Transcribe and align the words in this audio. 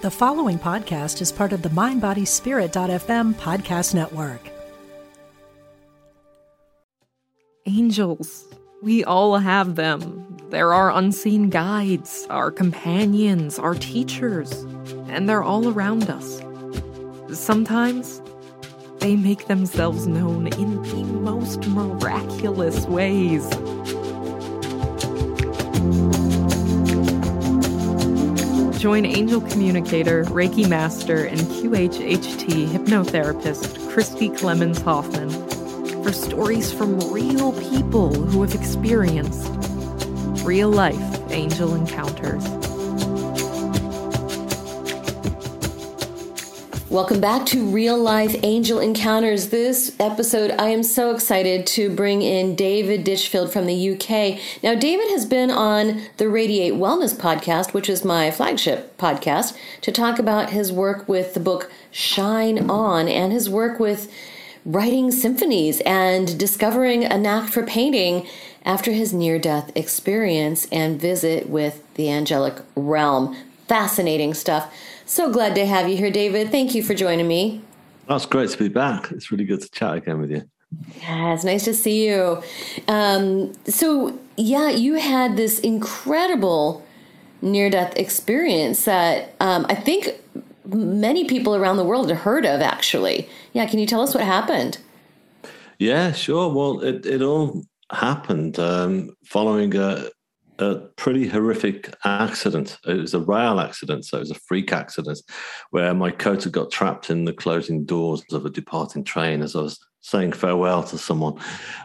The 0.00 0.12
following 0.12 0.60
podcast 0.60 1.20
is 1.20 1.32
part 1.32 1.52
of 1.52 1.62
the 1.62 1.70
MindBodySpirit.fm 1.70 3.34
podcast 3.34 3.94
network. 3.94 4.48
Angels. 7.66 8.46
We 8.80 9.02
all 9.02 9.36
have 9.38 9.74
them. 9.74 10.36
They're 10.50 10.72
our 10.72 10.92
unseen 10.92 11.50
guides, 11.50 12.28
our 12.30 12.52
companions, 12.52 13.58
our 13.58 13.74
teachers, 13.74 14.52
and 15.08 15.28
they're 15.28 15.42
all 15.42 15.68
around 15.68 16.08
us. 16.08 16.42
Sometimes 17.36 18.22
they 19.00 19.16
make 19.16 19.48
themselves 19.48 20.06
known 20.06 20.46
in 20.46 20.80
the 20.80 21.02
most 21.20 21.66
miraculous 21.66 22.86
ways. 22.86 23.48
Join 28.78 29.04
angel 29.04 29.40
communicator, 29.40 30.22
Reiki 30.26 30.68
master, 30.68 31.24
and 31.24 31.40
QHHT 31.40 32.68
hypnotherapist 32.68 33.90
Christi 33.90 34.28
Clemons 34.28 34.80
Hoffman 34.82 35.30
for 36.04 36.12
stories 36.12 36.72
from 36.72 37.00
real 37.12 37.52
people 37.54 38.14
who 38.14 38.40
have 38.42 38.54
experienced 38.54 39.50
real 40.44 40.70
life 40.70 40.96
angel 41.32 41.74
encounters. 41.74 42.57
Welcome 46.98 47.20
back 47.20 47.46
to 47.46 47.64
Real 47.64 47.96
Life 47.96 48.34
Angel 48.42 48.80
Encounters. 48.80 49.50
This 49.50 49.94
episode, 50.00 50.50
I 50.58 50.70
am 50.70 50.82
so 50.82 51.14
excited 51.14 51.64
to 51.68 51.94
bring 51.94 52.22
in 52.22 52.56
David 52.56 53.04
Ditchfield 53.04 53.52
from 53.52 53.66
the 53.66 53.90
UK. 53.90 54.40
Now, 54.64 54.74
David 54.74 55.08
has 55.10 55.24
been 55.24 55.48
on 55.48 56.02
the 56.16 56.28
Radiate 56.28 56.74
Wellness 56.74 57.14
podcast, 57.14 57.72
which 57.72 57.88
is 57.88 58.04
my 58.04 58.32
flagship 58.32 58.98
podcast, 58.98 59.56
to 59.82 59.92
talk 59.92 60.18
about 60.18 60.50
his 60.50 60.72
work 60.72 61.08
with 61.08 61.34
the 61.34 61.40
book 61.40 61.70
Shine 61.92 62.68
On 62.68 63.06
and 63.06 63.32
his 63.32 63.48
work 63.48 63.78
with 63.78 64.12
writing 64.66 65.12
symphonies 65.12 65.80
and 65.86 66.36
discovering 66.36 67.04
a 67.04 67.16
knack 67.16 67.48
for 67.48 67.62
painting 67.62 68.26
after 68.64 68.90
his 68.90 69.14
near 69.14 69.38
death 69.38 69.70
experience 69.76 70.66
and 70.72 71.00
visit 71.00 71.48
with 71.48 71.80
the 71.94 72.10
angelic 72.10 72.56
realm. 72.74 73.36
Fascinating 73.68 74.34
stuff. 74.34 74.74
So 75.08 75.32
glad 75.32 75.54
to 75.54 75.64
have 75.64 75.88
you 75.88 75.96
here, 75.96 76.10
David. 76.10 76.50
Thank 76.50 76.74
you 76.74 76.82
for 76.82 76.92
joining 76.92 77.26
me. 77.26 77.62
That's 78.08 78.26
great 78.26 78.50
to 78.50 78.58
be 78.58 78.68
back. 78.68 79.10
It's 79.10 79.32
really 79.32 79.46
good 79.46 79.62
to 79.62 79.70
chat 79.70 79.96
again 79.96 80.20
with 80.20 80.30
you. 80.30 80.42
Yeah, 81.00 81.32
it's 81.32 81.44
nice 81.44 81.64
to 81.64 81.72
see 81.72 82.06
you. 82.06 82.42
Um, 82.88 83.54
so, 83.64 84.18
yeah, 84.36 84.68
you 84.68 84.96
had 84.96 85.38
this 85.38 85.60
incredible 85.60 86.86
near 87.40 87.70
death 87.70 87.96
experience 87.96 88.84
that 88.84 89.34
um, 89.40 89.64
I 89.70 89.76
think 89.76 90.10
many 90.66 91.24
people 91.24 91.56
around 91.56 91.78
the 91.78 91.84
world 91.84 92.10
have 92.10 92.18
heard 92.18 92.44
of, 92.44 92.60
actually. 92.60 93.30
Yeah, 93.54 93.64
can 93.64 93.78
you 93.78 93.86
tell 93.86 94.02
us 94.02 94.14
what 94.14 94.24
happened? 94.24 94.76
Yeah, 95.78 96.12
sure. 96.12 96.52
Well, 96.52 96.82
it, 96.82 97.06
it 97.06 97.22
all 97.22 97.62
happened 97.90 98.58
um, 98.58 99.16
following 99.24 99.74
a, 99.74 100.10
a 100.58 100.76
pretty 100.96 101.26
horrific 101.26 101.94
accident. 102.04 102.78
It 102.86 102.94
was 102.94 103.14
a 103.14 103.20
rail 103.20 103.60
accident, 103.60 104.04
so 104.04 104.16
it 104.16 104.20
was 104.20 104.30
a 104.30 104.40
freak 104.46 104.72
accident 104.72 105.20
where 105.70 105.94
my 105.94 106.10
coat 106.10 106.44
had 106.44 106.52
got 106.52 106.70
trapped 106.70 107.10
in 107.10 107.24
the 107.24 107.32
closing 107.32 107.84
doors 107.84 108.24
of 108.32 108.44
a 108.44 108.50
departing 108.50 109.04
train 109.04 109.42
as 109.42 109.54
I 109.54 109.62
was 109.62 109.78
saying 110.00 110.32
farewell 110.32 110.82
to 110.84 110.98
someone. 110.98 111.38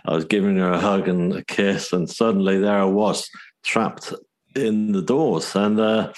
I 0.06 0.14
was 0.14 0.26
giving 0.26 0.58
her 0.58 0.72
a 0.72 0.80
hug 0.80 1.08
and 1.08 1.34
a 1.34 1.44
kiss, 1.46 1.94
and 1.94 2.10
suddenly 2.10 2.60
there 2.60 2.80
I 2.80 2.86
was 2.86 3.30
trapped 3.64 4.14
in 4.56 4.92
the 4.92 5.02
doors. 5.02 5.56
And 5.56 5.80
uh, 5.80 6.14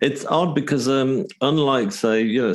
it's 0.00 0.24
odd 0.26 0.54
because, 0.54 0.88
um, 0.88 1.26
unlike, 1.40 1.92
say, 1.92 2.22
you 2.22 2.42
know, 2.42 2.54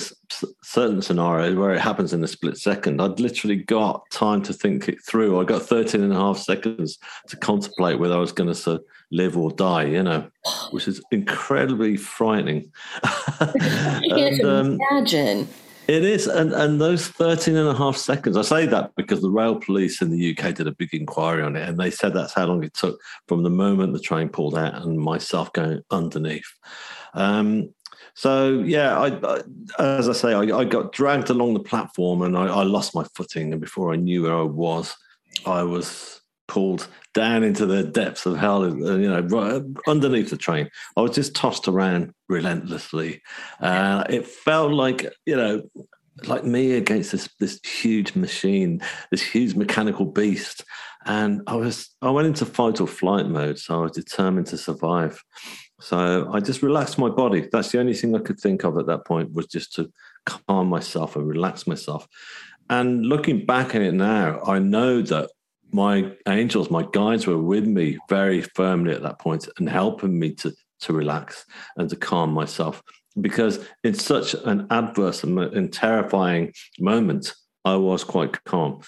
certain 0.64 1.02
scenarios 1.02 1.56
where 1.56 1.74
it 1.74 1.80
happens 1.80 2.14
in 2.14 2.24
a 2.24 2.28
split 2.28 2.58
second, 2.58 3.02
I'd 3.02 3.20
literally 3.20 3.58
got 3.58 4.10
time 4.12 4.42
to 4.44 4.54
think 4.54 4.88
it 4.88 5.04
through. 5.04 5.40
I 5.40 5.44
got 5.44 5.64
13 5.64 6.02
and 6.02 6.14
a 6.14 6.18
half 6.18 6.38
seconds 6.38 6.98
to 7.28 7.38
contemplate 7.38 8.00
whether 8.00 8.16
I 8.16 8.20
was 8.20 8.32
going 8.32 8.54
to 8.54 8.82
live 9.12 9.38
or 9.38 9.52
die, 9.52 9.86
you 9.86 10.04
know, 10.04 10.30
which 10.72 10.88
is 10.88 11.02
incredibly 11.12 11.98
frightening. 11.98 12.72
And, 14.12 14.42
um, 14.44 14.78
imagine. 14.92 15.48
It 15.88 16.04
is. 16.06 16.28
And, 16.28 16.54
and 16.54 16.80
those 16.80 17.08
13 17.08 17.56
and 17.56 17.68
a 17.68 17.74
half 17.74 17.98
seconds, 17.98 18.38
I 18.38 18.44
say 18.44 18.66
that 18.68 18.92
because 18.96 19.22
the 19.22 19.30
rail 19.30 19.56
police 19.56 20.02
in 20.02 20.10
the 20.10 20.32
UK 20.32 20.54
did 20.54 20.68
a 20.68 20.72
big 20.72 20.94
inquiry 20.94 21.44
on 21.44 21.56
it. 21.56 21.68
And 21.68 21.80
they 21.80 21.92
said 21.92 22.14
that's 22.14 22.34
how 22.34 22.46
long 22.46 22.64
it 22.64 22.74
took 22.74 23.00
from 23.28 23.44
the 23.44 23.50
moment 23.50 23.94
the 23.94 24.00
train 24.00 24.30
pulled 24.30 24.56
out 24.56 24.76
and 24.76 25.00
myself 25.00 25.52
going 25.54 25.82
underneath. 25.92 26.48
Um, 27.14 27.74
so 28.14 28.60
yeah, 28.60 29.00
I, 29.00 29.08
I, 29.08 29.42
as 29.80 30.10
I 30.10 30.14
say, 30.14 30.34
I, 30.34 30.42
I, 30.58 30.66
got 30.66 30.92
dragged 30.92 31.30
along 31.30 31.54
the 31.54 31.60
platform 31.60 32.22
and 32.22 32.38
I, 32.38 32.48
I, 32.48 32.64
lost 32.64 32.96
my 32.96 33.06
footing. 33.16 33.52
And 33.52 33.62
before 33.62 33.94
I 33.94 33.96
knew 33.96 34.24
where 34.24 34.36
I 34.36 34.44
was, 34.44 34.96
I 35.46 35.64
was 35.64 36.22
pulled 36.48 36.88
down 37.14 37.44
into 37.44 37.66
the 37.66 37.84
depths 37.84 38.26
of 38.26 38.38
hell, 38.38 38.68
you 38.68 39.10
know, 39.10 39.22
right 39.22 39.62
underneath 39.88 40.30
the 40.30 40.38
train. 40.38 40.70
I 40.98 41.02
was 41.02 41.16
just 41.16 41.36
tossed 41.36 41.68
around 41.68 42.14
relentlessly. 42.28 43.22
Uh, 43.60 44.04
it 44.10 44.28
felt 44.28 44.72
like, 44.72 45.12
you 45.26 45.36
know, 45.36 45.64
like 46.28 46.44
me 46.44 46.74
against 46.74 47.12
this 47.12 47.30
this 47.40 47.60
huge 47.64 48.16
machine, 48.16 48.82
this 49.12 49.22
huge 49.22 49.56
mechanical 49.56 50.06
beast. 50.06 50.64
And 51.06 51.42
I 51.48 51.56
was 51.56 51.90
I 52.02 52.12
went 52.12 52.28
into 52.28 52.46
fight 52.46 52.80
or 52.80 52.88
flight 52.88 53.28
mode, 53.28 53.58
so 53.58 53.80
I 53.80 53.84
was 53.84 53.94
determined 53.94 54.48
to 54.48 54.58
survive. 54.58 55.24
So 55.82 56.30
I 56.32 56.40
just 56.40 56.62
relaxed 56.62 56.98
my 56.98 57.10
body. 57.10 57.50
That's 57.52 57.72
the 57.72 57.80
only 57.80 57.94
thing 57.94 58.16
I 58.16 58.20
could 58.20 58.40
think 58.40 58.64
of 58.64 58.78
at 58.78 58.86
that 58.86 59.06
point 59.06 59.34
was 59.34 59.48
just 59.48 59.74
to 59.76 59.92
calm 60.26 60.68
myself 60.68 61.16
and 61.16 61.28
relax 61.28 61.66
myself. 61.66 62.08
And 62.70 63.06
looking 63.06 63.46
back 63.46 63.76
at 63.76 63.82
it 63.82 63.94
now, 63.94 64.42
I 64.46 64.60
know 64.60 65.02
that 65.02 65.30
my 65.74 66.12
angels, 66.28 66.70
my 66.70 66.86
guides 66.92 67.26
were 67.26 67.38
with 67.38 67.66
me 67.66 67.98
very 68.10 68.42
firmly 68.42 68.94
at 68.94 69.02
that 69.02 69.20
point 69.20 69.48
and 69.58 69.70
helping 69.70 70.20
me 70.20 70.34
to, 70.36 70.54
to 70.82 70.94
relax 70.94 71.46
and 71.78 71.90
to 71.90 71.96
calm 71.96 72.32
myself. 72.32 72.82
Because 73.20 73.66
in 73.84 73.94
such 73.94 74.34
an 74.34 74.68
adverse 74.70 75.24
and 75.24 75.74
terrifying 75.74 76.54
moment, 76.80 77.34
I 77.66 77.76
was 77.76 78.04
quite 78.04 78.44
calm. 78.44 78.82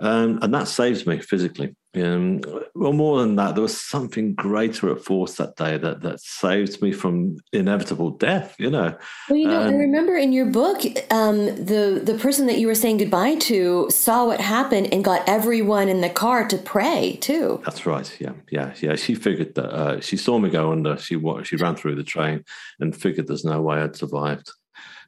Um, 0.00 0.38
and 0.42 0.52
that 0.54 0.68
saves 0.68 1.06
me 1.06 1.20
physically. 1.20 1.76
Um, 1.94 2.40
well, 2.74 2.94
more 2.94 3.20
than 3.20 3.36
that, 3.36 3.54
there 3.54 3.62
was 3.62 3.78
something 3.78 4.34
greater 4.34 4.90
at 4.90 5.04
force 5.04 5.34
that 5.34 5.56
day 5.56 5.76
that 5.76 6.00
that 6.00 6.20
saved 6.20 6.80
me 6.80 6.90
from 6.90 7.36
inevitable 7.52 8.10
death. 8.10 8.56
You 8.58 8.70
know. 8.70 8.96
Well, 9.28 9.38
you 9.38 9.46
know, 9.46 9.60
um, 9.60 9.68
I 9.68 9.76
remember 9.76 10.16
in 10.16 10.32
your 10.32 10.46
book, 10.46 10.82
um, 11.10 11.46
the 11.46 12.00
the 12.02 12.16
person 12.18 12.46
that 12.46 12.58
you 12.58 12.66
were 12.66 12.74
saying 12.74 12.96
goodbye 12.96 13.34
to 13.36 13.90
saw 13.90 14.24
what 14.24 14.40
happened 14.40 14.88
and 14.90 15.04
got 15.04 15.28
everyone 15.28 15.90
in 15.90 16.00
the 16.00 16.08
car 16.08 16.48
to 16.48 16.56
pray 16.56 17.18
too. 17.20 17.60
That's 17.64 17.84
right. 17.84 18.10
Yeah, 18.18 18.32
yeah, 18.50 18.74
yeah. 18.80 18.96
She 18.96 19.14
figured 19.14 19.54
that 19.56 19.70
uh, 19.70 20.00
she 20.00 20.16
saw 20.16 20.38
me 20.38 20.48
go 20.48 20.72
under. 20.72 20.96
She 20.96 21.20
she 21.44 21.56
ran 21.56 21.76
through 21.76 21.96
the 21.96 22.04
train 22.04 22.42
and 22.80 22.96
figured 22.96 23.26
there's 23.26 23.44
no 23.44 23.60
way 23.60 23.82
I'd 23.82 23.96
survived. 23.96 24.50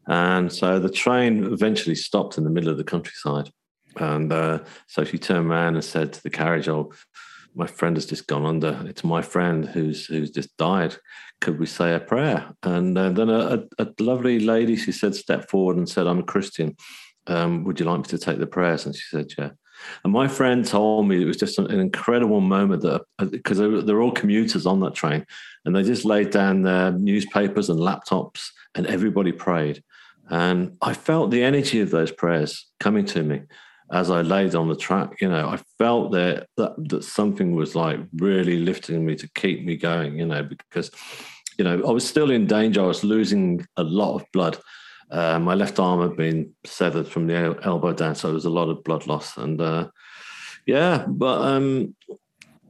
And 0.07 0.53
so 0.53 0.79
the 0.79 0.91
train 0.91 1.45
eventually 1.45 1.95
stopped 1.95 2.37
in 2.37 2.45
the 2.45 2.51
middle 2.51 2.69
of 2.69 2.77
the 2.77 2.85
countryside. 2.85 3.51
And 3.97 4.33
uh, 4.33 4.61
so 4.87 5.05
she 5.05 5.19
turned 5.19 5.51
around 5.51 5.75
and 5.75 5.85
said 5.85 6.13
to 6.13 6.23
the 6.23 6.31
carriage, 6.31 6.69
"Oh, 6.69 6.93
my 7.55 7.67
friend 7.67 7.97
has 7.97 8.07
just 8.07 8.27
gone 8.27 8.47
under. 8.47 8.83
It's 8.87 9.05
my 9.05 9.23
friend 9.23 9.67
who's 9.67 10.07
who's 10.07 10.31
just 10.31 10.57
died. 10.57 10.97
Could 11.41 11.59
we 11.59 11.67
say 11.67 11.95
a 11.95 12.01
prayer?" 12.01 12.53
And 12.63 12.97
uh, 12.97 13.11
then 13.11 13.31
a, 13.31 13.65
a, 13.79 13.89
lovely 14.01 14.41
lady, 14.41 14.77
she 14.77 14.93
said, 14.93 15.15
stepped 15.15 15.51
forward 15.51 15.77
and 15.77 15.89
said, 15.89 16.07
"I'm 16.07 16.21
a 16.21 16.25
Christian. 16.25 16.77
Um, 17.27 17.65
would 17.65 17.81
you 17.81 17.87
like 17.87 17.99
me 17.99 18.05
to 18.05 18.19
take 18.19 18.39
the 18.39 18.47
prayers?" 18.47 18.87
And 18.87 18.95
she 18.95 19.05
said, 19.11 19.33
"Yeah." 19.39 19.51
And 20.05 20.13
my 20.13 20.29
friend 20.29 20.65
told 20.65 21.09
me 21.09 21.21
it 21.21 21.27
was 21.27 21.37
just 21.37 21.59
an 21.59 21.81
incredible 21.81 22.41
moment 22.41 22.83
that 22.83 23.03
because 23.31 23.61
uh, 23.61 23.83
they're 23.85 24.03
all 24.03 24.13
commuters 24.13 24.67
on 24.67 24.81
that 24.81 24.95
train, 24.95 25.25
and 25.65 25.75
they 25.75 25.83
just 25.83 26.05
laid 26.05 26.31
down 26.31 26.63
their 26.63 26.93
newspapers 26.93 27.71
and 27.71 27.81
laptops, 27.81 28.49
and 28.75 28.87
everybody 28.87 29.33
prayed. 29.33 29.83
And 30.31 30.77
I 30.81 30.95
felt 30.95 31.31
the 31.31 31.43
energy 31.43 31.81
of 31.81 31.91
those 31.91 32.11
prayers 32.11 32.67
coming 32.81 33.05
to 33.07 33.23
me 33.23 33.43
as 33.93 34.11
I 34.11 34.23
laid 34.23 34.55
on 34.55 34.69
the 34.69 34.77
track, 34.77 35.21
you 35.21 35.29
know, 35.29 35.49
I 35.49 35.59
felt 35.79 36.13
that, 36.13 36.49
that 36.57 36.73
that 36.89 37.05
something 37.05 37.55
was 37.55 37.75
like 37.75 38.01
really 38.17 38.59
lifting 38.59 39.05
me 39.05 39.15
to 39.17 39.29
keep 39.35 39.65
me 39.65 39.77
going, 39.77 40.19
you 40.19 40.27
know, 40.27 40.43
because, 40.43 40.91
you 41.59 41.65
know, 41.65 41.83
I 41.87 41.91
was 41.91 42.09
still 42.09 42.31
in 42.31 42.47
danger. 42.47 42.83
I 42.83 42.87
was 42.87 43.05
losing 43.05 43.67
a 43.77 43.85
lot 43.85 44.17
of 44.17 44.25
blood. 44.33 44.59
Uh, 45.11 45.39
my 45.39 45.55
left 45.55 45.79
arm 45.79 46.01
had 46.01 46.17
been 46.17 46.55
severed 46.65 47.07
from 47.07 47.27
the 47.27 47.59
elbow 47.63 47.93
down, 47.93 48.15
so 48.15 48.29
there 48.29 48.35
was 48.35 48.47
a 48.47 48.51
lot 48.51 48.71
of 48.71 48.83
blood 48.85 49.07
loss. 49.07 49.37
And 49.37 49.61
uh, 49.61 49.89
yeah, 50.67 51.05
but 51.07 51.43
um, 51.43 51.95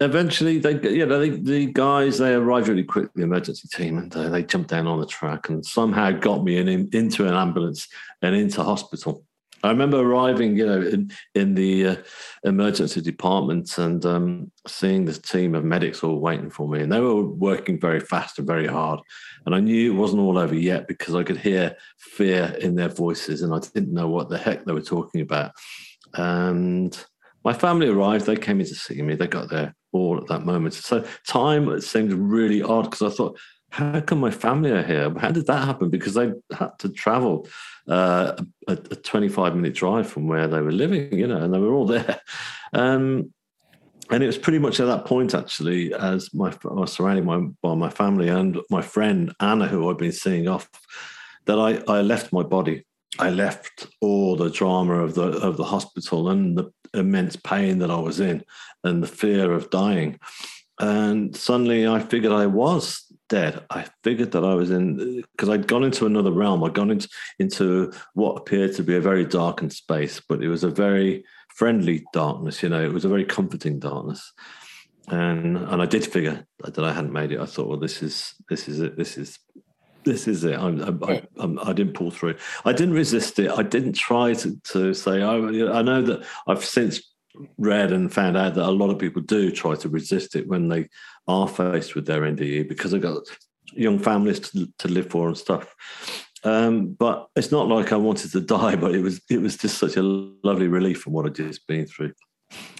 eventually 0.00 0.58
they, 0.58 0.80
you 0.90 1.06
know, 1.06 1.20
they, 1.20 1.30
the 1.30 1.66
guys 1.66 2.18
they 2.18 2.34
arrived 2.34 2.68
really 2.68 2.82
quick, 2.82 3.08
the 3.14 3.22
emergency 3.22 3.68
team, 3.68 3.98
and 3.98 4.14
uh, 4.16 4.28
they 4.28 4.42
jumped 4.42 4.70
down 4.70 4.88
on 4.88 5.00
the 5.00 5.06
track 5.06 5.48
and 5.48 5.64
somehow 5.64 6.10
got 6.10 6.42
me 6.42 6.58
in, 6.58 6.68
in, 6.68 6.88
into 6.92 7.26
an 7.26 7.34
ambulance 7.34 7.88
and 8.20 8.34
into 8.34 8.62
hospital. 8.62 9.24
I 9.64 9.68
remember 9.68 9.98
arriving, 9.98 10.58
you 10.58 10.66
know, 10.66 10.82
in 10.82 11.10
in 11.34 11.54
the 11.54 11.86
uh, 11.86 11.96
emergency 12.44 13.00
department 13.00 13.78
and 13.78 14.04
um, 14.04 14.52
seeing 14.66 15.06
this 15.06 15.18
team 15.18 15.54
of 15.54 15.64
medics 15.64 16.04
all 16.04 16.20
waiting 16.20 16.50
for 16.50 16.68
me, 16.68 16.82
and 16.82 16.92
they 16.92 17.00
were 17.00 17.24
working 17.24 17.80
very 17.80 18.00
fast 18.00 18.38
and 18.38 18.46
very 18.46 18.66
hard. 18.66 19.00
And 19.46 19.54
I 19.54 19.60
knew 19.60 19.92
it 19.92 19.96
wasn't 19.96 20.20
all 20.20 20.36
over 20.36 20.54
yet 20.54 20.86
because 20.86 21.14
I 21.14 21.22
could 21.22 21.38
hear 21.38 21.76
fear 21.98 22.54
in 22.60 22.74
their 22.74 22.90
voices, 22.90 23.40
and 23.40 23.54
I 23.54 23.58
didn't 23.58 23.94
know 23.94 24.08
what 24.08 24.28
the 24.28 24.36
heck 24.36 24.66
they 24.66 24.74
were 24.74 24.82
talking 24.82 25.22
about. 25.22 25.52
And 26.12 26.94
my 27.42 27.54
family 27.54 27.88
arrived; 27.88 28.26
they 28.26 28.36
came 28.36 28.60
in 28.60 28.66
to 28.66 28.74
see 28.74 29.00
me. 29.00 29.14
They 29.14 29.26
got 29.26 29.48
there 29.48 29.74
all 29.92 30.18
at 30.18 30.26
that 30.26 30.44
moment. 30.44 30.74
So 30.74 31.06
time 31.26 31.80
seemed 31.80 32.12
really 32.12 32.60
odd 32.60 32.90
because 32.90 33.00
I 33.00 33.16
thought, 33.16 33.38
how 33.74 34.00
come 34.00 34.20
my 34.20 34.30
family 34.30 34.70
are 34.70 34.84
here? 34.84 35.12
How 35.18 35.32
did 35.32 35.46
that 35.46 35.64
happen? 35.64 35.90
Because 35.90 36.14
they 36.14 36.32
had 36.56 36.78
to 36.78 36.88
travel 36.88 37.48
uh, 37.88 38.34
a, 38.68 38.72
a, 38.72 38.76
25 38.76 39.56
minute 39.56 39.74
drive 39.74 40.08
from 40.08 40.28
where 40.28 40.46
they 40.46 40.60
were 40.60 40.70
living, 40.70 41.18
you 41.18 41.26
know, 41.26 41.38
and 41.38 41.52
they 41.52 41.58
were 41.58 41.72
all 41.72 41.86
there. 41.86 42.20
Um, 42.72 43.32
and 44.10 44.22
it 44.22 44.26
was 44.26 44.38
pretty 44.38 44.58
much 44.58 44.80
at 44.80 44.86
that 44.86 45.06
point, 45.06 45.34
actually, 45.34 45.94
as 45.94 46.32
my 46.34 46.50
I 46.50 46.72
was 46.72 46.92
surrounded 46.92 47.26
by, 47.26 47.38
by 47.62 47.74
my 47.74 47.88
family 47.88 48.28
and 48.28 48.58
my 48.70 48.82
friend 48.82 49.32
Anna, 49.40 49.66
who 49.66 49.88
I'd 49.88 49.96
been 49.96 50.12
seeing 50.12 50.46
off, 50.46 50.68
that 51.46 51.58
I, 51.58 51.82
I 51.92 52.00
left 52.02 52.32
my 52.32 52.42
body. 52.42 52.84
I 53.18 53.30
left 53.30 53.86
all 54.00 54.36
the 54.36 54.50
drama 54.50 54.94
of 55.04 55.14
the 55.14 55.28
of 55.38 55.56
the 55.56 55.64
hospital 55.64 56.28
and 56.30 56.58
the 56.58 56.72
immense 56.92 57.36
pain 57.36 57.78
that 57.78 57.90
I 57.90 57.98
was 57.98 58.20
in 58.20 58.44
and 58.82 59.02
the 59.02 59.08
fear 59.08 59.52
of 59.52 59.70
dying. 59.70 60.18
And 60.80 61.36
suddenly 61.36 61.86
I 61.86 62.00
figured 62.00 62.32
I 62.32 62.46
was 62.46 63.03
dead. 63.28 63.64
I 63.70 63.86
figured 64.02 64.32
that 64.32 64.44
I 64.44 64.54
was 64.54 64.70
in 64.70 65.22
because 65.32 65.48
I'd 65.48 65.66
gone 65.66 65.84
into 65.84 66.06
another 66.06 66.32
realm. 66.32 66.62
I'd 66.64 66.74
gone 66.74 66.90
into, 66.90 67.08
into 67.38 67.92
what 68.14 68.36
appeared 68.36 68.74
to 68.76 68.82
be 68.82 68.96
a 68.96 69.00
very 69.00 69.24
darkened 69.24 69.72
space, 69.72 70.20
but 70.20 70.42
it 70.42 70.48
was 70.48 70.64
a 70.64 70.70
very 70.70 71.24
friendly 71.54 72.04
darkness. 72.12 72.62
You 72.62 72.68
know, 72.68 72.84
it 72.84 72.92
was 72.92 73.04
a 73.04 73.08
very 73.08 73.24
comforting 73.24 73.78
darkness. 73.78 74.32
And 75.08 75.58
and 75.58 75.82
I 75.82 75.86
did 75.86 76.06
figure 76.06 76.46
that 76.60 76.78
I 76.78 76.92
hadn't 76.92 77.12
made 77.12 77.32
it. 77.32 77.40
I 77.40 77.46
thought, 77.46 77.68
well, 77.68 77.78
this 77.78 78.02
is 78.02 78.34
this 78.48 78.68
is 78.68 78.80
it. 78.80 78.96
This 78.96 79.18
is 79.18 79.38
this 80.04 80.28
is 80.28 80.44
it. 80.44 80.58
I'm, 80.58 80.80
I'm, 80.80 81.26
I'm, 81.38 81.58
I 81.60 81.72
did 81.72 81.88
not 81.88 81.94
pull 81.94 82.10
through. 82.10 82.36
I 82.64 82.72
didn't 82.72 82.94
resist 82.94 83.38
it. 83.38 83.50
I 83.50 83.62
didn't 83.62 83.94
try 83.94 84.34
to, 84.34 84.60
to 84.72 84.94
say, 84.94 85.22
oh, 85.22 85.72
I 85.72 85.82
know 85.82 86.02
that 86.02 86.26
I've 86.46 86.64
since 86.64 87.13
read 87.58 87.92
and 87.92 88.12
found 88.12 88.36
out 88.36 88.54
that 88.54 88.68
a 88.68 88.70
lot 88.70 88.90
of 88.90 88.98
people 88.98 89.22
do 89.22 89.50
try 89.50 89.74
to 89.74 89.88
resist 89.88 90.36
it 90.36 90.46
when 90.46 90.68
they 90.68 90.88
are 91.26 91.48
faced 91.48 91.94
with 91.94 92.06
their 92.06 92.22
NDE 92.22 92.68
because 92.68 92.90
they've 92.90 93.00
got 93.00 93.22
young 93.72 93.98
families 93.98 94.40
to, 94.40 94.68
to 94.78 94.88
live 94.88 95.10
for 95.10 95.28
and 95.28 95.36
stuff. 95.36 95.74
Um, 96.44 96.92
but 96.92 97.28
it's 97.34 97.50
not 97.50 97.68
like 97.68 97.92
I 97.92 97.96
wanted 97.96 98.32
to 98.32 98.40
die, 98.58 98.76
but 98.76 98.94
it 98.94 99.00
was 99.00 99.20
it 99.30 99.40
was 99.40 99.56
just 99.56 99.78
such 99.78 99.96
a 99.96 100.02
lovely 100.02 100.68
relief 100.68 101.00
from 101.00 101.14
what 101.14 101.26
I'd 101.26 101.34
just 101.34 101.66
been 101.66 101.86
through. 101.86 102.12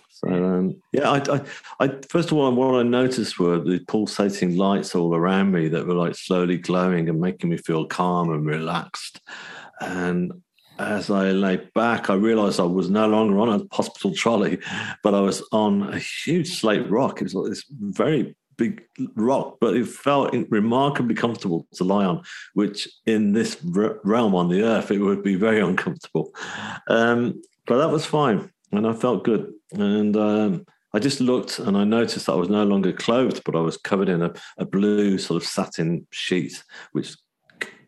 So 0.09 0.29
um, 0.29 0.81
yeah, 0.93 1.11
I, 1.11 1.19
I, 1.35 1.41
I, 1.81 1.89
first 2.09 2.31
of 2.31 2.39
all, 2.39 2.51
what 2.53 2.79
I 2.79 2.83
noticed 2.83 3.39
were 3.39 3.59
the 3.59 3.81
pulsating 3.89 4.57
lights 4.57 4.95
all 4.95 5.15
around 5.15 5.53
me 5.53 5.69
that 5.69 5.87
were 5.87 5.95
like 5.95 6.15
slowly 6.15 6.57
glowing 6.57 7.09
and 7.09 7.21
making 7.21 7.51
me 7.51 7.57
feel 7.57 7.87
calm 7.87 8.31
and 8.31 8.47
relaxed. 8.47 9.21
And 9.81 10.33
as 10.79 11.11
I 11.11 11.31
lay 11.31 11.57
back, 11.75 12.11
I 12.11 12.15
realized 12.15 12.61
I 12.61 12.65
was 12.65 12.91
no 12.91 13.07
longer 13.07 13.39
on 13.39 13.49
a 13.49 13.75
hospital 13.75 14.15
trolley, 14.15 14.59
but 15.03 15.15
I 15.15 15.21
was 15.21 15.43
on 15.53 15.95
a 15.95 15.99
huge 15.99 16.59
slate 16.59 16.91
rock. 16.91 17.21
It 17.21 17.25
was 17.25 17.35
like 17.35 17.51
this 17.51 17.65
very 17.71 18.37
big 18.57 18.83
rock, 19.15 19.59
but 19.61 19.77
it 19.77 19.87
felt 19.87 20.35
remarkably 20.49 21.15
comfortable 21.15 21.67
to 21.75 21.85
lie 21.85 22.05
on, 22.05 22.23
which 22.55 22.89
in 23.07 23.33
this 23.33 23.57
realm 23.65 24.35
on 24.35 24.49
the 24.49 24.63
earth, 24.63 24.91
it 24.91 24.99
would 24.99 25.23
be 25.23 25.37
very 25.37 25.61
uncomfortable. 25.61 26.35
Um, 26.89 27.43
but 27.67 27.79
that 27.79 27.91
was 27.91 28.05
fine. 28.05 28.51
And 28.73 28.87
I 28.87 28.93
felt 28.93 29.25
good. 29.25 29.53
And 29.73 30.17
um, 30.17 30.67
I 30.93 30.99
just 30.99 31.21
looked 31.21 31.59
and 31.59 31.77
I 31.77 31.85
noticed 31.85 32.27
that 32.27 32.33
I 32.33 32.37
was 32.37 32.49
no 32.49 32.65
longer 32.65 32.93
clothed, 32.93 33.43
but 33.45 33.57
I 33.57 33.61
was 33.61 33.77
covered 33.77 34.09
in 34.09 34.23
a, 34.23 34.33
a 34.59 34.65
blue 34.65 35.19
sort 35.19 35.43
of 35.43 35.49
satin 35.49 36.07
sheet, 36.11 36.63
which 36.93 37.17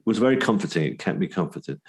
was 0.04 0.18
very 0.18 0.36
comforting. 0.36 0.84
It 0.84 0.98
kept 0.98 1.18
me 1.18 1.26
comforted. 1.26 1.80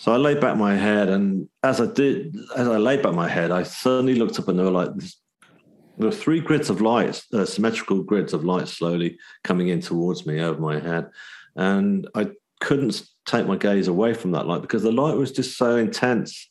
So 0.00 0.14
I 0.14 0.16
laid 0.16 0.40
back 0.40 0.56
my 0.56 0.74
head, 0.74 1.10
and 1.10 1.46
as 1.62 1.78
I 1.78 1.84
did, 1.84 2.34
as 2.56 2.66
I 2.66 2.78
laid 2.78 3.02
back 3.02 3.12
my 3.12 3.28
head, 3.28 3.50
I 3.50 3.64
suddenly 3.64 4.14
looked 4.14 4.38
up, 4.38 4.48
and 4.48 4.58
there 4.58 4.64
were 4.64 4.72
like 4.72 4.88
there 4.96 6.08
were 6.08 6.10
three 6.10 6.40
grids 6.40 6.70
of 6.70 6.80
light, 6.80 7.22
uh, 7.34 7.44
symmetrical 7.44 8.02
grids 8.02 8.32
of 8.32 8.42
light, 8.42 8.66
slowly 8.66 9.18
coming 9.44 9.68
in 9.68 9.82
towards 9.82 10.24
me 10.24 10.40
over 10.40 10.58
my 10.58 10.80
head, 10.80 11.10
and 11.54 12.08
I 12.14 12.30
couldn't 12.62 13.02
take 13.26 13.46
my 13.46 13.58
gaze 13.58 13.88
away 13.88 14.14
from 14.14 14.30
that 14.30 14.46
light 14.46 14.62
because 14.62 14.82
the 14.82 14.90
light 14.90 15.18
was 15.18 15.32
just 15.32 15.58
so 15.58 15.76
intense 15.76 16.48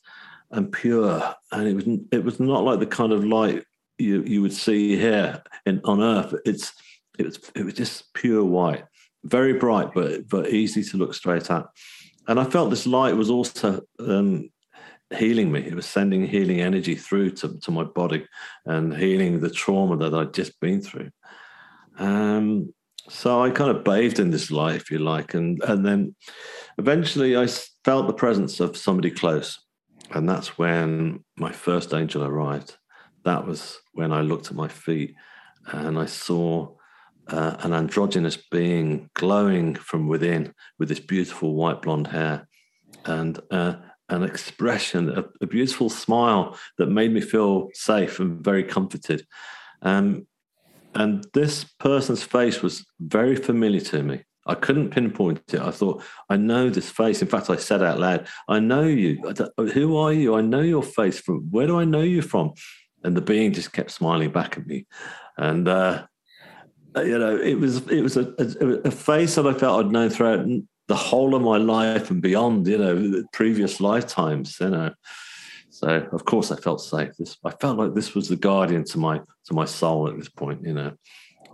and 0.52 0.70
pure, 0.70 1.34
and 1.50 1.66
it 1.66 1.74
was 1.74 1.88
it 2.12 2.24
was 2.24 2.38
not 2.38 2.62
like 2.62 2.78
the 2.78 2.86
kind 2.86 3.12
of 3.12 3.24
light 3.24 3.64
you 3.98 4.22
you 4.22 4.42
would 4.42 4.54
see 4.54 4.94
here 4.94 5.42
in, 5.66 5.80
on 5.82 6.00
Earth. 6.00 6.36
It's 6.44 6.72
it 7.18 7.26
was 7.26 7.50
it 7.56 7.64
was 7.64 7.74
just 7.74 8.14
pure 8.14 8.44
white, 8.44 8.84
very 9.24 9.54
bright, 9.54 9.88
but 9.92 10.28
but 10.28 10.50
easy 10.50 10.84
to 10.84 10.96
look 10.96 11.14
straight 11.14 11.50
at 11.50 11.66
and 12.28 12.38
I 12.38 12.44
felt 12.44 12.70
this 12.70 12.86
light 12.86 13.16
was 13.16 13.30
also 13.30 13.80
um, 13.98 14.50
healing 15.16 15.50
me. 15.50 15.60
It 15.60 15.74
was 15.74 15.86
sending 15.86 16.26
healing 16.26 16.60
energy 16.60 16.94
through 16.94 17.30
to, 17.32 17.58
to 17.58 17.70
my 17.70 17.84
body 17.84 18.26
and 18.66 18.96
healing 18.96 19.40
the 19.40 19.50
trauma 19.50 19.96
that 19.96 20.14
I'd 20.14 20.34
just 20.34 20.58
been 20.60 20.80
through. 20.80 21.10
Um, 21.98 22.72
so 23.08 23.42
I 23.42 23.50
kind 23.50 23.70
of 23.70 23.84
bathed 23.84 24.20
in 24.20 24.30
this 24.30 24.50
light, 24.50 24.76
if 24.76 24.90
you 24.90 24.98
like, 24.98 25.34
and 25.34 25.60
and 25.64 25.84
then 25.84 26.14
eventually 26.78 27.36
I 27.36 27.46
felt 27.84 28.06
the 28.06 28.12
presence 28.12 28.60
of 28.60 28.76
somebody 28.76 29.10
close, 29.10 29.58
and 30.12 30.28
that's 30.28 30.58
when 30.58 31.24
my 31.36 31.50
first 31.50 31.92
angel 31.92 32.24
arrived. 32.24 32.76
That 33.24 33.46
was 33.46 33.78
when 33.92 34.12
I 34.12 34.20
looked 34.20 34.46
at 34.46 34.54
my 34.54 34.68
feet 34.68 35.14
and 35.66 35.98
I 35.98 36.06
saw 36.06 36.74
uh, 37.30 37.56
an 37.60 37.72
androgynous 37.72 38.36
being 38.36 39.08
glowing 39.14 39.74
from 39.74 40.08
within 40.08 40.52
with 40.78 40.88
this 40.88 41.00
beautiful 41.00 41.54
white 41.54 41.82
blonde 41.82 42.08
hair 42.08 42.48
and 43.04 43.40
uh, 43.50 43.76
an 44.08 44.24
expression, 44.24 45.10
a, 45.10 45.24
a, 45.40 45.46
beautiful 45.46 45.88
smile 45.88 46.58
that 46.78 46.86
made 46.86 47.12
me 47.12 47.20
feel 47.20 47.68
safe 47.72 48.18
and 48.18 48.44
very 48.44 48.64
comforted. 48.64 49.24
Um, 49.82 50.26
and 50.94 51.24
this 51.32 51.64
person's 51.78 52.22
face 52.22 52.62
was 52.62 52.84
very 52.98 53.36
familiar 53.36 53.80
to 53.80 54.02
me. 54.02 54.24
I 54.46 54.54
couldn't 54.54 54.90
pinpoint 54.90 55.42
it. 55.52 55.60
I 55.60 55.70
thought, 55.70 56.02
I 56.28 56.36
know 56.36 56.70
this 56.70 56.90
face. 56.90 57.22
In 57.22 57.28
fact, 57.28 57.50
I 57.50 57.56
said 57.56 57.82
out 57.82 58.00
loud, 58.00 58.26
I 58.48 58.58
know 58.58 58.82
you. 58.82 59.32
Who 59.56 59.96
are 59.96 60.12
you? 60.12 60.34
I 60.34 60.40
know 60.40 60.62
your 60.62 60.82
face 60.82 61.20
from 61.20 61.50
where 61.50 61.66
do 61.66 61.78
I 61.78 61.84
know 61.84 62.00
you 62.00 62.22
from? 62.22 62.54
And 63.04 63.16
the 63.16 63.20
being 63.20 63.52
just 63.52 63.72
kept 63.72 63.92
smiling 63.92 64.30
back 64.30 64.58
at 64.58 64.66
me. 64.66 64.86
And 65.36 65.68
uh, 65.68 66.06
you 66.96 67.18
know, 67.18 67.36
it 67.36 67.54
was 67.54 67.86
it 67.88 68.02
was 68.02 68.16
a, 68.16 68.34
a, 68.38 68.88
a, 68.88 68.90
face 68.90 69.36
that 69.36 69.46
I 69.46 69.52
felt 69.54 69.86
I'd 69.86 69.92
known 69.92 70.10
throughout 70.10 70.46
the 70.88 70.96
whole 70.96 71.34
of 71.34 71.42
my 71.42 71.56
life 71.56 72.10
and 72.10 72.20
beyond. 72.20 72.66
You 72.66 72.78
know, 72.78 73.24
previous 73.32 73.80
lifetimes. 73.80 74.58
You 74.60 74.70
know, 74.70 74.94
so 75.70 76.08
of 76.12 76.24
course 76.24 76.50
I 76.50 76.56
felt 76.56 76.80
safe. 76.80 77.16
This 77.18 77.36
I 77.44 77.50
felt 77.50 77.78
like 77.78 77.94
this 77.94 78.14
was 78.14 78.28
the 78.28 78.36
guardian 78.36 78.84
to 78.86 78.98
my 78.98 79.18
to 79.18 79.54
my 79.54 79.64
soul 79.64 80.08
at 80.08 80.16
this 80.16 80.28
point. 80.28 80.64
You 80.64 80.74
know, 80.74 80.92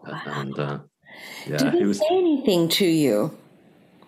wow. 0.06 0.22
and 0.26 0.58
uh, 0.58 0.78
yeah, 1.46 1.58
did 1.58 1.74
he 1.74 1.84
was, 1.84 1.98
say 1.98 2.06
anything 2.10 2.68
to 2.70 2.86
you? 2.86 3.36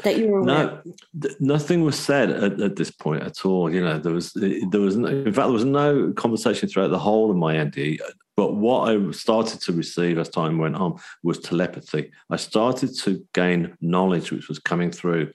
that 0.04 0.16
you 0.16 0.28
were 0.28 0.42
no 0.42 0.80
th- 1.20 1.34
nothing 1.40 1.82
was 1.82 1.98
said 1.98 2.30
at, 2.30 2.60
at, 2.60 2.76
this 2.76 2.90
point 2.90 3.22
at 3.22 3.44
all 3.44 3.72
you 3.72 3.82
know 3.82 3.98
there 3.98 4.12
was 4.12 4.32
there 4.32 4.80
was 4.80 4.96
no, 4.96 5.08
in 5.08 5.24
fact 5.24 5.34
there 5.34 5.48
was 5.48 5.64
no 5.64 6.12
conversation 6.12 6.68
throughout 6.68 6.90
the 6.90 6.98
whole 6.98 7.30
of 7.30 7.36
my 7.36 7.62
ND 7.62 8.00
but 8.38 8.54
what 8.54 8.88
I 8.88 9.10
started 9.10 9.60
to 9.62 9.72
receive 9.72 10.16
as 10.16 10.28
time 10.28 10.58
went 10.58 10.76
on 10.76 11.00
was 11.24 11.40
telepathy. 11.40 12.12
I 12.30 12.36
started 12.36 12.96
to 12.98 13.26
gain 13.34 13.76
knowledge 13.80 14.30
which 14.30 14.46
was 14.46 14.60
coming 14.60 14.92
through 14.92 15.32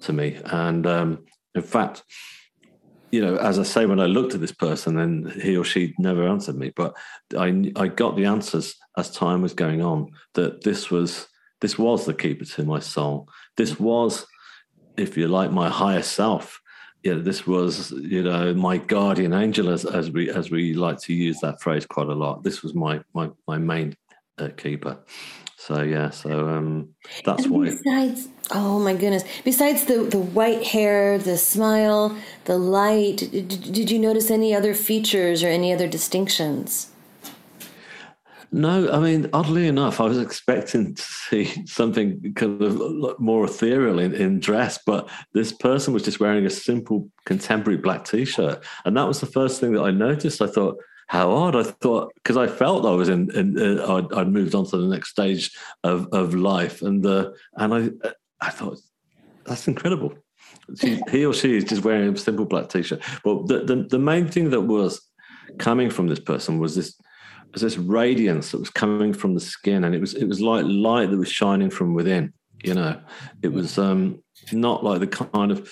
to 0.00 0.14
me. 0.14 0.40
And 0.46 0.86
um, 0.86 1.26
in 1.54 1.60
fact, 1.60 2.04
you 3.12 3.20
know, 3.20 3.36
as 3.36 3.58
I 3.58 3.64
say, 3.64 3.84
when 3.84 4.00
I 4.00 4.06
looked 4.06 4.32
at 4.32 4.40
this 4.40 4.52
person, 4.52 4.96
then 4.96 5.30
he 5.42 5.58
or 5.58 5.64
she 5.64 5.94
never 5.98 6.26
answered 6.26 6.56
me. 6.56 6.72
But 6.74 6.96
I, 7.36 7.70
I 7.76 7.88
got 7.88 8.16
the 8.16 8.24
answers 8.24 8.76
as 8.96 9.10
time 9.10 9.42
was 9.42 9.52
going 9.52 9.82
on 9.82 10.12
that 10.32 10.64
this 10.64 10.90
was 10.90 11.26
this 11.60 11.78
was 11.78 12.06
the 12.06 12.14
keeper 12.14 12.46
to 12.46 12.64
my 12.64 12.78
soul. 12.78 13.28
This 13.58 13.78
was, 13.78 14.24
if 14.96 15.18
you 15.18 15.28
like, 15.28 15.52
my 15.52 15.68
higher 15.68 16.00
self 16.02 16.62
yeah, 17.02 17.14
this 17.14 17.46
was 17.46 17.92
you 17.92 18.22
know 18.22 18.54
my 18.54 18.78
guardian 18.78 19.32
angel, 19.32 19.68
as 19.68 19.84
as 19.84 20.10
we 20.10 20.30
as 20.30 20.50
we 20.50 20.74
like 20.74 20.98
to 21.02 21.14
use 21.14 21.38
that 21.40 21.60
phrase 21.60 21.86
quite 21.86 22.08
a 22.08 22.14
lot. 22.14 22.42
This 22.42 22.62
was 22.62 22.74
my 22.74 23.00
my 23.14 23.30
my 23.46 23.58
main 23.58 23.96
uh, 24.38 24.48
keeper. 24.56 24.98
So 25.56 25.82
yeah, 25.82 26.10
so 26.10 26.48
um, 26.48 26.88
that's 27.24 27.44
and 27.44 27.54
why. 27.54 27.70
Besides, 27.70 28.28
oh 28.50 28.78
my 28.80 28.94
goodness! 28.94 29.24
Besides 29.44 29.84
the 29.84 30.04
the 30.04 30.18
white 30.18 30.64
hair, 30.64 31.18
the 31.18 31.36
smile, 31.36 32.16
the 32.46 32.58
light, 32.58 33.28
did, 33.30 33.48
did 33.48 33.90
you 33.90 33.98
notice 33.98 34.30
any 34.30 34.54
other 34.54 34.74
features 34.74 35.42
or 35.42 35.48
any 35.48 35.72
other 35.72 35.86
distinctions? 35.86 36.90
No, 38.50 38.90
I 38.90 38.98
mean, 38.98 39.28
oddly 39.34 39.66
enough, 39.66 40.00
I 40.00 40.04
was 40.04 40.18
expecting 40.18 40.94
to 40.94 41.02
see 41.02 41.52
something 41.66 42.32
kind 42.34 42.62
of 42.62 43.20
more 43.20 43.44
ethereal 43.44 43.98
in, 43.98 44.14
in 44.14 44.40
dress, 44.40 44.78
but 44.84 45.08
this 45.34 45.52
person 45.52 45.92
was 45.92 46.02
just 46.02 46.20
wearing 46.20 46.46
a 46.46 46.50
simple 46.50 47.10
contemporary 47.26 47.78
black 47.78 48.04
t-shirt, 48.04 48.64
and 48.84 48.96
that 48.96 49.06
was 49.06 49.20
the 49.20 49.26
first 49.26 49.60
thing 49.60 49.72
that 49.72 49.82
I 49.82 49.90
noticed. 49.90 50.40
I 50.40 50.46
thought, 50.46 50.78
how 51.08 51.30
odd! 51.30 51.56
I 51.56 51.62
thought 51.62 52.12
because 52.14 52.36
I 52.36 52.46
felt 52.46 52.86
I 52.86 52.90
was 52.94 53.08
in, 53.08 53.30
in 53.36 53.58
uh, 53.58 53.96
I'd, 53.96 54.12
I'd, 54.12 54.28
moved 54.28 54.54
on 54.54 54.66
to 54.66 54.76
the 54.76 54.86
next 54.86 55.10
stage 55.10 55.50
of 55.84 56.08
of 56.12 56.34
life, 56.34 56.80
and 56.80 57.04
uh, 57.04 57.30
and 57.56 57.74
I 57.74 58.10
I 58.40 58.50
thought 58.50 58.78
that's 59.44 59.68
incredible. 59.68 60.14
She, 60.78 61.00
he 61.10 61.24
or 61.24 61.34
she 61.34 61.56
is 61.56 61.64
just 61.64 61.84
wearing 61.84 62.14
a 62.14 62.16
simple 62.16 62.44
black 62.44 62.68
t-shirt. 62.68 63.02
But 63.24 63.46
the, 63.46 63.64
the 63.64 63.86
the 63.90 63.98
main 63.98 64.28
thing 64.28 64.50
that 64.50 64.62
was 64.62 65.00
coming 65.58 65.90
from 65.90 66.08
this 66.08 66.20
person 66.20 66.58
was 66.58 66.76
this 66.76 66.94
was 67.52 67.62
this 67.62 67.78
radiance 67.78 68.50
that 68.52 68.58
was 68.60 68.70
coming 68.70 69.12
from 69.12 69.34
the 69.34 69.40
skin, 69.40 69.84
and 69.84 69.94
it 69.94 70.00
was 70.00 70.14
it 70.14 70.26
was 70.26 70.40
like 70.40 70.64
light 70.66 71.10
that 71.10 71.18
was 71.18 71.30
shining 71.30 71.70
from 71.70 71.94
within. 71.94 72.32
You 72.62 72.74
know, 72.74 73.00
it 73.42 73.52
was 73.52 73.78
um, 73.78 74.22
not 74.52 74.84
like 74.84 75.00
the 75.00 75.06
kind 75.06 75.52
of 75.52 75.70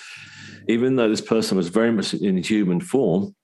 even 0.67 0.95
though 0.95 1.09
this 1.09 1.21
person 1.21 1.57
was 1.57 1.69
very 1.69 1.91
much 1.91 2.13
in 2.13 2.37
human 2.37 2.79
form, 2.79 3.35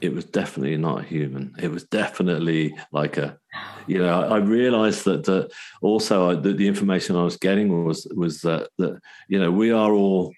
it 0.00 0.14
was 0.14 0.24
definitely 0.24 0.76
not 0.76 1.04
human. 1.04 1.54
It 1.60 1.70
was 1.70 1.84
definitely 1.84 2.76
like 2.92 3.16
a, 3.16 3.38
you 3.86 3.98
know, 3.98 4.20
I, 4.22 4.36
I 4.36 4.36
realized 4.38 5.04
that 5.04 5.24
that 5.24 5.50
also 5.82 6.30
I, 6.30 6.34
that 6.34 6.56
the 6.56 6.68
information 6.68 7.16
I 7.16 7.24
was 7.24 7.36
getting 7.36 7.84
was 7.84 8.06
was 8.14 8.40
that 8.42 8.68
that 8.78 9.00
you 9.28 9.38
know 9.38 9.50
we 9.50 9.70
are 9.70 9.92
all 9.92 10.32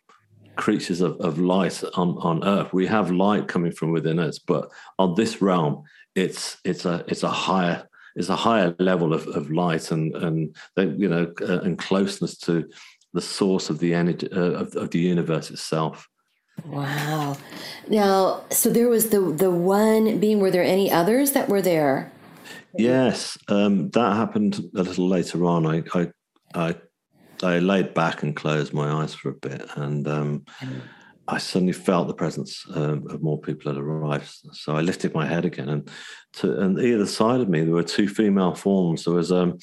creatures 0.56 1.00
of, 1.00 1.16
of 1.20 1.38
light 1.38 1.82
on, 1.94 2.16
on 2.18 2.44
earth. 2.44 2.72
We 2.72 2.86
have 2.86 3.10
light 3.10 3.48
coming 3.48 3.72
from 3.72 3.92
within 3.92 4.18
us, 4.18 4.38
but 4.38 4.70
on 4.98 5.14
this 5.14 5.40
realm, 5.40 5.84
it's 6.14 6.58
it's 6.64 6.84
a 6.84 7.04
it's 7.08 7.22
a 7.22 7.30
higher 7.30 7.86
it's 8.16 8.28
a 8.28 8.36
higher 8.36 8.74
level 8.78 9.14
of, 9.14 9.26
of 9.28 9.50
light 9.50 9.90
and 9.90 10.14
and 10.16 10.56
you 10.76 11.08
know 11.08 11.32
uh, 11.42 11.60
and 11.60 11.78
closeness 11.78 12.36
to 12.38 12.68
the 13.12 13.20
source 13.20 13.70
of 13.70 13.78
the 13.78 13.94
energy 13.94 14.28
uh, 14.32 14.52
of, 14.62 14.74
of 14.76 14.90
the 14.90 14.98
universe 14.98 15.50
itself. 15.50 16.08
Wow. 16.64 17.36
Now, 17.88 18.44
so 18.50 18.70
there 18.70 18.88
was 18.88 19.10
the 19.10 19.20
the 19.20 19.50
one 19.50 20.18
being. 20.20 20.40
Were 20.40 20.50
there 20.50 20.64
any 20.64 20.90
others 20.90 21.32
that 21.32 21.48
were 21.48 21.62
there? 21.62 22.12
Yes, 22.76 23.36
um, 23.48 23.90
that 23.90 24.16
happened 24.16 24.60
a 24.76 24.82
little 24.82 25.08
later 25.08 25.44
on. 25.44 25.66
I, 25.66 25.82
I 25.94 26.10
I 26.54 26.76
I 27.42 27.58
laid 27.58 27.94
back 27.94 28.22
and 28.22 28.36
closed 28.36 28.72
my 28.72 29.02
eyes 29.02 29.14
for 29.14 29.30
a 29.30 29.34
bit, 29.34 29.66
and 29.76 30.06
um, 30.06 30.44
I 31.30 31.38
suddenly 31.38 31.72
felt 31.72 32.08
the 32.08 32.14
presence 32.14 32.66
um, 32.74 33.06
of 33.08 33.22
more 33.22 33.40
people 33.40 33.72
had 33.72 33.80
arrived. 33.80 34.28
So 34.52 34.76
I 34.76 34.80
lifted 34.80 35.14
my 35.14 35.26
head 35.26 35.44
again, 35.44 35.68
and 35.68 35.90
to 36.34 36.60
and 36.60 36.78
either 36.78 37.06
side 37.06 37.40
of 37.40 37.48
me 37.48 37.62
there 37.62 37.74
were 37.74 37.82
two 37.82 38.08
female 38.08 38.54
forms. 38.54 39.04
There 39.04 39.14
was 39.14 39.30
um 39.30 39.58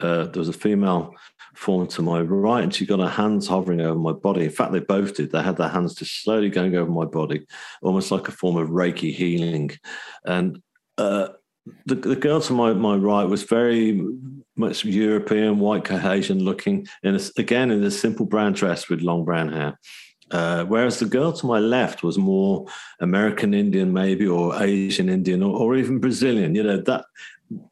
uh, 0.00 0.24
there 0.24 0.40
was 0.40 0.48
a 0.48 0.54
female 0.54 1.14
form 1.54 1.86
to 1.88 2.02
my 2.02 2.20
right, 2.20 2.64
and 2.64 2.74
she 2.74 2.86
got 2.86 3.00
her 3.00 3.08
hands 3.08 3.46
hovering 3.46 3.80
over 3.82 3.98
my 3.98 4.12
body. 4.12 4.44
In 4.44 4.50
fact, 4.50 4.72
they 4.72 4.80
both 4.80 5.16
did. 5.16 5.30
They 5.30 5.42
had 5.42 5.56
their 5.56 5.68
hands 5.68 5.94
just 5.94 6.22
slowly 6.22 6.48
going 6.48 6.74
over 6.74 6.90
my 6.90 7.04
body, 7.04 7.46
almost 7.82 8.10
like 8.10 8.28
a 8.28 8.32
form 8.32 8.56
of 8.56 8.70
Reiki 8.70 9.12
healing. 9.12 9.70
And 10.24 10.62
uh, 10.96 11.28
the, 11.84 11.96
the 11.96 12.16
girl 12.16 12.40
to 12.40 12.52
my, 12.52 12.72
my 12.72 12.96
right 12.96 13.24
was 13.24 13.42
very 13.42 14.02
much 14.56 14.84
European, 14.84 15.58
white 15.58 15.84
Caucasian 15.84 16.38
looking, 16.44 16.86
in 17.02 17.16
a, 17.16 17.20
again 17.36 17.70
in 17.70 17.82
a 17.84 17.90
simple 17.90 18.26
brown 18.26 18.52
dress 18.52 18.88
with 18.88 19.02
long 19.02 19.24
brown 19.24 19.52
hair. 19.52 19.78
Uh, 20.30 20.64
whereas 20.64 20.98
the 20.98 21.06
girl 21.06 21.32
to 21.32 21.46
my 21.46 21.58
left 21.58 22.02
was 22.02 22.16
more 22.16 22.66
American 23.00 23.52
Indian, 23.52 23.92
maybe, 23.92 24.26
or 24.26 24.62
Asian 24.62 25.08
Indian, 25.08 25.42
or, 25.42 25.58
or, 25.58 25.76
even 25.76 25.98
Brazilian. 25.98 26.54
You 26.54 26.62
know 26.62 26.80
that, 26.82 27.04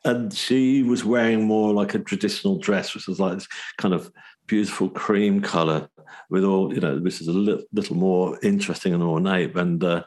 and 0.05 0.33
she 0.33 0.83
was 0.83 1.05
wearing 1.05 1.45
more 1.45 1.73
like 1.73 1.95
a 1.95 2.00
traditional 2.00 2.59
dress, 2.59 2.95
which 2.95 3.07
was 3.07 3.21
like 3.21 3.35
this 3.35 3.49
kind 3.77 3.95
of 3.95 4.11
beautiful 4.47 4.88
cream 4.88 5.41
color 5.41 5.88
with 6.31 6.43
all 6.43 6.75
you 6.75 6.81
know, 6.81 6.99
which 6.99 7.21
is 7.21 7.29
a 7.29 7.33
little, 7.33 7.62
little 7.73 7.97
more 7.97 8.38
interesting 8.43 8.93
and 8.93 9.03
ornate. 9.03 9.57
And 9.57 9.83
uh, 9.85 10.05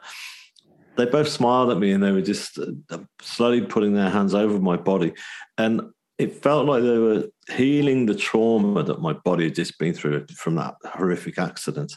they 0.96 1.06
both 1.06 1.28
smiled 1.28 1.70
at 1.70 1.78
me 1.78 1.92
and 1.92 2.02
they 2.02 2.12
were 2.12 2.22
just 2.22 2.58
uh, 2.58 2.98
slowly 3.20 3.62
putting 3.62 3.94
their 3.94 4.10
hands 4.10 4.34
over 4.34 4.58
my 4.58 4.76
body. 4.76 5.14
And 5.56 5.92
it 6.22 6.40
felt 6.40 6.66
like 6.66 6.82
they 6.84 6.98
were 6.98 7.24
healing 7.50 8.06
the 8.06 8.14
trauma 8.14 8.84
that 8.84 9.00
my 9.00 9.12
body 9.12 9.44
had 9.44 9.56
just 9.56 9.76
been 9.78 9.92
through 9.92 10.24
from 10.36 10.54
that 10.54 10.76
horrific 10.84 11.36
accident. 11.36 11.92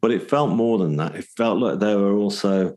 But 0.00 0.12
it 0.12 0.30
felt 0.30 0.50
more 0.50 0.78
than 0.78 0.96
that. 0.98 1.16
It 1.16 1.24
felt 1.36 1.58
like 1.58 1.80
they 1.80 1.96
were 1.96 2.16
also 2.16 2.76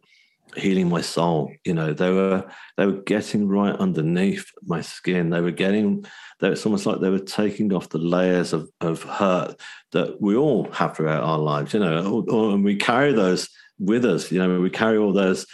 healing 0.55 0.89
my 0.89 1.01
soul. 1.01 1.51
You 1.65 1.75
know, 1.75 1.93
they 1.93 2.09
were 2.09 2.49
they 2.77 2.87
were 2.87 3.03
getting 3.03 3.47
right 3.47 3.75
underneath 3.75 4.51
my 4.65 4.81
skin. 4.81 5.29
They 5.29 5.41
were 5.41 5.51
getting 5.51 6.03
they, 6.39 6.49
it's 6.49 6.65
almost 6.65 6.87
like 6.87 6.99
they 6.99 7.11
were 7.11 7.19
taking 7.19 7.71
off 7.73 7.89
the 7.89 7.99
layers 7.99 8.51
of, 8.51 8.67
of 8.81 9.03
hurt 9.03 9.61
that 9.91 10.19
we 10.19 10.35
all 10.35 10.71
have 10.71 10.95
throughout 10.95 11.23
our 11.23 11.37
lives, 11.37 11.75
you 11.75 11.79
know, 11.79 12.25
and 12.53 12.63
we 12.63 12.75
carry 12.75 13.13
those 13.13 13.49
with 13.77 14.03
us. 14.03 14.31
You 14.31 14.39
know, 14.39 14.59
we 14.59 14.71
carry 14.71 14.97
all 14.97 15.13
those 15.13 15.45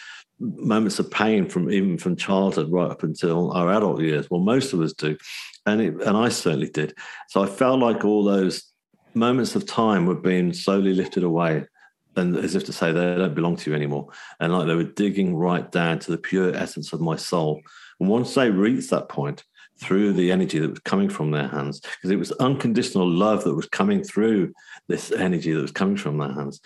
moments 0.43 0.99
of 0.99 1.09
pain 1.09 1.47
from 1.47 1.71
even 1.71 1.97
from 1.97 2.15
childhood 2.15 2.71
right 2.71 2.91
up 2.91 3.03
until 3.03 3.51
our 3.51 3.71
adult 3.71 4.01
years. 4.01 4.29
Well, 4.29 4.41
most 4.41 4.73
of 4.73 4.81
us 4.81 4.93
do, 4.93 5.17
and 5.65 5.81
it, 5.81 6.01
and 6.01 6.17
I 6.17 6.29
certainly 6.29 6.69
did. 6.69 6.95
So 7.29 7.41
I 7.43 7.47
felt 7.47 7.79
like 7.79 8.03
all 8.03 8.23
those 8.23 8.71
moments 9.13 9.55
of 9.55 9.65
time 9.65 10.05
were 10.05 10.15
being 10.15 10.53
slowly 10.53 10.93
lifted 10.93 11.23
away, 11.23 11.65
and 12.15 12.35
as 12.35 12.55
if 12.55 12.65
to 12.65 12.73
say 12.73 12.91
they 12.91 13.15
don't 13.15 13.35
belong 13.35 13.55
to 13.57 13.69
you 13.69 13.75
anymore, 13.75 14.09
and 14.39 14.53
like 14.53 14.67
they 14.67 14.75
were 14.75 14.83
digging 14.83 15.35
right 15.35 15.71
down 15.71 15.99
to 15.99 16.11
the 16.11 16.17
pure 16.17 16.55
essence 16.55 16.93
of 16.93 17.01
my 17.01 17.15
soul. 17.15 17.61
And 17.99 18.09
once 18.09 18.33
they 18.33 18.49
reached 18.49 18.89
that 18.89 19.09
point, 19.09 19.43
through 19.79 20.13
the 20.13 20.31
energy 20.31 20.59
that 20.59 20.69
was 20.69 20.79
coming 20.79 21.09
from 21.09 21.31
their 21.31 21.47
hands, 21.47 21.79
because 21.81 22.11
it 22.11 22.19
was 22.19 22.31
unconditional 22.33 23.09
love 23.09 23.43
that 23.43 23.55
was 23.55 23.67
coming 23.67 24.03
through 24.03 24.53
this 24.87 25.11
energy 25.11 25.51
that 25.51 25.61
was 25.61 25.71
coming 25.71 25.97
from 25.97 26.17
their 26.17 26.31
hands. 26.31 26.61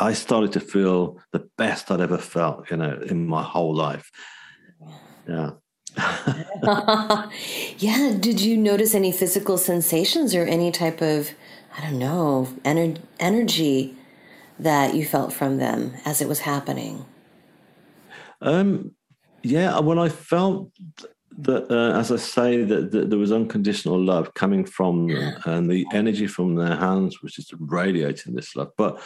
I 0.00 0.14
started 0.14 0.52
to 0.52 0.60
feel 0.60 1.20
the 1.32 1.46
best 1.58 1.90
I'd 1.90 2.00
ever 2.00 2.18
felt, 2.18 2.70
you 2.70 2.76
know, 2.78 2.98
in 3.06 3.26
my 3.26 3.42
whole 3.42 3.74
life. 3.74 4.10
Yeah. 5.28 5.50
yeah. 7.78 8.16
Did 8.18 8.40
you 8.40 8.56
notice 8.56 8.94
any 8.94 9.12
physical 9.12 9.58
sensations 9.58 10.34
or 10.34 10.44
any 10.44 10.72
type 10.72 11.02
of, 11.02 11.32
I 11.76 11.82
don't 11.82 11.98
know, 11.98 12.48
ener- 12.64 12.98
energy 13.18 13.94
that 14.58 14.94
you 14.94 15.04
felt 15.04 15.32
from 15.32 15.58
them 15.58 15.94
as 16.04 16.22
it 16.22 16.28
was 16.28 16.40
happening? 16.40 17.04
Um, 18.40 18.92
yeah. 19.42 19.78
When 19.80 19.98
I 19.98 20.08
felt 20.08 20.72
that, 21.38 21.70
uh, 21.70 21.98
as 21.98 22.10
I 22.10 22.16
say, 22.16 22.64
that, 22.64 22.90
that, 22.92 23.10
there 23.10 23.18
was 23.18 23.32
unconditional 23.32 24.00
love 24.00 24.32
coming 24.34 24.64
from 24.64 25.08
them, 25.08 25.40
and 25.44 25.70
the 25.70 25.86
energy 25.92 26.26
from 26.26 26.54
their 26.54 26.76
hands 26.76 27.22
was 27.22 27.32
just 27.32 27.52
radiating 27.58 28.34
this 28.34 28.56
love. 28.56 28.72
But 28.76 29.00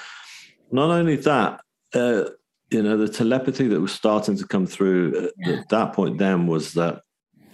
not 0.75 0.91
only 0.91 1.15
that, 1.15 1.61
uh, 1.95 2.25
you 2.71 2.83
know, 2.83 2.97
the 2.97 3.09
telepathy 3.09 3.69
that 3.69 3.81
was 3.81 3.93
starting 3.93 4.37
to 4.37 4.47
come 4.47 4.67
through 4.67 5.31
yeah. 5.39 5.53
at 5.55 5.69
that 5.69 5.93
point 5.93 6.19
then 6.19 6.49
was 6.49 6.75
that 6.75 7.03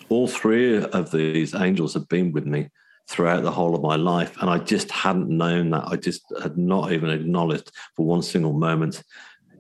all 0.08 0.26
three 0.26 0.82
of 0.82 1.10
these 1.10 1.54
angels 1.54 1.92
had 1.92 2.08
been 2.08 2.32
with 2.32 2.46
me 2.46 2.70
throughout 3.10 3.42
the 3.42 3.50
whole 3.50 3.74
of 3.74 3.82
my 3.82 3.96
life. 3.96 4.40
And 4.40 4.48
I 4.48 4.56
just 4.56 4.90
hadn't 4.90 5.28
known 5.28 5.68
that. 5.70 5.84
I 5.86 5.96
just 5.96 6.22
had 6.42 6.56
not 6.56 6.92
even 6.92 7.10
acknowledged 7.10 7.70
for 7.94 8.06
one 8.06 8.22
single 8.22 8.54
moment 8.54 9.02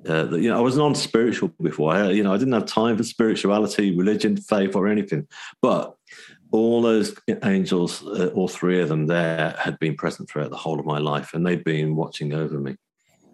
uh, 0.08 0.24
that, 0.24 0.40
you 0.40 0.48
know, 0.48 0.56
I 0.56 0.62
was 0.62 0.78
non 0.78 0.94
spiritual 0.94 1.52
before. 1.60 1.92
I, 1.92 2.12
you 2.12 2.22
know, 2.22 2.32
I 2.32 2.38
didn't 2.38 2.54
have 2.54 2.64
time 2.64 2.96
for 2.96 3.04
spirituality, 3.04 3.94
religion, 3.94 4.38
faith, 4.38 4.74
or 4.74 4.88
anything. 4.88 5.28
But 5.60 5.94
all 6.50 6.80
those 6.80 7.14
angels, 7.44 8.02
uh, 8.06 8.30
all 8.34 8.48
three 8.48 8.80
of 8.80 8.88
them 8.88 9.06
there, 9.06 9.54
had 9.58 9.78
been 9.78 9.96
present 9.96 10.30
throughout 10.30 10.50
the 10.50 10.56
whole 10.56 10.80
of 10.80 10.86
my 10.86 10.98
life 10.98 11.34
and 11.34 11.46
they'd 11.46 11.62
been 11.62 11.94
watching 11.94 12.32
over 12.32 12.58
me. 12.58 12.76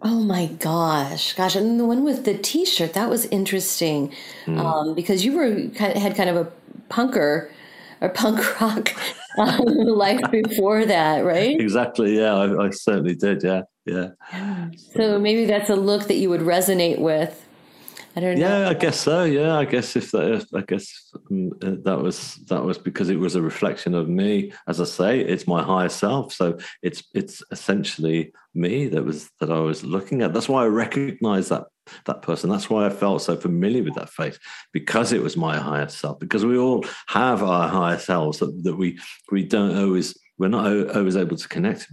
Oh 0.01 0.19
my 0.19 0.45
gosh, 0.45 1.33
gosh! 1.33 1.55
And 1.55 1.79
the 1.79 1.85
one 1.85 2.03
with 2.03 2.23
the 2.25 2.37
T-shirt 2.37 2.93
that 2.93 3.09
was 3.09 3.25
interesting 3.25 4.13
mm. 4.45 4.59
um, 4.59 4.93
because 4.93 5.25
you 5.25 5.33
were 5.33 5.69
had 5.75 6.15
kind 6.15 6.29
of 6.29 6.35
a 6.35 6.51
punker 6.89 7.49
or 8.01 8.09
punk 8.09 8.61
rock 8.61 8.93
um, 9.39 9.65
life 9.65 10.21
before 10.31 10.85
that, 10.85 11.25
right? 11.25 11.59
Exactly. 11.59 12.17
Yeah, 12.17 12.35
I, 12.35 12.67
I 12.67 12.69
certainly 12.69 13.15
did. 13.15 13.43
Yeah, 13.43 13.63
yeah. 13.85 14.69
So 14.93 15.19
maybe 15.19 15.45
that's 15.45 15.69
a 15.69 15.75
look 15.75 16.07
that 16.07 16.15
you 16.15 16.29
would 16.29 16.41
resonate 16.41 16.99
with. 16.99 17.46
I 18.17 18.19
don't 18.19 18.39
know. 18.39 18.47
Yeah, 18.47 18.69
I 18.69 18.73
guess 18.73 18.99
so. 18.99 19.25
Yeah, 19.25 19.57
I 19.57 19.65
guess 19.65 19.95
if 19.95 20.09
that, 20.09 20.47
I 20.55 20.61
guess 20.61 21.11
mm, 21.29 21.51
uh, 21.63 21.79
that 21.83 22.01
was 22.01 22.37
that 22.47 22.63
was 22.63 22.79
because 22.79 23.11
it 23.11 23.19
was 23.19 23.35
a 23.35 23.43
reflection 23.43 23.93
of 23.93 24.09
me. 24.09 24.51
As 24.67 24.81
I 24.81 24.85
say, 24.85 25.19
it's 25.19 25.45
my 25.45 25.61
higher 25.61 25.87
self. 25.87 26.33
So 26.33 26.57
it's 26.81 27.03
it's 27.13 27.43
essentially 27.51 28.33
me 28.55 28.87
that 28.87 29.05
was 29.05 29.29
that 29.39 29.51
I 29.51 29.59
was 29.59 29.83
looking 29.83 30.23
at. 30.23 30.33
That's 30.33 30.49
why 30.49 30.63
I 30.63 30.65
recognize 30.65 31.49
that 31.49 31.65
that 32.05 32.23
person. 32.23 32.49
That's 32.49 32.71
why 32.71 32.87
I 32.87 32.89
felt 32.89 33.21
so 33.21 33.35
familiar 33.35 33.83
with 33.83 33.93
that 33.93 34.09
face 34.09 34.39
because 34.73 35.11
it 35.11 35.21
was 35.21 35.37
my 35.37 35.55
higher 35.55 35.87
self. 35.87 36.17
Because 36.17 36.43
we 36.43 36.57
all 36.57 36.85
have 37.05 37.43
our 37.43 37.69
higher 37.69 37.99
selves 37.99 38.39
that, 38.39 38.63
that 38.63 38.77
we 38.77 38.97
we 39.31 39.43
don't 39.43 39.77
always 39.77 40.17
we're 40.37 40.49
not 40.49 40.95
always 40.95 41.17
able 41.17 41.37
to 41.37 41.47
connect 41.47 41.87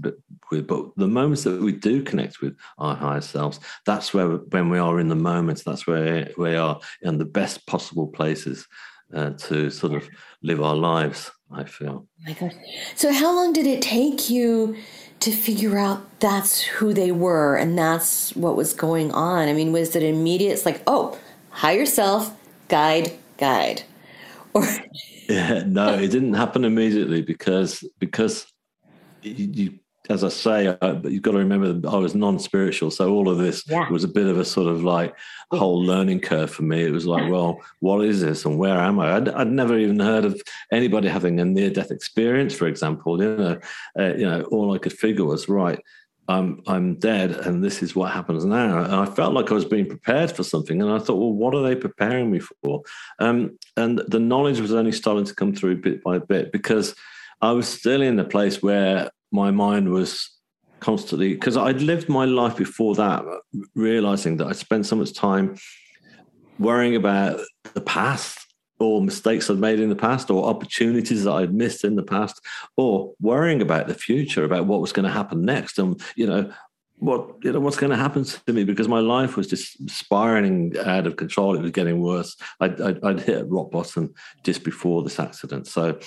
with, 0.50 0.66
but 0.66 0.94
the 0.96 1.08
moments 1.08 1.44
that 1.44 1.60
we 1.60 1.72
do 1.72 2.02
connect 2.02 2.40
with 2.40 2.56
our 2.78 2.94
higher 2.94 3.20
selves, 3.20 3.60
that's 3.86 4.12
where 4.12 4.28
when 4.28 4.68
we 4.68 4.78
are 4.78 5.00
in 5.00 5.08
the 5.08 5.14
moment, 5.14 5.62
that's 5.64 5.86
where 5.86 6.30
we 6.36 6.54
are 6.54 6.78
in 7.02 7.18
the 7.18 7.24
best 7.24 7.66
possible 7.66 8.06
places 8.06 8.66
uh, 9.14 9.30
to 9.30 9.70
sort 9.70 9.94
of 9.94 10.08
live 10.42 10.60
our 10.60 10.76
lives. 10.76 11.30
I 11.50 11.64
feel. 11.64 12.06
Oh 12.06 12.24
my 12.26 12.32
God. 12.32 12.52
So, 12.96 13.12
how 13.12 13.34
long 13.34 13.52
did 13.52 13.66
it 13.66 13.80
take 13.80 14.28
you 14.28 14.76
to 15.20 15.30
figure 15.30 15.78
out 15.78 16.20
that's 16.20 16.62
who 16.62 16.92
they 16.92 17.12
were 17.12 17.56
and 17.56 17.78
that's 17.78 18.34
what 18.34 18.56
was 18.56 18.72
going 18.72 19.12
on? 19.12 19.48
I 19.48 19.52
mean, 19.52 19.70
was 19.70 19.94
it 19.94 20.02
immediate? 20.02 20.52
It's 20.52 20.66
like, 20.66 20.82
oh, 20.86 21.16
higher 21.50 21.86
self, 21.86 22.34
guide, 22.68 23.12
guide, 23.38 23.82
or 24.54 24.64
yeah, 25.28 25.64
no, 25.66 25.94
it 25.94 26.08
didn't 26.08 26.34
happen 26.34 26.64
immediately 26.64 27.23
because 27.23 27.84
because 27.99 28.46
you, 29.23 29.78
as 30.11 30.23
I 30.23 30.28
say, 30.28 30.66
uh, 30.66 31.00
you've 31.04 31.23
got 31.23 31.32
to 31.32 31.38
remember 31.38 31.73
that 31.73 31.88
I 31.88 31.96
was 31.96 32.14
non-spiritual, 32.14 32.90
so 32.90 33.12
all 33.12 33.28
of 33.28 33.38
this 33.38 33.64
yeah. 33.66 33.88
was 33.90 34.04
a 34.04 34.08
bit 34.08 34.26
of 34.26 34.38
a 34.38 34.44
sort 34.44 34.68
of 34.68 34.84
like 34.84 35.14
whole 35.50 35.82
learning 35.82 36.20
curve 36.20 36.50
for 36.50 36.62
me. 36.62 36.84
It 36.84 36.92
was 36.92 37.06
like, 37.06 37.30
well, 37.30 37.61
what 37.80 38.04
is 38.04 38.20
this, 38.20 38.44
and 38.44 38.58
where 38.58 38.78
am 38.78 39.00
I? 39.00 39.16
I'd, 39.16 39.28
I'd 39.30 39.50
never 39.50 39.78
even 39.78 39.99
heard 39.99 40.25
of 40.25 40.40
anybody 40.70 41.08
having 41.08 41.40
a 41.40 41.44
near-death 41.44 41.90
experience, 41.90 42.54
for 42.54 42.66
example. 42.66 43.23
You 43.23 43.37
know, 43.37 43.61
uh, 43.99 44.14
you 44.14 44.26
know, 44.26 44.42
all 44.50 44.75
I 44.75 44.78
could 44.78 44.92
figure 44.92 45.25
was 45.25 45.49
right. 45.49 45.80
I'm 46.28 46.62
I'm 46.66 46.94
dead, 46.94 47.32
and 47.32 47.62
this 47.62 47.82
is 47.82 47.94
what 47.94 48.12
happens 48.12 48.44
now. 48.44 48.82
And 48.82 48.94
I 48.94 49.04
felt 49.04 49.34
like 49.34 49.50
I 49.50 49.54
was 49.54 49.64
being 49.64 49.86
prepared 49.86 50.32
for 50.32 50.42
something, 50.42 50.80
and 50.80 50.90
I 50.90 50.98
thought, 50.98 51.16
well, 51.16 51.32
what 51.32 51.54
are 51.54 51.62
they 51.62 51.76
preparing 51.76 52.30
me 52.30 52.40
for? 52.40 52.82
Um, 53.18 53.58
and 53.76 53.98
the 54.08 54.20
knowledge 54.20 54.60
was 54.60 54.72
only 54.72 54.92
starting 54.92 55.24
to 55.24 55.34
come 55.34 55.54
through 55.54 55.82
bit 55.82 56.02
by 56.02 56.18
bit 56.18 56.52
because 56.52 56.94
I 57.40 57.52
was 57.52 57.68
still 57.68 58.00
in 58.00 58.16
the 58.16 58.24
place 58.24 58.62
where 58.62 59.10
my 59.32 59.50
mind 59.50 59.90
was 59.90 60.30
constantly 60.80 61.34
because 61.34 61.56
I'd 61.56 61.82
lived 61.82 62.08
my 62.08 62.24
life 62.24 62.56
before 62.56 62.94
that, 62.94 63.22
realizing 63.74 64.38
that 64.38 64.46
I 64.46 64.52
spent 64.52 64.86
so 64.86 64.96
much 64.96 65.12
time 65.12 65.56
worrying 66.58 66.96
about 66.96 67.40
the 67.74 67.80
past 67.80 68.43
or 68.78 69.00
mistakes 69.02 69.48
I've 69.48 69.58
made 69.58 69.80
in 69.80 69.88
the 69.88 69.96
past 69.96 70.30
or 70.30 70.46
opportunities 70.46 71.24
that 71.24 71.32
I've 71.32 71.52
missed 71.52 71.84
in 71.84 71.96
the 71.96 72.02
past 72.02 72.40
or 72.76 73.14
worrying 73.20 73.62
about 73.62 73.86
the 73.86 73.94
future, 73.94 74.44
about 74.44 74.66
what 74.66 74.80
was 74.80 74.92
going 74.92 75.06
to 75.06 75.12
happen 75.12 75.44
next. 75.44 75.78
And, 75.78 76.00
you 76.16 76.26
know, 76.26 76.52
what 76.98 77.28
you 77.42 77.52
know 77.52 77.60
what's 77.60 77.76
going 77.76 77.90
to 77.90 77.96
happen 77.96 78.24
to 78.24 78.52
me 78.52 78.64
because 78.64 78.88
my 78.88 79.00
life 79.00 79.36
was 79.36 79.48
just 79.48 79.90
spiraling 79.90 80.72
out 80.84 81.06
of 81.06 81.16
control. 81.16 81.56
It 81.56 81.62
was 81.62 81.72
getting 81.72 82.00
worse. 82.00 82.36
I'd, 82.60 82.80
I'd, 82.80 83.04
I'd 83.04 83.20
hit 83.20 83.48
rock 83.48 83.72
bottom 83.72 84.14
just 84.44 84.62
before 84.62 85.02
this 85.02 85.18
accident, 85.18 85.66
so 85.66 85.98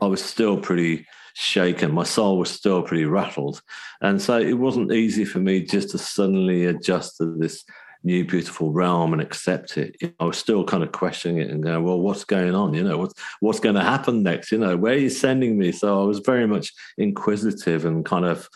I 0.00 0.06
was 0.06 0.24
still 0.24 0.56
pretty 0.56 1.06
shaken. 1.34 1.92
My 1.92 2.04
soul 2.04 2.38
was 2.38 2.50
still 2.50 2.82
pretty 2.82 3.04
rattled. 3.04 3.60
And 4.00 4.20
so 4.20 4.38
it 4.38 4.54
wasn't 4.54 4.92
easy 4.92 5.24
for 5.24 5.40
me 5.40 5.62
just 5.62 5.90
to 5.90 5.98
suddenly 5.98 6.66
adjust 6.66 7.18
to 7.18 7.36
this 7.36 7.64
new 8.04 8.24
beautiful 8.24 8.70
realm 8.70 9.12
and 9.12 9.22
accept 9.22 9.76
it. 9.78 9.96
I 10.20 10.24
was 10.24 10.38
still 10.38 10.64
kind 10.64 10.82
of 10.82 10.92
questioning 10.92 11.38
it 11.38 11.50
and 11.50 11.62
going, 11.62 11.82
well, 11.82 12.00
what's 12.00 12.24
going 12.24 12.54
on? 12.54 12.74
You 12.74 12.84
know, 12.84 12.98
what's 12.98 13.14
what's 13.40 13.60
going 13.60 13.74
to 13.74 13.82
happen 13.82 14.22
next? 14.22 14.52
You 14.52 14.58
know, 14.58 14.76
where 14.76 14.94
are 14.94 14.98
you 14.98 15.10
sending 15.10 15.58
me? 15.58 15.72
So 15.72 16.02
I 16.02 16.04
was 16.06 16.20
very 16.20 16.46
much 16.46 16.72
inquisitive 16.98 17.84
and 17.84 18.04
kind 18.04 18.24
of 18.24 18.48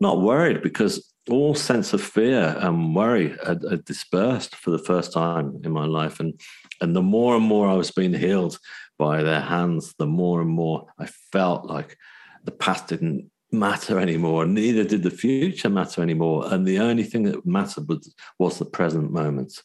not 0.00 0.20
worried 0.20 0.62
because 0.62 1.12
all 1.30 1.54
sense 1.54 1.92
of 1.92 2.02
fear 2.02 2.56
and 2.58 2.96
worry 2.96 3.36
had, 3.46 3.62
had 3.70 3.84
dispersed 3.84 4.56
for 4.56 4.70
the 4.70 4.78
first 4.78 5.12
time 5.12 5.60
in 5.64 5.70
my 5.70 5.86
life. 5.86 6.18
And 6.20 6.38
and 6.80 6.96
the 6.96 7.02
more 7.02 7.36
and 7.36 7.44
more 7.44 7.68
I 7.68 7.74
was 7.74 7.92
being 7.92 8.14
healed 8.14 8.58
by 8.98 9.22
their 9.22 9.40
hands, 9.40 9.94
the 9.98 10.06
more 10.06 10.40
and 10.40 10.50
more 10.50 10.86
I 10.98 11.06
felt 11.32 11.66
like 11.66 11.96
the 12.44 12.52
past 12.52 12.88
didn't 12.88 13.30
matter 13.52 13.98
anymore, 13.98 14.46
neither 14.46 14.84
did 14.84 15.02
the 15.02 15.10
future 15.10 15.68
matter 15.68 16.02
anymore. 16.02 16.46
And 16.52 16.66
the 16.66 16.78
only 16.78 17.04
thing 17.04 17.24
that 17.24 17.44
mattered 17.46 17.88
was, 17.88 18.14
was 18.38 18.58
the 18.58 18.64
present 18.64 19.12
moment. 19.12 19.62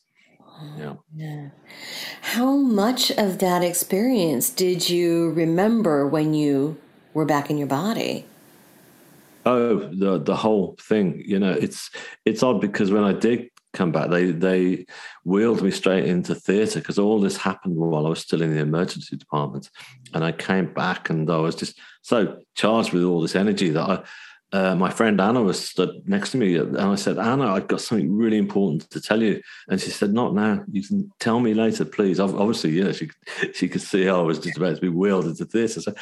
Yeah. 0.77 0.95
yeah. 1.15 1.49
How 2.21 2.55
much 2.55 3.11
of 3.11 3.39
that 3.39 3.63
experience 3.63 4.49
did 4.49 4.89
you 4.89 5.31
remember 5.31 6.07
when 6.07 6.33
you 6.33 6.77
were 7.13 7.25
back 7.25 7.49
in 7.49 7.57
your 7.57 7.67
body? 7.67 8.25
Oh, 9.45 9.89
the 9.93 10.17
the 10.17 10.35
whole 10.35 10.75
thing. 10.81 11.23
You 11.25 11.39
know, 11.39 11.51
it's 11.51 11.89
it's 12.25 12.43
odd 12.43 12.59
because 12.59 12.91
when 12.91 13.03
I 13.03 13.13
did 13.13 13.49
come 13.73 13.91
back. 13.91 14.09
They 14.09 14.31
they 14.31 14.85
wheeled 15.23 15.61
me 15.61 15.71
straight 15.71 16.05
into 16.05 16.35
theatre 16.35 16.79
because 16.79 16.99
all 16.99 17.19
this 17.19 17.37
happened 17.37 17.75
while 17.75 18.05
I 18.05 18.09
was 18.09 18.19
still 18.19 18.41
in 18.41 18.53
the 18.53 18.61
emergency 18.61 19.15
department, 19.15 19.69
and 20.13 20.23
I 20.23 20.31
came 20.31 20.73
back 20.73 21.09
and 21.09 21.29
I 21.29 21.37
was 21.37 21.55
just 21.55 21.79
so 22.01 22.39
charged 22.55 22.93
with 22.93 23.03
all 23.03 23.21
this 23.21 23.35
energy 23.35 23.69
that 23.69 23.89
I. 23.89 24.03
Uh, 24.53 24.73
my 24.75 24.89
friend 24.89 25.19
Anna 25.19 25.41
was 25.41 25.59
stood 25.59 26.07
next 26.07 26.31
to 26.31 26.37
me, 26.37 26.55
and 26.55 26.77
I 26.77 26.95
said, 26.95 27.19
"Anna, 27.19 27.53
I've 27.53 27.67
got 27.67 27.81
something 27.81 28.15
really 28.15 28.37
important 28.37 28.89
to 28.91 29.01
tell 29.01 29.21
you." 29.21 29.41
And 29.67 29.79
she 29.79 29.89
said, 29.89 30.13
"Not 30.13 30.33
now. 30.33 30.63
You 30.71 30.81
can 30.83 31.11
tell 31.19 31.41
me 31.41 31.53
later, 31.53 31.83
please." 31.83 32.17
Obviously, 32.21 32.69
yeah, 32.69 32.93
she 32.93 33.09
she 33.53 33.67
could 33.67 33.81
see 33.81 34.07
I 34.07 34.21
was 34.21 34.39
just 34.39 34.55
about 34.55 34.75
to 34.75 34.81
be 34.81 34.87
wheeled 34.87 35.25
into 35.25 35.43
theatre. 35.43 35.81
So 35.81 35.93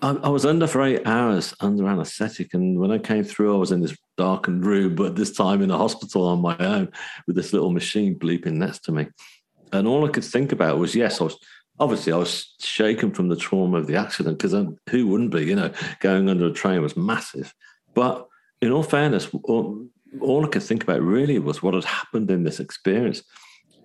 I, 0.00 0.10
I, 0.10 0.28
was 0.28 0.46
under 0.46 0.66
for 0.66 0.82
eight 0.82 1.06
hours 1.06 1.54
under 1.60 1.86
anaesthetic, 1.88 2.54
and 2.54 2.78
when 2.78 2.92
I 2.92 2.98
came 2.98 3.24
through, 3.24 3.54
I 3.54 3.58
was 3.58 3.72
in 3.72 3.80
this 3.80 3.96
darkened 4.16 4.64
room, 4.64 4.94
but 4.94 5.16
this 5.16 5.32
time 5.32 5.62
in 5.62 5.70
a 5.70 5.76
hospital 5.76 6.26
on 6.26 6.40
my 6.40 6.56
own 6.58 6.90
with 7.26 7.36
this 7.36 7.52
little 7.52 7.70
machine 7.70 8.18
bleeping 8.18 8.54
next 8.54 8.84
to 8.84 8.92
me. 8.92 9.08
And 9.72 9.86
all 9.86 10.06
I 10.06 10.10
could 10.10 10.24
think 10.24 10.52
about 10.52 10.78
was, 10.78 10.94
yes, 10.94 11.20
I 11.20 11.24
was 11.24 11.38
obviously 11.80 12.12
I 12.12 12.16
was 12.16 12.54
shaken 12.60 13.12
from 13.12 13.28
the 13.28 13.36
trauma 13.36 13.78
of 13.78 13.86
the 13.86 13.96
accident 13.96 14.38
because 14.38 14.54
um, 14.54 14.76
who 14.90 15.06
wouldn't 15.06 15.32
be? 15.32 15.44
You 15.44 15.56
know, 15.56 15.72
going 16.00 16.28
under 16.28 16.46
a 16.46 16.52
train 16.52 16.82
was 16.82 16.96
massive. 16.96 17.52
But 17.94 18.26
in 18.60 18.72
all 18.72 18.82
fairness, 18.82 19.28
all, 19.44 19.86
all 20.20 20.44
I 20.44 20.48
could 20.48 20.62
think 20.62 20.82
about 20.82 21.02
really 21.02 21.38
was 21.38 21.62
what 21.62 21.74
had 21.74 21.84
happened 21.84 22.30
in 22.30 22.44
this 22.44 22.60
experience, 22.60 23.22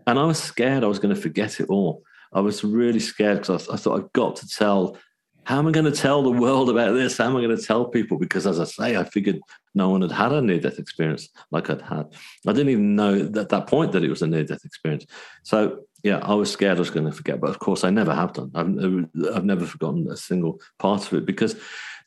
and 0.06 0.20
I 0.20 0.26
was 0.26 0.42
scared 0.42 0.84
I 0.84 0.88
was 0.88 1.00
going 1.00 1.16
to 1.16 1.22
forget 1.22 1.60
it 1.60 1.70
all. 1.70 2.04
I 2.34 2.42
was 2.42 2.64
really 2.64 3.00
scared 3.00 3.40
because 3.40 3.68
I, 3.68 3.74
I 3.74 3.78
thought 3.78 4.00
I've 4.00 4.14
got 4.14 4.36
to 4.38 4.48
tell 4.48 4.98
how 5.46 5.60
am 5.60 5.68
I 5.68 5.72
going 5.72 5.92
to 5.92 5.92
tell 5.92 6.24
the 6.24 6.32
world 6.32 6.70
about 6.70 6.94
this? 6.94 7.18
How 7.18 7.26
am 7.26 7.36
I 7.36 7.42
going 7.42 7.56
to 7.56 7.62
tell 7.62 7.86
people? 7.86 8.18
Because 8.18 8.48
as 8.48 8.60
I 8.60 8.64
say, 8.64 8.98
I 8.98 9.04
figured 9.04 9.40
no 9.76 9.90
one 9.90 10.02
had 10.02 10.12
had 10.12 10.32
a 10.32 10.42
near 10.42 10.60
death 10.60 10.80
experience 10.80 11.30
like 11.52 11.70
I'd 11.70 11.82
had. 11.82 12.14
I 12.48 12.54
didn't 12.54 12.70
even 12.70 12.96
know 12.96 13.14
at 13.14 13.50
that 13.50 13.68
point 13.68 13.92
that 13.92 14.04
it 14.04 14.10
was 14.10 14.22
a 14.22 14.28
near 14.28 14.44
death 14.44 14.64
experience. 14.64 15.06
So, 15.44 15.80
yeah, 16.04 16.20
I 16.20 16.34
was 16.34 16.52
scared 16.52 16.78
I 16.78 16.80
was 16.80 16.90
going 16.90 17.06
to 17.06 17.12
forget. 17.12 17.42
But 17.42 17.50
of 17.50 17.60
course, 17.60 17.84
I 17.84 17.90
never 17.90 18.14
have 18.14 18.34
done. 18.34 18.52
I've, 18.56 19.36
I've 19.36 19.46
never 19.46 19.66
forgotten 19.66 20.10
a 20.10 20.18
single 20.18 20.62
part 20.80 21.06
of 21.06 21.14
it 21.14 21.26
because 21.26 21.56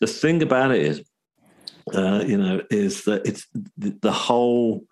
the 0.00 0.06
thing 0.06 0.42
about 0.42 0.70
it 0.70 0.82
is, 0.82 1.02
uh, 1.94 2.24
you 2.26 2.38
know, 2.38 2.62
is 2.70 3.04
that 3.04 3.26
it's 3.26 3.46
the, 3.76 3.96
the 4.00 4.12
whole 4.12 4.84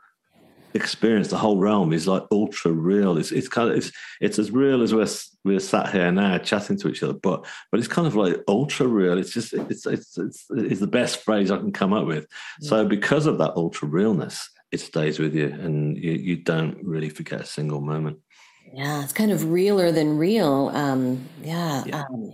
experience, 0.74 1.28
the 1.28 1.38
whole 1.38 1.58
realm 1.58 1.92
is 1.92 2.08
like 2.08 2.24
ultra 2.30 2.72
real. 2.72 3.16
It's 3.16 3.32
it's 3.32 3.48
kind 3.48 3.70
of 3.70 3.76
it's 3.76 3.92
it's 4.20 4.38
as 4.38 4.50
real 4.50 4.82
as 4.82 4.92
we're 4.92 5.08
we're 5.44 5.60
sat 5.60 5.92
here 5.92 6.10
now 6.10 6.38
chatting 6.38 6.76
to 6.78 6.88
each 6.88 7.02
other, 7.02 7.12
but 7.14 7.46
but 7.70 7.78
it's 7.78 7.88
kind 7.88 8.06
of 8.06 8.16
like 8.16 8.42
ultra 8.48 8.86
real. 8.86 9.18
It's 9.18 9.32
just 9.32 9.52
it's 9.52 9.86
it's 9.86 10.18
it's, 10.18 10.46
it's 10.50 10.80
the 10.80 10.86
best 10.86 11.22
phrase 11.22 11.50
I 11.50 11.58
can 11.58 11.72
come 11.72 11.92
up 11.92 12.06
with. 12.06 12.26
Yeah. 12.60 12.68
So 12.70 12.86
because 12.86 13.26
of 13.26 13.38
that 13.38 13.52
ultra 13.56 13.88
realness, 13.88 14.50
it 14.72 14.80
stays 14.80 15.18
with 15.18 15.34
you, 15.34 15.46
and 15.46 15.96
you 15.96 16.12
you 16.12 16.36
don't 16.36 16.76
really 16.82 17.08
forget 17.08 17.40
a 17.40 17.46
single 17.46 17.80
moment. 17.80 18.18
Yeah, 18.72 19.04
it's 19.04 19.12
kind 19.12 19.30
of 19.30 19.50
realer 19.50 19.92
than 19.92 20.18
real. 20.18 20.70
Um, 20.74 21.28
yeah. 21.42 21.84
yeah. 21.86 22.04
Um, 22.10 22.32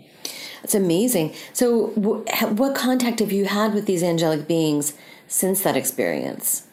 it's 0.62 0.74
amazing. 0.74 1.35
So, 1.53 1.88
w- 1.88 2.24
what 2.55 2.74
contact 2.74 3.18
have 3.18 3.33
you 3.33 3.44
had 3.44 3.74
with 3.74 3.85
these 3.85 4.03
angelic 4.03 4.48
beings 4.48 4.94
since 5.26 5.62
that 5.62 5.76
experience? 5.76 6.66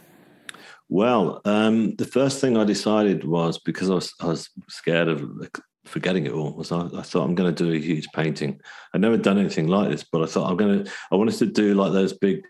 Well, 0.90 1.42
um, 1.46 1.96
the 1.96 2.06
first 2.06 2.40
thing 2.40 2.58
I 2.58 2.64
decided 2.64 3.24
was 3.26 3.60
because 3.60 3.90
I 3.90 3.96
was, 3.96 4.14
I 4.22 4.26
was 4.28 4.50
scared 4.70 5.10
of 5.10 5.24
forgetting 5.86 6.26
it 6.26 6.32
all. 6.34 6.54
Was 6.54 6.72
I, 6.72 6.86
I 6.96 7.02
thought 7.02 7.24
I'm 7.24 7.36
going 7.36 7.54
to 7.54 7.64
do 7.64 7.74
a 7.74 7.80
huge 7.80 8.08
painting. 8.14 8.60
I'd 8.94 9.02
never 9.02 9.18
done 9.18 9.38
anything 9.38 9.68
like 9.68 9.90
this, 9.90 10.04
but 10.04 10.22
I 10.22 10.26
thought 10.28 10.50
I'm 10.50 10.58
going 10.58 10.84
to. 10.84 10.92
I 11.12 11.16
wanted 11.16 11.36
to 11.40 11.46
do 11.46 11.74
like 11.74 11.92
those 11.92 12.14
big 12.14 12.46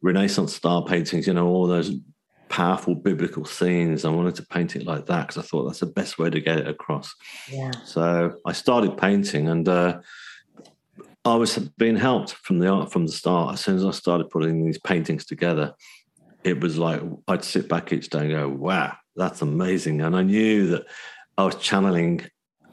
Renaissance 0.00 0.54
style 0.54 0.82
paintings. 0.82 1.26
You 1.26 1.34
know, 1.34 1.48
all 1.48 1.66
those 1.66 1.92
powerful 2.48 2.94
biblical 2.94 3.44
scenes. 3.44 4.04
I 4.04 4.10
wanted 4.10 4.34
to 4.36 4.46
paint 4.46 4.76
it 4.76 4.84
like 4.84 5.06
that 5.06 5.28
because 5.28 5.42
I 5.42 5.46
thought 5.46 5.64
that's 5.64 5.80
the 5.80 5.86
best 5.86 6.18
way 6.18 6.30
to 6.30 6.40
get 6.40 6.58
it 6.58 6.68
across. 6.68 7.14
Yeah. 7.50 7.72
So 7.84 8.36
I 8.46 8.52
started 8.52 8.96
painting, 8.96 9.48
and 9.48 9.68
uh, 9.68 10.00
I 11.24 11.34
was 11.34 11.58
being 11.78 11.96
helped 11.96 12.34
from 12.34 12.58
the 12.58 12.68
art 12.68 12.92
from 12.92 13.06
the 13.06 13.12
start. 13.12 13.54
As 13.54 13.60
soon 13.60 13.76
as 13.76 13.84
I 13.84 13.90
started 13.90 14.30
putting 14.30 14.64
these 14.64 14.78
paintings 14.78 15.24
together, 15.24 15.74
it 16.44 16.60
was 16.60 16.78
like 16.78 17.00
I'd 17.28 17.44
sit 17.44 17.68
back 17.68 17.92
each 17.92 18.10
day 18.10 18.20
and 18.20 18.30
go, 18.30 18.48
wow, 18.48 18.96
that's 19.16 19.42
amazing. 19.42 20.00
And 20.00 20.16
I 20.16 20.22
knew 20.22 20.68
that 20.68 20.86
I 21.38 21.44
was 21.44 21.56
channeling 21.56 22.22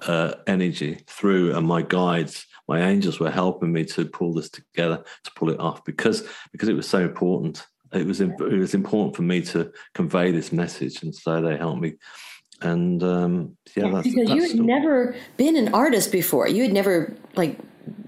uh, 0.03 0.35
energy 0.47 1.03
through, 1.07 1.55
and 1.55 1.67
my 1.67 1.81
guides, 1.81 2.45
my 2.67 2.81
angels 2.81 3.19
were 3.19 3.31
helping 3.31 3.71
me 3.71 3.85
to 3.85 4.05
pull 4.05 4.33
this 4.33 4.49
together, 4.49 5.03
to 5.23 5.31
pull 5.35 5.49
it 5.49 5.59
off 5.59 5.83
because 5.85 6.27
because 6.51 6.69
it 6.69 6.75
was 6.75 6.87
so 6.87 6.99
important. 6.99 7.65
It 7.91 8.05
was 8.05 8.21
it 8.21 8.37
was 8.39 8.73
important 8.73 9.15
for 9.15 9.23
me 9.23 9.41
to 9.41 9.71
convey 9.93 10.31
this 10.31 10.51
message, 10.51 11.03
and 11.03 11.13
so 11.13 11.41
they 11.41 11.57
helped 11.57 11.81
me. 11.81 11.95
And 12.61 13.01
um, 13.03 13.57
yeah, 13.75 13.89
that's, 13.89 14.07
because 14.07 14.27
that's 14.27 14.35
you 14.35 14.41
had 14.41 14.51
still... 14.51 14.65
never 14.65 15.15
been 15.37 15.55
an 15.55 15.73
artist 15.73 16.11
before. 16.11 16.47
You 16.47 16.63
had 16.63 16.73
never 16.73 17.15
like 17.35 17.57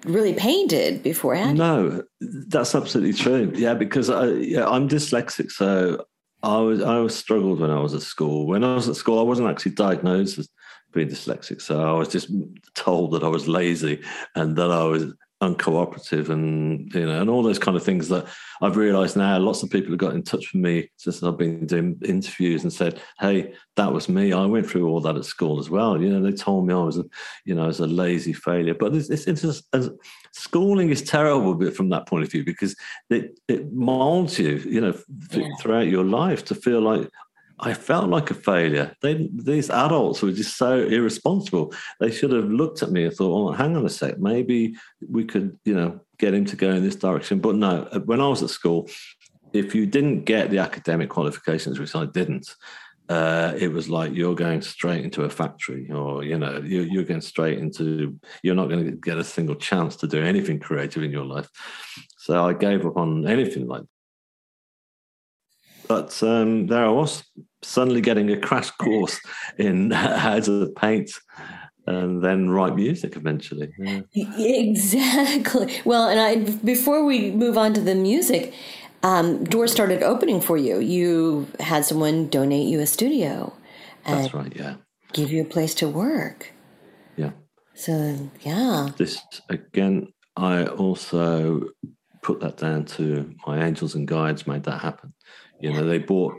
really 0.04 0.34
painted 0.34 1.04
before, 1.04 1.36
had 1.36 1.58
No, 1.58 2.04
that's 2.48 2.76
absolutely 2.76 3.13
true. 3.13 3.52
Yeah, 3.56 3.74
because 3.74 4.10
I, 4.10 4.26
yeah, 4.28 4.67
I'm 4.67 4.88
dyslexic, 4.88 5.52
so 5.52 6.06
I 6.44 6.58
was 6.58 6.82
I 6.82 6.98
was 7.00 7.15
struggled 7.15 7.60
when 7.60 7.70
I 7.70 7.80
was 7.80 7.94
at 7.94 8.02
school. 8.02 8.48
When 8.48 8.63
I 8.63 8.76
was 8.76 8.89
at 8.89 8.96
school, 8.96 9.20
I 9.20 9.24
wasn't 9.24 9.50
actually 9.50 9.74
diagnosed 9.74 10.39
as 10.39 10.50
being 10.94 11.08
dyslexic. 11.08 11.62
So 11.62 11.82
I 11.82 11.98
was 11.98 12.08
just 12.08 12.30
told 12.76 13.12
that 13.12 13.24
I 13.24 13.28
was 13.28 13.48
lazy 13.48 14.02
and 14.36 14.56
that 14.58 14.72
I 14.72 14.84
was 14.84 15.13
uncooperative 15.41 16.30
and 16.30 16.93
you 16.93 17.06
know 17.06 17.19
and 17.19 17.30
all 17.30 17.41
those 17.41 17.58
kind 17.58 17.75
of 17.75 17.84
things 17.84 18.08
that 18.10 18.25
I've 18.62 18.77
realized 18.77 19.17
now 19.17 19.39
lots 19.39 19.63
of 19.63 19.71
people 19.71 19.89
have 19.91 19.99
got 19.99 20.13
in 20.13 20.21
touch 20.21 20.54
with 20.54 20.62
me 20.62 20.91
since 20.97 21.23
I've 21.23 21.38
been 21.38 21.65
doing 21.65 21.99
interviews 22.06 22.62
and 22.62 22.71
said 22.71 23.01
hey 23.19 23.54
that 23.77 23.91
was 23.91 24.10
me. 24.10 24.34
I 24.34 24.45
went 24.45 24.69
through 24.69 24.88
all 24.88 24.99
that 25.01 25.15
at 25.15 25.25
school 25.25 25.60
as 25.60 25.69
well. 25.69 26.01
You 26.01 26.10
know 26.10 26.21
they 26.21 26.36
told 26.36 26.67
me 26.67 26.73
I 26.73 26.84
was 26.84 26.97
a 26.97 27.06
you 27.45 27.56
know 27.56 27.67
as 27.67 27.80
a 27.80 27.88
lazy 27.88 28.34
failure. 28.34 28.75
But 28.75 28.95
it's, 28.95 29.10
it's, 29.10 29.25
it's 29.27 29.41
just, 29.41 29.63
as, 29.73 29.89
schooling 30.34 30.89
is 30.89 31.01
terrible 31.01 31.71
from 31.71 31.89
that 31.89 32.08
point 32.08 32.23
of 32.23 32.32
view 32.32 32.43
because 32.43 32.75
it, 33.10 33.39
it 33.47 33.71
molds 33.73 34.38
you 34.38 34.58
you 34.58 34.82
know 34.82 34.97
yeah. 35.32 35.47
throughout 35.60 35.88
your 35.88 36.04
life 36.04 36.45
to 36.45 36.56
feel 36.56 36.82
like 36.82 37.10
I 37.62 37.76
felt 37.76 38.10
like 38.10 38.32
a 38.32 38.34
failure. 38.34 38.95
They, 39.02 39.30
these 39.32 39.69
adults 39.69 40.21
were 40.21 40.32
just 40.32 40.58
so 40.58 40.80
irresponsible. 40.80 41.74
They 42.00 42.10
should 42.10 42.32
have 42.32 42.50
looked 42.50 42.82
at 42.82 42.91
me 42.91 43.06
and 43.06 43.13
thought, 43.13 43.45
"Well, 43.45 43.54
hang 43.54 43.78
on 43.78 43.86
a 43.86 43.89
sec, 43.89 44.17
maybe 44.17 44.76
we 45.08 45.26
could, 45.26 45.60
you 45.63 45.76
know, 45.76 46.02
get 46.17 46.34
him 46.34 46.45
to 46.45 46.56
go 46.56 46.71
in 46.71 46.84
this 46.84 46.95
direction." 46.95 47.39
But 47.39 47.56
no, 47.56 47.88
when 48.06 48.19
I 48.19 48.28
was 48.28 48.41
at 48.41 48.50
school, 48.50 48.89
if 49.54 49.76
you 49.76 49.86
didn't 49.86 50.26
get 50.26 50.50
the 50.50 50.58
academic 50.58 51.10
qualifications, 51.10 51.80
which 51.80 51.95
I 51.95 52.06
didn't, 52.06 52.56
uh, 53.10 53.54
it 53.58 53.71
was 53.71 53.89
like 53.89 54.13
you're 54.15 54.36
going 54.36 54.62
straight 54.62 55.04
into 55.04 55.24
a 55.24 55.30
factory, 55.30 55.91
or 55.91 56.24
you 56.24 56.39
know, 56.39 56.62
you're, 56.65 56.86
you're 56.86 57.04
going 57.04 57.21
straight 57.21 57.60
into. 57.60 58.19
You're 58.41 58.56
not 58.56 58.69
going 58.69 58.86
to 58.86 58.91
get 58.91 59.19
a 59.19 59.24
single 59.24 59.56
chance 59.56 59.95
to 59.97 60.08
do 60.08 60.24
anything 60.24 60.60
creative 60.60 61.04
in 61.04 61.12
your 61.12 61.26
life. 61.26 61.50
So 62.17 62.43
I 62.43 62.54
gave 62.54 62.86
up 62.88 62.97
on 62.97 63.28
anything 63.28 63.67
like 63.67 63.84
but 65.91 66.23
um, 66.23 66.67
there 66.67 66.86
I 66.86 66.89
was, 66.89 67.21
suddenly 67.62 67.99
getting 67.99 68.32
a 68.32 68.39
crash 68.39 68.71
course 68.71 69.19
in 69.58 69.91
how 70.23 70.39
to 70.39 70.71
paint 70.77 71.12
and 71.86 72.23
then 72.23 72.49
write 72.49 72.75
music 72.75 73.17
eventually. 73.17 73.73
Yeah. 73.77 74.01
Exactly. 74.13 75.82
Well, 75.84 76.08
and 76.08 76.19
I 76.19 76.32
before 76.63 77.04
we 77.04 77.32
move 77.32 77.58
on 77.58 77.73
to 77.73 77.82
the 77.82 77.93
music, 77.93 78.54
um, 79.04 79.43
doors 79.43 79.73
started 79.73 80.01
opening 80.01 80.39
for 80.39 80.58
you. 80.58 80.80
You 80.80 81.47
had 81.60 81.84
someone 81.84 82.30
donate 82.30 82.69
you 82.69 82.80
a 82.80 82.88
studio. 82.88 83.51
That's 84.06 84.34
right. 84.34 84.54
Yeah. 84.56 84.75
Give 85.12 85.30
you 85.30 85.41
a 85.41 85.49
place 85.56 85.73
to 85.75 85.89
work. 85.89 86.54
Yeah. 87.17 87.32
So 87.73 87.93
yeah. 88.43 88.91
This 88.95 89.19
again, 89.49 90.13
I 90.38 90.67
also 90.67 91.67
put 92.21 92.39
that 92.39 92.56
down 92.58 92.86
to 92.86 93.34
my 93.45 93.65
angels 93.65 93.95
and 93.95 94.08
guides 94.08 94.47
made 94.47 94.63
that 94.63 94.80
happen. 94.80 95.13
You 95.62 95.74
know, 95.74 95.86
they 95.86 96.00
bought 96.00 96.36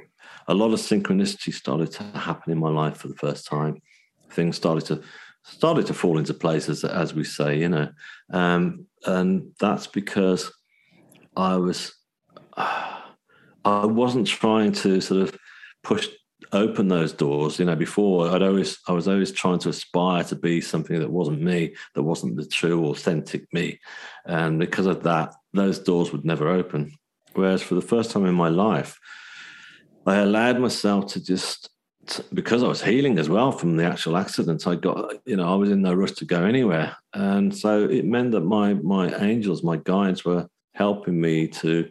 a 0.49 0.55
lot 0.55 0.73
of 0.73 0.81
synchronicity 0.81 1.53
started 1.53 1.93
to 1.93 2.03
happen 2.03 2.53
in 2.53 2.59
my 2.59 2.69
life 2.69 2.99
for 2.99 3.09
the 3.09 3.15
first 3.15 3.47
time. 3.47 3.81
Things 4.31 4.57
started 4.57 4.85
to 4.87 5.03
started 5.45 5.87
to 5.87 5.95
fall 5.95 6.19
into 6.19 6.35
place 6.35 6.69
as, 6.69 6.85
as 6.85 7.15
we 7.15 7.25
say, 7.25 7.59
you 7.59 7.69
know, 7.69 7.89
um, 8.33 8.87
and 9.07 9.51
that's 9.59 9.87
because 9.87 10.53
I 11.37 11.57
was 11.57 11.93
I 12.57 13.87
wasn't 13.87 14.27
trying 14.27 14.73
to 14.73 15.01
sort 15.01 15.23
of 15.23 15.39
push 15.85 16.09
open 16.53 16.89
those 16.89 17.13
doors. 17.13 17.59
You 17.59 17.65
know, 17.65 17.77
before 17.77 18.29
I'd 18.29 18.43
always 18.43 18.79
I 18.89 18.93
was 18.93 19.09
always 19.09 19.33
trying 19.33 19.59
to 19.61 19.69
aspire 19.69 20.25
to 20.25 20.37
be 20.37 20.61
something 20.61 20.99
that 20.99 21.11
wasn't 21.11 21.43
me, 21.43 21.75
that 21.95 22.03
wasn't 22.03 22.37
the 22.37 22.47
true, 22.47 22.87
authentic 22.87 23.53
me, 23.53 23.79
and 24.27 24.59
because 24.59 24.87
of 24.87 25.03
that, 25.05 25.35
those 25.53 25.79
doors 25.79 26.13
would 26.13 26.25
never 26.25 26.49
open. 26.49 26.93
Whereas 27.35 27.63
for 27.63 27.75
the 27.75 27.83
first 27.83 28.11
time 28.11 28.27
in 28.27 28.35
my 28.35 28.49
life, 28.49 28.99
I 30.07 30.17
allowed 30.17 30.59
myself 30.59 31.07
to 31.13 31.25
just 31.25 31.71
because 32.35 32.63
I 32.63 32.69
was 32.69 32.83
healing 32.83 33.19
as 33.19 33.29
well 33.29 33.53
from 33.53 33.77
the 33.77 33.85
actual 33.85 34.17
accident. 34.17 34.67
I 34.67 34.75
got, 34.75 35.15
you 35.25 35.37
know, 35.37 35.53
I 35.53 35.55
was 35.57 35.71
in 35.71 35.83
no 35.83 35.95
rush 35.95 36.13
to 36.13 36.25
go 36.25 36.45
anywhere, 36.45 36.97
and 37.15 37.57
so 37.57 37.85
it 37.85 38.05
meant 38.05 38.33
that 38.33 38.41
my 38.41 38.75
my 38.75 39.15
angels, 39.25 39.63
my 39.63 39.77
guides, 39.77 40.25
were 40.25 40.49
helping 40.75 41.21
me 41.21 41.47
to 41.49 41.89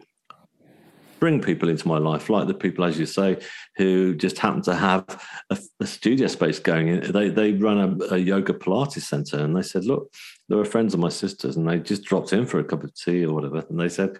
bring 1.22 1.40
people 1.40 1.68
into 1.68 1.86
my 1.86 1.98
life, 1.98 2.28
like 2.28 2.48
the 2.48 2.52
people, 2.54 2.84
as 2.84 2.98
you 2.98 3.06
say, 3.06 3.38
who 3.76 4.12
just 4.12 4.38
happen 4.38 4.60
to 4.60 4.74
have 4.74 5.04
a, 5.50 5.58
a 5.78 5.86
studio 5.86 6.26
space 6.26 6.58
going. 6.58 6.88
In. 6.88 7.12
They 7.12 7.28
they 7.28 7.52
run 7.52 7.78
a, 7.78 8.14
a, 8.14 8.18
yoga 8.18 8.52
Pilates 8.52 9.02
center, 9.02 9.38
and 9.38 9.56
they 9.56 9.62
said, 9.62 9.84
look, 9.84 10.12
they 10.48 10.56
were 10.56 10.64
friends 10.64 10.94
of 10.94 11.00
my 11.00 11.08
sisters, 11.08 11.56
and 11.56 11.66
they 11.66 11.78
just 11.78 12.02
dropped 12.02 12.32
in 12.32 12.44
for 12.44 12.58
a 12.58 12.64
cup 12.64 12.84
of 12.84 12.92
tea 12.94 13.24
or 13.24 13.32
whatever, 13.32 13.64
and 13.70 13.80
they 13.80 13.88
said, 13.88 14.18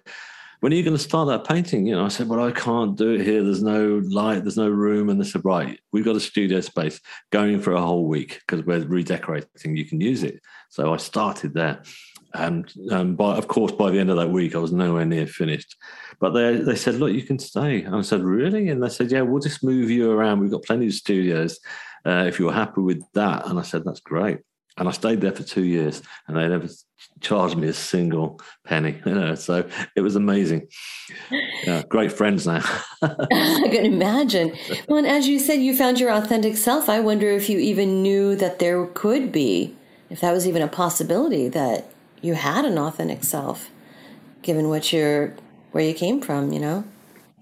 when 0.63 0.73
are 0.73 0.77
you 0.77 0.85
going 0.85 0.97
to 0.97 1.03
start 1.03 1.27
that 1.27 1.45
painting? 1.45 1.89
You 1.89 1.97
know, 1.97 2.05
I 2.05 2.09
said, 2.09 2.29
well, 2.29 2.47
I 2.47 2.53
can't 2.53 2.97
do 2.97 3.15
it 3.15 3.23
here. 3.23 3.43
There's 3.43 3.65
no 3.65 4.01
light, 4.09 4.45
there's 4.45 4.57
no 4.57 4.69
room. 4.69 5.09
And 5.09 5.21
they 5.21 5.25
said, 5.25 5.45
right, 5.45 5.77
we've 5.91 6.05
got 6.05 6.15
a 6.15 6.21
studio 6.21 6.61
space 6.61 7.01
going 7.31 7.61
for 7.61 7.73
a 7.73 7.81
whole 7.81 8.07
week 8.07 8.41
because 8.47 8.65
we're 8.65 8.79
redecorating. 8.87 9.77
You 9.77 9.85
can 9.85 10.01
use 10.01 10.23
it. 10.23 10.39
So 10.71 10.95
I 10.95 10.99
started 10.99 11.53
there. 11.53 11.83
And 12.35 12.73
um, 12.93 13.17
by, 13.17 13.37
of 13.37 13.49
course, 13.49 13.73
by 13.73 13.91
the 13.91 13.99
end 13.99 14.11
of 14.11 14.17
that 14.19 14.31
week, 14.31 14.55
I 14.55 14.59
was 14.59 14.73
nowhere 14.73 15.05
near 15.05 15.27
finished. 15.27 15.75
But 16.21 16.31
they, 16.31 16.59
they 16.59 16.77
said, 16.77 16.95
look, 16.95 17.13
you 17.13 17.23
can 17.23 17.41
stay. 17.41 17.83
And 17.83 17.97
I 17.97 18.03
said, 18.03 18.23
really? 18.23 18.69
And 18.69 18.81
they 18.81 18.89
said, 18.89 19.11
yeah, 19.11 19.23
we'll 19.23 19.43
just 19.43 19.65
move 19.65 19.91
you 19.91 20.13
around. 20.13 20.39
We've 20.39 20.53
got 20.53 20.63
plenty 20.63 20.87
of 20.87 20.95
studios 20.95 21.59
uh, 22.07 22.27
if 22.29 22.39
you're 22.39 22.53
happy 22.53 22.83
with 22.83 23.03
that. 23.15 23.49
And 23.49 23.59
I 23.59 23.63
said, 23.63 23.83
that's 23.85 23.99
great. 23.99 24.39
And 24.79 24.89
I 24.89 24.93
stayed 24.93 25.21
there 25.21 25.33
for 25.33 25.43
two 25.43 25.65
years, 25.65 26.03
and 26.27 26.37
they 26.37 26.49
never 26.49 26.69
charged 27.21 27.57
me 27.57 27.69
a 27.69 27.73
single 27.73 28.41
penny. 28.65 29.01
You 29.07 29.15
know, 29.15 29.35
so 29.35 29.69
it 29.97 30.01
was 30.01 30.17
amazing. 30.17 30.69
Yeah, 31.65 31.83
great 31.89 32.13
friends 32.13 32.47
now. 32.47 32.63
I 33.03 33.69
can 33.71 33.85
imagine. 33.85 34.57
Well, 34.89 34.99
and 34.99 35.07
as 35.07 35.29
you 35.29 35.39
said, 35.39 35.61
you 35.61 35.77
found 35.77 36.01
your 36.01 36.11
authentic 36.11 36.57
self. 36.57 36.89
I 36.89 37.01
wonder 37.01 37.29
if 37.29 37.51
you 37.51 37.59
even 37.59 38.03
knew 38.03 38.35
that 38.37 38.59
there 38.59 38.87
could 38.87 39.33
be, 39.33 39.77
if 40.09 40.21
that 40.21 40.33
was 40.33 40.47
even 40.47 40.63
a 40.63 40.69
possibility, 40.69 41.49
that 41.49 41.91
you 42.23 42.35
had 42.35 42.65
an 42.65 42.79
authentic 42.79 43.25
self, 43.25 43.71
given 44.41 44.69
what 44.69 44.93
you're, 44.93 45.35
where 45.73 45.85
you 45.85 45.95
came 45.95 46.21
from. 46.21 46.53
You 46.53 46.61
know. 46.61 46.85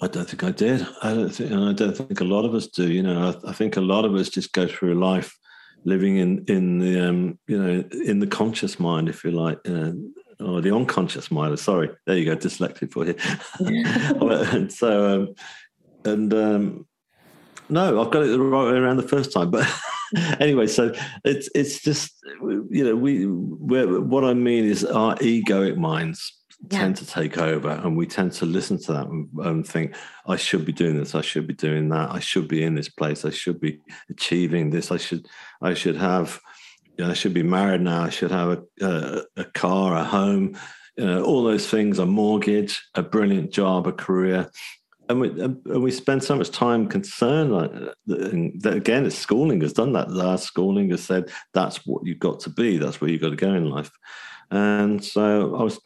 I 0.02 0.08
don't 0.08 0.28
think 0.28 0.42
I 0.42 0.50
did. 0.50 0.86
I 1.02 1.12
don't 1.12 1.28
think, 1.28 1.52
I 1.52 1.72
don't 1.74 1.96
think 1.96 2.20
a 2.20 2.24
lot 2.24 2.44
of 2.44 2.54
us 2.54 2.66
do. 2.66 2.90
You 2.90 3.02
know, 3.02 3.38
I, 3.44 3.50
I 3.50 3.52
think 3.52 3.76
a 3.76 3.82
lot 3.82 4.04
of 4.04 4.14
us 4.14 4.30
just 4.30 4.52
go 4.52 4.66
through 4.66 4.94
life 4.94 5.36
living 5.84 6.16
in 6.16 6.44
in 6.46 6.78
the 6.78 7.08
um, 7.08 7.38
you 7.46 7.62
know 7.62 7.84
in 8.04 8.20
the 8.20 8.26
conscious 8.26 8.78
mind, 8.78 9.08
if 9.08 9.24
you 9.24 9.30
like, 9.30 9.58
uh, 9.68 9.92
or 10.40 10.60
the 10.60 10.74
unconscious 10.74 11.30
mind. 11.30 11.58
Sorry, 11.58 11.90
there 12.06 12.16
you 12.16 12.24
go, 12.24 12.36
dyslexic 12.36 12.92
for 12.92 13.06
you. 13.06 13.14
and 14.58 14.72
so, 14.72 15.14
um, 15.14 15.34
and 16.04 16.34
um, 16.34 16.86
no, 17.68 18.00
I've 18.00 18.10
got 18.10 18.22
it 18.22 18.28
the 18.28 18.40
right 18.40 18.72
way 18.72 18.78
around 18.78 18.96
the 18.96 19.08
first 19.08 19.32
time, 19.32 19.50
but. 19.50 19.68
anyway, 20.40 20.66
so 20.66 20.92
it's 21.24 21.48
it's 21.54 21.80
just 21.82 22.16
you 22.42 22.84
know 22.84 22.96
we 22.96 23.26
what 23.26 24.24
I 24.24 24.34
mean 24.34 24.64
is 24.64 24.84
our 24.84 25.14
egoic 25.18 25.76
minds 25.76 26.39
yeah. 26.68 26.78
tend 26.78 26.96
to 26.96 27.06
take 27.06 27.38
over 27.38 27.70
and 27.70 27.96
we 27.96 28.06
tend 28.06 28.32
to 28.32 28.44
listen 28.44 28.78
to 28.78 28.92
that 28.92 29.06
and, 29.06 29.66
think 29.66 29.94
i 30.26 30.36
should 30.36 30.64
be 30.64 30.72
doing 30.72 30.96
this 30.96 31.14
i 31.14 31.20
should 31.20 31.46
be 31.46 31.54
doing 31.54 31.88
that 31.88 32.10
i 32.10 32.18
should 32.18 32.48
be 32.48 32.62
in 32.62 32.74
this 32.74 32.88
place 32.88 33.24
i 33.24 33.30
should 33.30 33.60
be 33.60 33.80
achieving 34.10 34.70
this 34.70 34.90
i 34.90 34.96
should 34.96 35.26
i 35.62 35.72
should 35.72 35.96
have 35.96 36.40
you 36.98 37.04
know, 37.04 37.10
i 37.10 37.14
should 37.14 37.34
be 37.34 37.42
married 37.42 37.80
now 37.80 38.02
i 38.02 38.10
should 38.10 38.30
have 38.30 38.48
a, 38.48 38.84
a, 38.84 39.22
a 39.36 39.44
car 39.44 39.96
a 39.96 40.04
home 40.04 40.54
you 40.96 41.06
know 41.06 41.24
all 41.24 41.42
those 41.42 41.66
things 41.66 41.98
a 41.98 42.06
mortgage 42.06 42.86
a 42.94 43.02
brilliant 43.02 43.50
job 43.50 43.86
a 43.86 43.92
career. 43.92 44.50
And 45.08 45.20
we, 45.20 45.28
and 45.40 45.82
we 45.82 45.90
spend 45.90 46.22
so 46.22 46.36
much 46.36 46.52
time 46.52 46.86
concerned 46.86 47.52
like 47.52 47.72
that 48.06 48.74
again 48.76 49.10
schooling 49.10 49.60
has 49.62 49.72
done 49.72 49.92
that. 49.94 50.08
Our 50.08 50.38
schooling 50.38 50.90
has 50.90 51.02
said 51.02 51.32
that's 51.52 51.84
what 51.84 52.06
you've 52.06 52.20
got 52.20 52.38
to 52.40 52.50
be 52.50 52.78
that's 52.78 53.00
where 53.00 53.10
you've 53.10 53.20
got 53.20 53.30
to 53.30 53.36
go 53.36 53.52
in 53.52 53.70
life. 53.70 53.90
And 54.52 55.04
so 55.04 55.56
i 55.56 55.62
was 55.64 55.80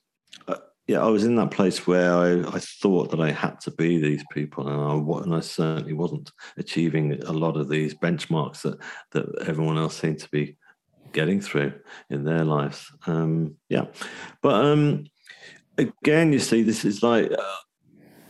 yeah, 0.86 1.00
I 1.00 1.08
was 1.08 1.24
in 1.24 1.36
that 1.36 1.50
place 1.50 1.86
where 1.86 2.12
I, 2.12 2.40
I 2.40 2.58
thought 2.58 3.10
that 3.10 3.20
I 3.20 3.30
had 3.30 3.60
to 3.62 3.70
be 3.70 3.98
these 3.98 4.22
people, 4.32 4.68
and 4.68 4.78
I, 4.78 5.22
and 5.22 5.34
I 5.34 5.40
certainly 5.40 5.94
wasn't 5.94 6.30
achieving 6.58 7.22
a 7.24 7.32
lot 7.32 7.56
of 7.56 7.70
these 7.70 7.94
benchmarks 7.94 8.62
that 8.62 8.78
that 9.12 9.48
everyone 9.48 9.78
else 9.78 9.96
seemed 9.96 10.18
to 10.20 10.28
be 10.30 10.56
getting 11.12 11.40
through 11.40 11.72
in 12.10 12.24
their 12.24 12.44
lives. 12.44 12.92
Um, 13.06 13.56
yeah, 13.70 13.86
but 14.42 14.62
um, 14.62 15.06
again, 15.78 16.34
you 16.34 16.38
see, 16.38 16.62
this 16.62 16.84
is 16.84 17.02
like 17.02 17.32
uh, 17.32 17.56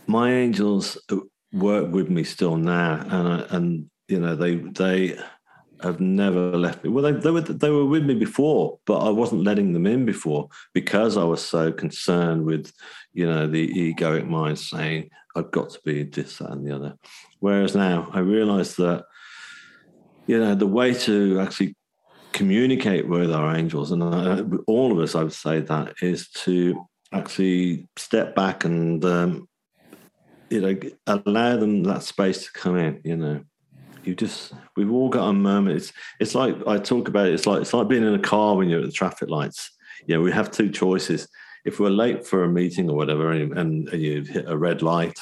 my 0.07 0.33
angels 0.33 0.97
work 1.53 1.91
with 1.93 2.09
me 2.09 2.23
still 2.23 2.57
now, 2.57 3.01
and 3.01 3.29
I, 3.29 3.47
and 3.51 3.91
you 4.07 4.21
know 4.21 4.37
they 4.37 4.57
they 4.57 5.19
have 5.83 6.01
never 6.01 6.57
left 6.57 6.85
me. 6.85 6.91
Well, 6.91 7.05
they, 7.05 7.13
they, 7.13 7.31
were 7.31 7.41
they 7.41 7.71
were 7.71 7.85
with 7.85 8.05
me 8.05 8.15
before, 8.15 8.79
but 8.87 8.99
I 8.99 9.11
wasn't 9.11 9.45
letting 9.45 9.73
them 9.73 9.87
in 9.87 10.05
before 10.05 10.49
because 10.73 11.17
I 11.17 11.25
was 11.25 11.45
so 11.45 11.73
concerned 11.73 12.45
with, 12.45 12.73
you 13.13 13.27
know, 13.27 13.47
the 13.47 13.95
egoic 13.95 14.27
mind 14.27 14.59
saying 14.59 15.11
I've 15.37 15.51
got 15.51 15.71
to 15.71 15.81
be 15.85 16.05
this, 16.05 16.39
that, 16.39 16.51
and 16.51 16.67
the 16.67 16.75
other. 16.75 16.95
Whereas 17.41 17.75
now 17.75 18.09
I 18.13 18.21
realise 18.21 18.77
that, 18.77 19.05
you 20.27 20.39
know, 20.39 20.55
the 20.55 20.67
way 20.67 20.95
to 20.95 21.41
actually 21.41 21.77
communicate 22.33 23.09
with 23.09 23.33
our 23.33 23.55
angels, 23.55 23.93
and 23.93 24.03
I, 24.03 24.43
all 24.67 24.93
of 24.93 24.99
us, 24.99 25.15
I 25.15 25.23
would 25.23 25.33
say 25.33 25.61
that 25.61 25.95
is 26.03 26.31
to 26.31 26.87
actually 27.13 27.89
step 27.97 28.35
back 28.35 28.65
and, 28.65 29.05
um, 29.05 29.49
you 30.51 30.61
know, 30.61 30.79
allow 31.07 31.57
them 31.57 31.85
that 31.85 32.03
space 32.03 32.45
to 32.45 32.53
come 32.53 32.77
in. 32.77 33.01
You 33.05 33.17
know 33.17 33.45
you 34.07 34.15
just 34.15 34.53
we've 34.77 34.93
all 34.93 35.09
got 35.09 35.29
a 35.29 35.33
moment. 35.33 35.77
It's 35.77 35.93
it's 36.21 36.35
like 36.35 36.57
I 36.67 36.79
talk 36.79 37.09
about 37.09 37.29
it. 37.29 37.35
It's 37.35 37.47
like 37.47 37.63
it's 37.63 37.75
like 37.75 37.89
being 37.89 38.05
in 38.05 38.15
a 38.15 38.19
car 38.19 38.57
when 38.57 38.69
you're 38.69 38.81
at 38.81 38.87
the 38.87 38.93
traffic 38.93 39.31
lights. 39.31 39.71
You 40.07 40.17
know, 40.17 40.23
we 40.23 40.33
have 40.33 40.51
two 40.51 40.71
choices. 40.71 41.29
If 41.65 41.81
we're 41.81 41.91
late 41.91 42.27
for 42.27 42.45
a 42.45 42.49
meeting 42.49 42.91
or 42.91 42.97
whatever, 42.97 43.33
and, 43.33 43.57
and, 43.57 43.93
you 43.93 44.23
hit 44.23 44.45
a 44.47 44.57
red 44.57 44.83
light, 44.83 45.19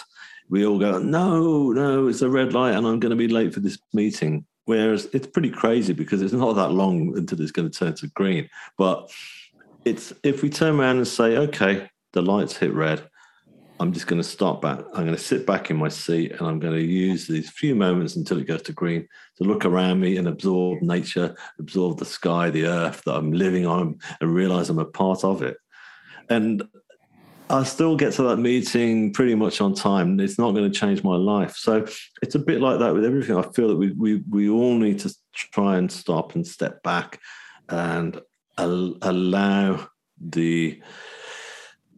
we 0.49 0.67
all 0.67 0.79
go, 0.79 0.99
no, 0.99 1.71
no, 1.71 2.09
it's 2.09 2.23
a 2.23 2.29
red 2.29 2.53
light, 2.53 2.75
and 2.75 2.85
I'm 2.85 2.99
going 2.99 3.11
to 3.11 3.17
be 3.17 3.29
late 3.29 3.55
for 3.55 3.61
this 3.61 3.79
meeting. 3.93 4.45
Whereas 4.65 5.09
it's 5.13 5.27
pretty 5.27 5.51
crazy 5.51 5.93
because 5.93 6.21
it's 6.21 6.33
not 6.33 6.55
that 6.55 6.73
long 6.73 7.17
until 7.17 7.41
it's 7.41 7.53
going 7.53 7.71
to 7.71 7.79
turn 7.79 7.95
to 7.97 8.09
green. 8.09 8.49
But 8.77 9.13
it's 9.85 10.13
if 10.25 10.43
we 10.43 10.51
turn 10.51 10.81
around 10.81 10.97
and 10.97 11.07
say, 11.07 11.37
okay, 11.37 11.89
the 12.13 12.23
lights 12.23 12.57
hit 12.57 12.73
red, 12.73 13.09
I'm 13.83 13.93
just 13.93 14.07
going 14.07 14.23
to 14.23 14.29
stop 14.29 14.63
back. 14.63 14.79
I'm 14.95 15.05
going 15.05 15.17
to 15.17 15.19
sit 15.19 15.45
back 15.45 15.69
in 15.69 15.77
my 15.77 15.89
seat 15.89 16.31
and 16.31 16.43
I'm 16.43 16.61
going 16.61 16.75
to 16.75 16.85
use 16.85 17.27
these 17.27 17.51
few 17.51 17.75
moments 17.75 18.15
until 18.15 18.39
it 18.39 18.47
goes 18.47 18.63
to 18.63 18.73
green 18.73 19.09
to 19.39 19.45
look 19.45 19.65
around 19.65 19.99
me 19.99 20.19
and 20.19 20.29
absorb 20.29 20.83
nature, 20.83 21.35
absorb 21.59 21.99
the 21.99 22.05
sky, 22.05 22.49
the 22.49 22.67
earth 22.67 23.03
that 23.05 23.17
I'm 23.17 23.33
living 23.33 23.67
on, 23.67 23.99
and 24.21 24.33
realize 24.33 24.71
I'm 24.71 24.79
a 24.79 24.85
part 24.85 25.25
of 25.25 25.43
it. 25.43 25.57
And 26.31 26.63
I 27.51 27.65
still 27.65 27.97
get 27.97 28.13
to 28.15 28.23
that 28.23 28.37
meeting 28.37 29.13
pretty 29.13 29.35
much 29.35 29.61
on 29.61 29.75
time. 29.75 30.21
It's 30.21 30.39
not 30.39 30.53
going 30.53 30.71
to 30.71 30.79
change 30.79 31.03
my 31.03 31.17
life. 31.17 31.57
So 31.57 31.85
it's 32.23 32.37
a 32.37 32.39
bit 32.39 32.61
like 32.61 32.79
that 32.79 32.95
with 32.95 33.05
everything. 33.05 33.37
I 33.37 33.43
feel 33.51 33.67
that 33.67 33.77
we 33.77 33.91
we 33.91 34.23
we 34.31 34.49
all 34.49 34.79
need 34.79 35.01
to 35.01 35.13
try 35.35 35.77
and 35.77 35.91
stop 35.91 36.37
and 36.37 36.47
step 36.47 36.85
back 36.85 37.19
and 37.69 38.21
al- 38.59 38.97
allow 39.03 39.89
the 40.21 40.81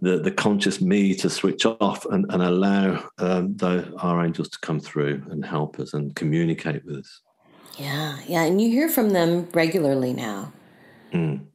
the, 0.04 0.18
the 0.18 0.30
conscious 0.30 0.80
me 0.80 1.14
to 1.14 1.30
switch 1.30 1.64
off 1.64 2.04
and, 2.06 2.26
and 2.28 2.42
allow 2.42 3.08
um, 3.18 3.56
the, 3.56 3.92
our 3.98 4.24
angels 4.24 4.48
to 4.50 4.58
come 4.60 4.78
through 4.78 5.22
and 5.30 5.44
help 5.44 5.80
us 5.80 5.94
and 5.94 6.14
communicate 6.14 6.84
with 6.84 6.98
us. 6.98 7.20
Yeah, 7.78 8.18
yeah, 8.28 8.42
and 8.42 8.60
you 8.60 8.70
hear 8.70 8.88
from 8.88 9.10
them 9.10 9.48
regularly 9.52 10.12
now. 10.12 10.52
Mm. 11.12 11.46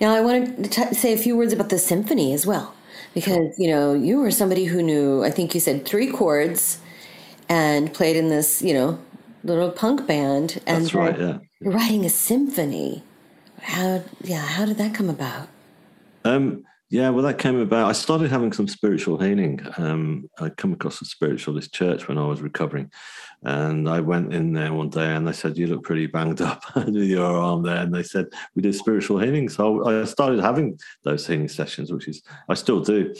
Now, 0.00 0.14
I 0.14 0.20
want 0.20 0.64
to 0.64 0.70
t- 0.70 0.94
say 0.94 1.12
a 1.12 1.18
few 1.18 1.36
words 1.36 1.52
about 1.52 1.68
the 1.68 1.78
symphony 1.78 2.32
as 2.32 2.46
well, 2.46 2.74
because 3.12 3.54
you 3.58 3.68
know 3.68 3.92
you 3.92 4.20
were 4.20 4.30
somebody 4.30 4.64
who 4.64 4.82
knew. 4.82 5.22
I 5.24 5.30
think 5.30 5.54
you 5.54 5.60
said 5.60 5.84
three 5.84 6.10
chords, 6.10 6.80
and 7.48 7.92
played 7.92 8.16
in 8.16 8.28
this 8.28 8.62
you 8.62 8.72
know 8.72 8.98
little 9.44 9.70
punk 9.70 10.06
band. 10.06 10.62
And 10.66 10.84
That's 10.84 10.94
right. 10.94 11.18
Yeah, 11.18 11.38
you're 11.60 11.72
writing 11.72 12.06
a 12.06 12.10
symphony. 12.10 13.02
How 13.60 14.02
yeah? 14.22 14.40
How 14.40 14.64
did 14.64 14.78
that 14.78 14.94
come 14.94 15.10
about? 15.10 15.48
Um, 16.24 16.64
yeah, 16.90 17.10
well, 17.10 17.24
that 17.24 17.36
came 17.36 17.58
about. 17.60 17.90
I 17.90 17.92
started 17.92 18.30
having 18.30 18.50
some 18.52 18.66
spiritual 18.66 19.18
healing. 19.18 19.60
Um, 19.76 20.30
I 20.38 20.48
come 20.48 20.72
across 20.72 21.02
a 21.02 21.04
spiritualist 21.04 21.74
church 21.74 22.08
when 22.08 22.16
I 22.16 22.24
was 22.24 22.40
recovering, 22.40 22.90
and 23.42 23.86
I 23.86 24.00
went 24.00 24.32
in 24.32 24.54
there 24.54 24.72
one 24.72 24.88
day, 24.88 25.14
and 25.14 25.28
they 25.28 25.32
said, 25.32 25.58
"You 25.58 25.66
look 25.66 25.82
pretty 25.82 26.06
banged 26.06 26.40
up 26.40 26.62
with 26.76 26.94
your 26.94 27.26
arm 27.26 27.62
there." 27.62 27.82
And 27.82 27.94
they 27.94 28.02
said, 28.02 28.28
"We 28.54 28.62
do 28.62 28.72
spiritual 28.72 29.18
healing." 29.18 29.50
So 29.50 29.86
I 29.86 30.04
started 30.04 30.40
having 30.40 30.78
those 31.04 31.26
healing 31.26 31.48
sessions, 31.48 31.92
which 31.92 32.08
is 32.08 32.22
I 32.48 32.54
still 32.54 32.80
do, 32.80 33.14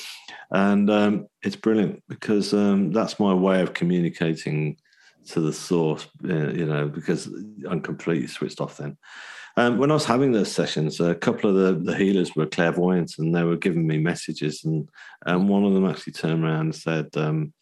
and 0.50 0.88
um, 0.88 1.26
it's 1.42 1.57
brilliant 1.57 2.02
because 2.09 2.54
um, 2.54 2.90
that's 2.90 3.20
my 3.20 3.35
way 3.35 3.61
of 3.61 3.74
communicating 3.74 4.78
to 5.26 5.40
the 5.40 5.52
source. 5.52 6.09
Uh, 6.24 6.52
you 6.52 6.64
know, 6.64 6.88
because 6.88 7.28
I'm 7.68 7.83
completely 7.83 8.28
switched 8.28 8.62
off 8.62 8.78
then. 8.78 8.96
Um, 9.59 9.77
when 9.77 9.90
I 9.90 9.94
was 9.94 10.05
having 10.05 10.31
those 10.31 10.53
sessions, 10.53 11.01
a 11.01 11.16
couple 11.16 11.51
of 11.51 11.57
the, 11.57 11.90
the 11.90 11.99
healers 11.99 12.37
were 12.37 12.47
clairvoyant 12.47 13.14
and 13.18 13.35
they 13.35 13.42
were 13.42 13.57
giving 13.57 13.88
me 13.88 13.99
messages. 13.99 14.64
And, 14.64 14.88
and 15.27 15.49
one 15.49 15.64
of 15.64 15.75
them 15.75 15.85
actually 15.85 16.12
turned 16.12 16.44
around 16.44 16.61
and 16.61 16.75
said 16.77 17.09
um, 17.16 17.53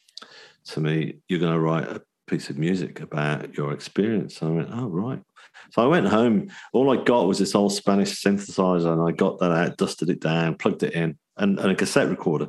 to 0.67 0.81
me, 0.81 1.15
You're 1.27 1.41
going 1.41 1.55
to 1.55 1.59
write 1.59 1.89
a 1.89 2.03
piece 2.27 2.51
of 2.51 2.59
music 2.59 3.01
about 3.01 3.57
your 3.57 3.73
experience. 3.73 4.43
And 4.43 4.51
I 4.51 4.57
went, 4.57 4.69
Oh, 4.73 4.89
right. 4.89 5.23
So 5.71 5.83
I 5.83 5.87
went 5.87 6.07
home. 6.09 6.51
All 6.75 6.93
I 6.93 7.03
got 7.03 7.29
was 7.29 7.39
this 7.39 7.55
old 7.55 7.73
Spanish 7.73 8.23
synthesizer, 8.23 8.93
and 8.93 9.01
I 9.01 9.13
got 9.13 9.39
that 9.39 9.53
out, 9.53 9.79
dusted 9.79 10.11
it 10.11 10.21
down, 10.21 10.57
plugged 10.57 10.83
it 10.83 10.93
in, 10.93 11.17
and, 11.39 11.59
and 11.59 11.71
a 11.71 11.75
cassette 11.75 12.11
recorder. 12.11 12.49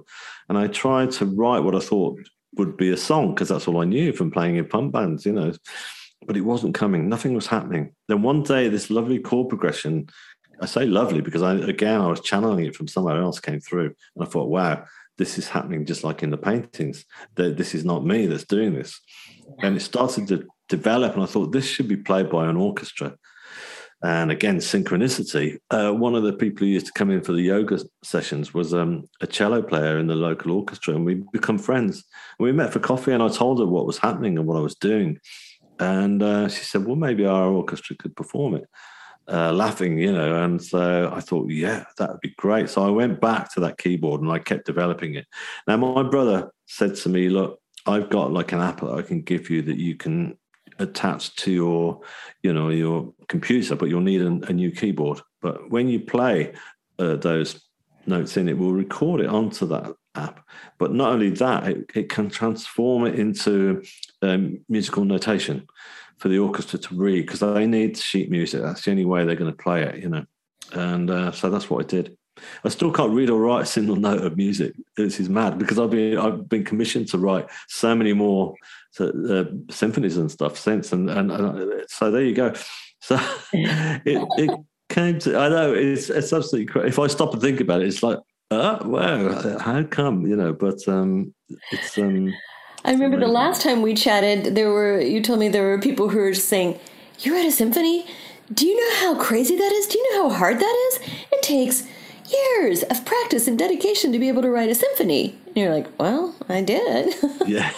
And 0.49 0.57
I 0.57 0.67
tried 0.67 1.11
to 1.11 1.25
write 1.25 1.63
what 1.63 1.73
I 1.73 1.79
thought 1.79 2.19
would 2.57 2.75
be 2.75 2.91
a 2.91 2.97
song 2.97 3.33
because 3.33 3.47
that's 3.47 3.69
all 3.69 3.79
I 3.79 3.85
knew 3.85 4.11
from 4.11 4.29
playing 4.29 4.57
in 4.57 4.67
punk 4.67 4.91
bands, 4.91 5.25
you 5.25 5.31
know 5.31 5.53
but 6.25 6.37
it 6.37 6.41
wasn't 6.41 6.75
coming. 6.75 7.09
Nothing 7.09 7.33
was 7.33 7.47
happening. 7.47 7.93
Then 8.07 8.21
one 8.21 8.43
day, 8.43 8.67
this 8.67 8.89
lovely 8.89 9.19
chord 9.19 9.49
progression, 9.49 10.09
I 10.61 10.65
say 10.65 10.85
lovely 10.85 11.21
because 11.21 11.43
I, 11.43 11.55
again, 11.55 12.01
I 12.01 12.07
was 12.07 12.21
channeling 12.21 12.65
it 12.65 12.75
from 12.75 12.87
somewhere 12.87 13.21
else, 13.21 13.39
came 13.39 13.59
through. 13.59 13.93
And 14.15 14.25
I 14.25 14.25
thought, 14.25 14.49
wow, 14.49 14.85
this 15.17 15.37
is 15.37 15.47
happening 15.47 15.85
just 15.85 16.03
like 16.03 16.23
in 16.23 16.31
the 16.31 16.37
paintings. 16.37 17.05
This 17.35 17.75
is 17.75 17.85
not 17.85 18.05
me 18.05 18.25
that's 18.25 18.45
doing 18.45 18.73
this. 18.73 18.99
And 19.59 19.77
it 19.77 19.81
started 19.81 20.27
to 20.29 20.47
develop. 20.67 21.13
And 21.13 21.23
I 21.23 21.27
thought, 21.27 21.51
this 21.51 21.67
should 21.67 21.87
be 21.87 21.97
played 21.97 22.29
by 22.29 22.47
an 22.47 22.57
orchestra. 22.57 23.15
And 24.03 24.31
again, 24.31 24.57
synchronicity. 24.57 25.57
Uh, 25.71 25.91
one 25.91 26.13
of 26.13 26.21
the 26.21 26.33
people 26.33 26.59
who 26.59 26.71
used 26.71 26.85
to 26.85 26.91
come 26.91 27.09
in 27.09 27.21
for 27.21 27.31
the 27.31 27.41
yoga 27.41 27.79
sessions 28.03 28.53
was 28.53 28.71
um, 28.71 29.09
a 29.21 29.27
cello 29.27 29.63
player 29.63 29.97
in 29.97 30.05
the 30.05 30.15
local 30.15 30.51
orchestra, 30.51 30.93
and 30.93 31.03
we 31.03 31.23
become 31.31 31.57
friends. 31.57 32.03
We 32.37 32.51
met 32.51 32.71
for 32.71 32.79
coffee, 32.79 33.11
and 33.11 33.23
I 33.23 33.29
told 33.29 33.59
her 33.59 33.65
what 33.65 33.87
was 33.87 33.97
happening 33.97 34.37
and 34.37 34.45
what 34.45 34.57
I 34.57 34.61
was 34.61 34.75
doing. 34.75 35.19
And 35.79 36.23
uh, 36.23 36.49
she 36.49 36.63
said, 36.63 36.85
well, 36.85 36.95
maybe 36.95 37.25
our 37.25 37.47
orchestra 37.47 37.95
could 37.95 38.15
perform 38.15 38.55
it. 38.55 38.65
Uh, 39.29 39.51
laughing, 39.51 39.97
you 39.99 40.11
know, 40.11 40.41
and 40.41 40.63
so 40.63 41.11
I 41.13 41.19
thought, 41.19 41.49
yeah, 41.49 41.83
that 41.97 42.09
would 42.09 42.21
be 42.21 42.33
great. 42.37 42.69
So 42.69 42.87
I 42.87 42.89
went 42.89 43.19
back 43.19 43.53
to 43.53 43.59
that 43.59 43.77
keyboard 43.77 44.21
and 44.21 44.31
I 44.31 44.39
kept 44.39 44.65
developing 44.65 45.15
it. 45.15 45.27
Now, 45.67 45.75
my 45.75 46.03
brother 46.03 46.49
said 46.65 46.95
to 46.95 47.09
me, 47.09 47.27
Look, 47.27 47.59
I've 47.85 48.09
got 48.09 48.31
like 48.31 48.53
an 48.53 48.61
app 48.61 48.79
that 48.79 48.93
I 48.93 49.01
can 49.01 49.21
give 49.21 49.49
you 49.49 49.61
that 49.63 49.77
you 49.77 49.95
can 49.95 50.37
attach 50.79 51.35
to 51.37 51.51
your, 51.51 52.01
you 52.41 52.53
know, 52.53 52.69
your 52.69 53.13
computer, 53.27 53.75
but 53.75 53.89
you'll 53.89 53.99
need 53.99 54.21
a, 54.21 54.27
a 54.47 54.53
new 54.53 54.71
keyboard. 54.71 55.19
But 55.41 55.71
when 55.71 55.89
you 55.89 55.99
play 55.99 56.53
uh, 56.99 57.15
those 57.15 57.66
notes 58.07 58.37
in, 58.37 58.49
it 58.49 58.57
will 58.57 58.73
record 58.73 59.21
it 59.21 59.27
onto 59.27 59.65
that 59.67 59.93
app. 60.15 60.45
But 60.77 60.93
not 60.93 61.11
only 61.11 61.29
that, 61.31 61.67
it, 61.67 61.91
it 61.95 62.09
can 62.09 62.29
transform 62.29 63.05
it 63.05 63.15
into 63.15 63.83
um, 64.21 64.59
musical 64.69 65.05
notation 65.05 65.67
for 66.17 66.29
the 66.29 66.39
orchestra 66.39 66.79
to 66.79 66.95
read 66.95 67.25
because 67.25 67.39
they 67.39 67.67
need 67.67 67.97
sheet 67.97 68.29
music. 68.29 68.61
That's 68.61 68.83
the 68.83 68.91
only 68.91 69.05
way 69.05 69.23
they're 69.23 69.35
going 69.35 69.51
to 69.51 69.63
play 69.63 69.83
it, 69.83 70.01
you 70.01 70.09
know. 70.09 70.25
And 70.73 71.09
uh, 71.09 71.31
so 71.31 71.49
that's 71.49 71.69
what 71.69 71.85
I 71.85 71.87
did. 71.87 72.17
I 72.63 72.69
still 72.69 72.91
can't 72.91 73.13
read 73.13 73.29
or 73.29 73.39
write 73.39 73.63
a 73.63 73.65
single 73.65 73.95
note 74.07 74.23
of 74.23 74.37
music. 74.37 74.73
This 74.95 75.19
is 75.19 75.29
mad 75.29 75.57
because 75.57 75.79
I've 75.79 75.89
been 75.89 76.17
I've 76.17 76.47
been 76.49 76.63
commissioned 76.63 77.07
to 77.09 77.17
write 77.17 77.47
so 77.67 77.95
many 77.95 78.13
more 78.13 78.55
uh, 78.99 79.45
symphonies 79.69 80.17
and 80.17 80.31
stuff 80.31 80.57
since, 80.57 80.91
and, 80.91 81.09
and, 81.09 81.31
and 81.31 81.85
so 81.89 82.11
there 82.11 82.23
you 82.23 82.33
go. 82.33 82.53
So 83.01 83.19
it, 83.53 84.27
it 84.37 84.59
came 84.89 85.19
to 85.19 85.37
I 85.37 85.49
know 85.49 85.73
it's 85.73 86.09
it's 86.09 86.33
absolutely 86.33 86.65
crazy. 86.65 86.87
If 86.87 86.99
I 86.99 87.07
stop 87.07 87.33
and 87.33 87.41
think 87.41 87.59
about 87.59 87.81
it, 87.81 87.87
it's 87.87 88.03
like 88.03 88.19
oh 88.51 88.79
wow, 88.87 89.59
how 89.59 89.83
come 89.83 90.25
you 90.25 90.35
know? 90.35 90.53
But 90.53 90.87
um, 90.87 91.33
it's 91.71 91.97
um. 91.97 92.33
I 92.85 92.91
remember 92.91 93.19
the 93.19 93.27
last 93.27 93.61
time 93.61 93.81
we 93.81 93.93
chatted, 93.93 94.55
there 94.55 94.69
were 94.69 95.01
you 95.01 95.21
told 95.21 95.39
me 95.39 95.49
there 95.49 95.67
were 95.67 95.79
people 95.79 96.09
who 96.09 96.19
were 96.19 96.33
saying, 96.33 96.79
"You're 97.19 97.35
at 97.35 97.45
a 97.45 97.51
symphony. 97.51 98.05
Do 98.53 98.65
you 98.65 98.79
know 98.79 98.95
how 99.01 99.21
crazy 99.21 99.57
that 99.57 99.71
is? 99.73 99.87
Do 99.87 99.97
you 99.97 100.15
know 100.15 100.29
how 100.29 100.35
hard 100.35 100.59
that 100.59 100.89
is? 100.91 100.99
It 101.31 101.41
takes." 101.41 101.87
Years 102.59 102.83
of 102.83 103.05
practice 103.05 103.47
and 103.47 103.57
dedication 103.57 104.11
to 104.11 104.19
be 104.19 104.27
able 104.27 104.41
to 104.41 104.49
write 104.49 104.69
a 104.69 104.75
symphony. 104.75 105.33
And 105.45 105.55
you're 105.55 105.73
like, 105.73 105.87
well, 105.97 106.35
I 106.49 106.61
did. 106.61 107.15
yeah. 107.47 107.71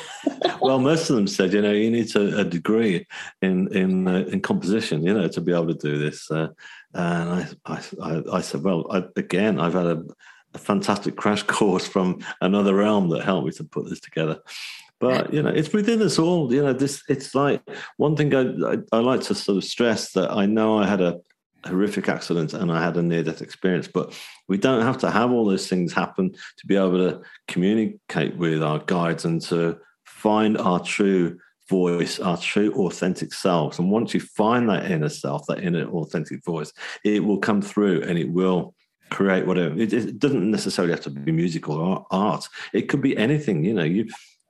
well, 0.59 0.79
most 0.79 1.09
of 1.11 1.15
them 1.15 1.27
said, 1.27 1.53
you 1.53 1.61
know, 1.61 1.71
you 1.71 1.91
need 1.91 2.09
to, 2.09 2.35
a 2.35 2.43
degree 2.43 3.05
in 3.43 3.67
in 3.75 4.07
uh, 4.07 4.25
in 4.31 4.41
composition, 4.41 5.03
you 5.03 5.13
know, 5.13 5.27
to 5.27 5.41
be 5.41 5.53
able 5.53 5.67
to 5.67 5.75
do 5.75 5.97
this. 5.97 6.31
Uh, 6.31 6.47
and 6.93 7.47
I, 7.65 7.81
I, 8.01 8.23
I, 8.33 8.41
said, 8.41 8.63
well, 8.63 8.87
I, 8.89 9.03
again, 9.15 9.59
I've 9.59 9.73
had 9.73 9.85
a, 9.85 10.03
a 10.53 10.57
fantastic 10.57 11.15
crash 11.15 11.43
course 11.47 11.87
from 11.87 12.19
another 12.41 12.75
realm 12.75 13.09
that 13.09 13.23
helped 13.23 13.45
me 13.45 13.51
to 13.53 13.63
put 13.63 13.89
this 13.89 13.99
together. 13.99 14.39
But 14.99 15.33
you 15.33 15.41
know, 15.41 15.49
it's 15.49 15.71
within 15.71 16.01
us 16.01 16.19
all. 16.19 16.53
You 16.53 16.61
know, 16.61 16.73
this 16.73 17.03
it's 17.07 17.33
like 17.33 17.61
one 17.97 18.17
thing 18.17 18.35
I, 18.35 18.73
I, 18.73 18.77
I 18.91 18.99
like 18.99 19.21
to 19.21 19.35
sort 19.35 19.57
of 19.57 19.63
stress 19.63 20.11
that 20.11 20.29
I 20.29 20.45
know 20.45 20.77
I 20.77 20.87
had 20.87 20.99
a 20.99 21.19
horrific 21.65 22.09
accident 22.09 22.53
and 22.53 22.71
I 22.71 22.83
had 22.83 22.97
a 22.97 23.01
near 23.01 23.23
death 23.23 23.41
experience, 23.41 23.87
but 23.87 24.17
we 24.47 24.57
don't 24.57 24.81
have 24.81 24.97
to 24.99 25.11
have 25.11 25.31
all 25.31 25.45
those 25.45 25.67
things 25.67 25.93
happen 25.93 26.31
to 26.31 26.67
be 26.67 26.75
able 26.75 26.97
to 26.97 27.21
communicate 27.47 28.35
with 28.37 28.61
our 28.61 28.79
guides 28.79 29.25
and 29.25 29.41
to 29.43 29.77
find 30.05 30.57
our 30.57 30.79
true 30.81 31.37
voice, 31.69 32.19
our 32.19 32.37
true 32.37 32.73
authentic 32.73 33.33
selves. 33.33 33.79
And 33.79 33.91
once 33.91 34.13
you 34.13 34.19
find 34.19 34.67
that 34.69 34.89
inner 34.91 35.09
self, 35.09 35.45
that 35.47 35.63
inner 35.63 35.87
authentic 35.89 36.43
voice, 36.43 36.73
it 37.03 37.23
will 37.23 37.37
come 37.37 37.61
through 37.61 38.03
and 38.03 38.17
it 38.17 38.29
will 38.29 38.73
create 39.09 39.45
whatever. 39.45 39.79
It, 39.79 39.93
it 39.93 40.19
doesn't 40.19 40.51
necessarily 40.51 40.93
have 40.93 41.03
to 41.03 41.09
be 41.09 41.31
musical 41.31 41.75
or 41.75 42.05
art. 42.11 42.47
It 42.73 42.89
could 42.89 43.01
be 43.01 43.17
anything. 43.17 43.63
You 43.63 43.73
know, 43.73 43.83
you. 43.83 44.07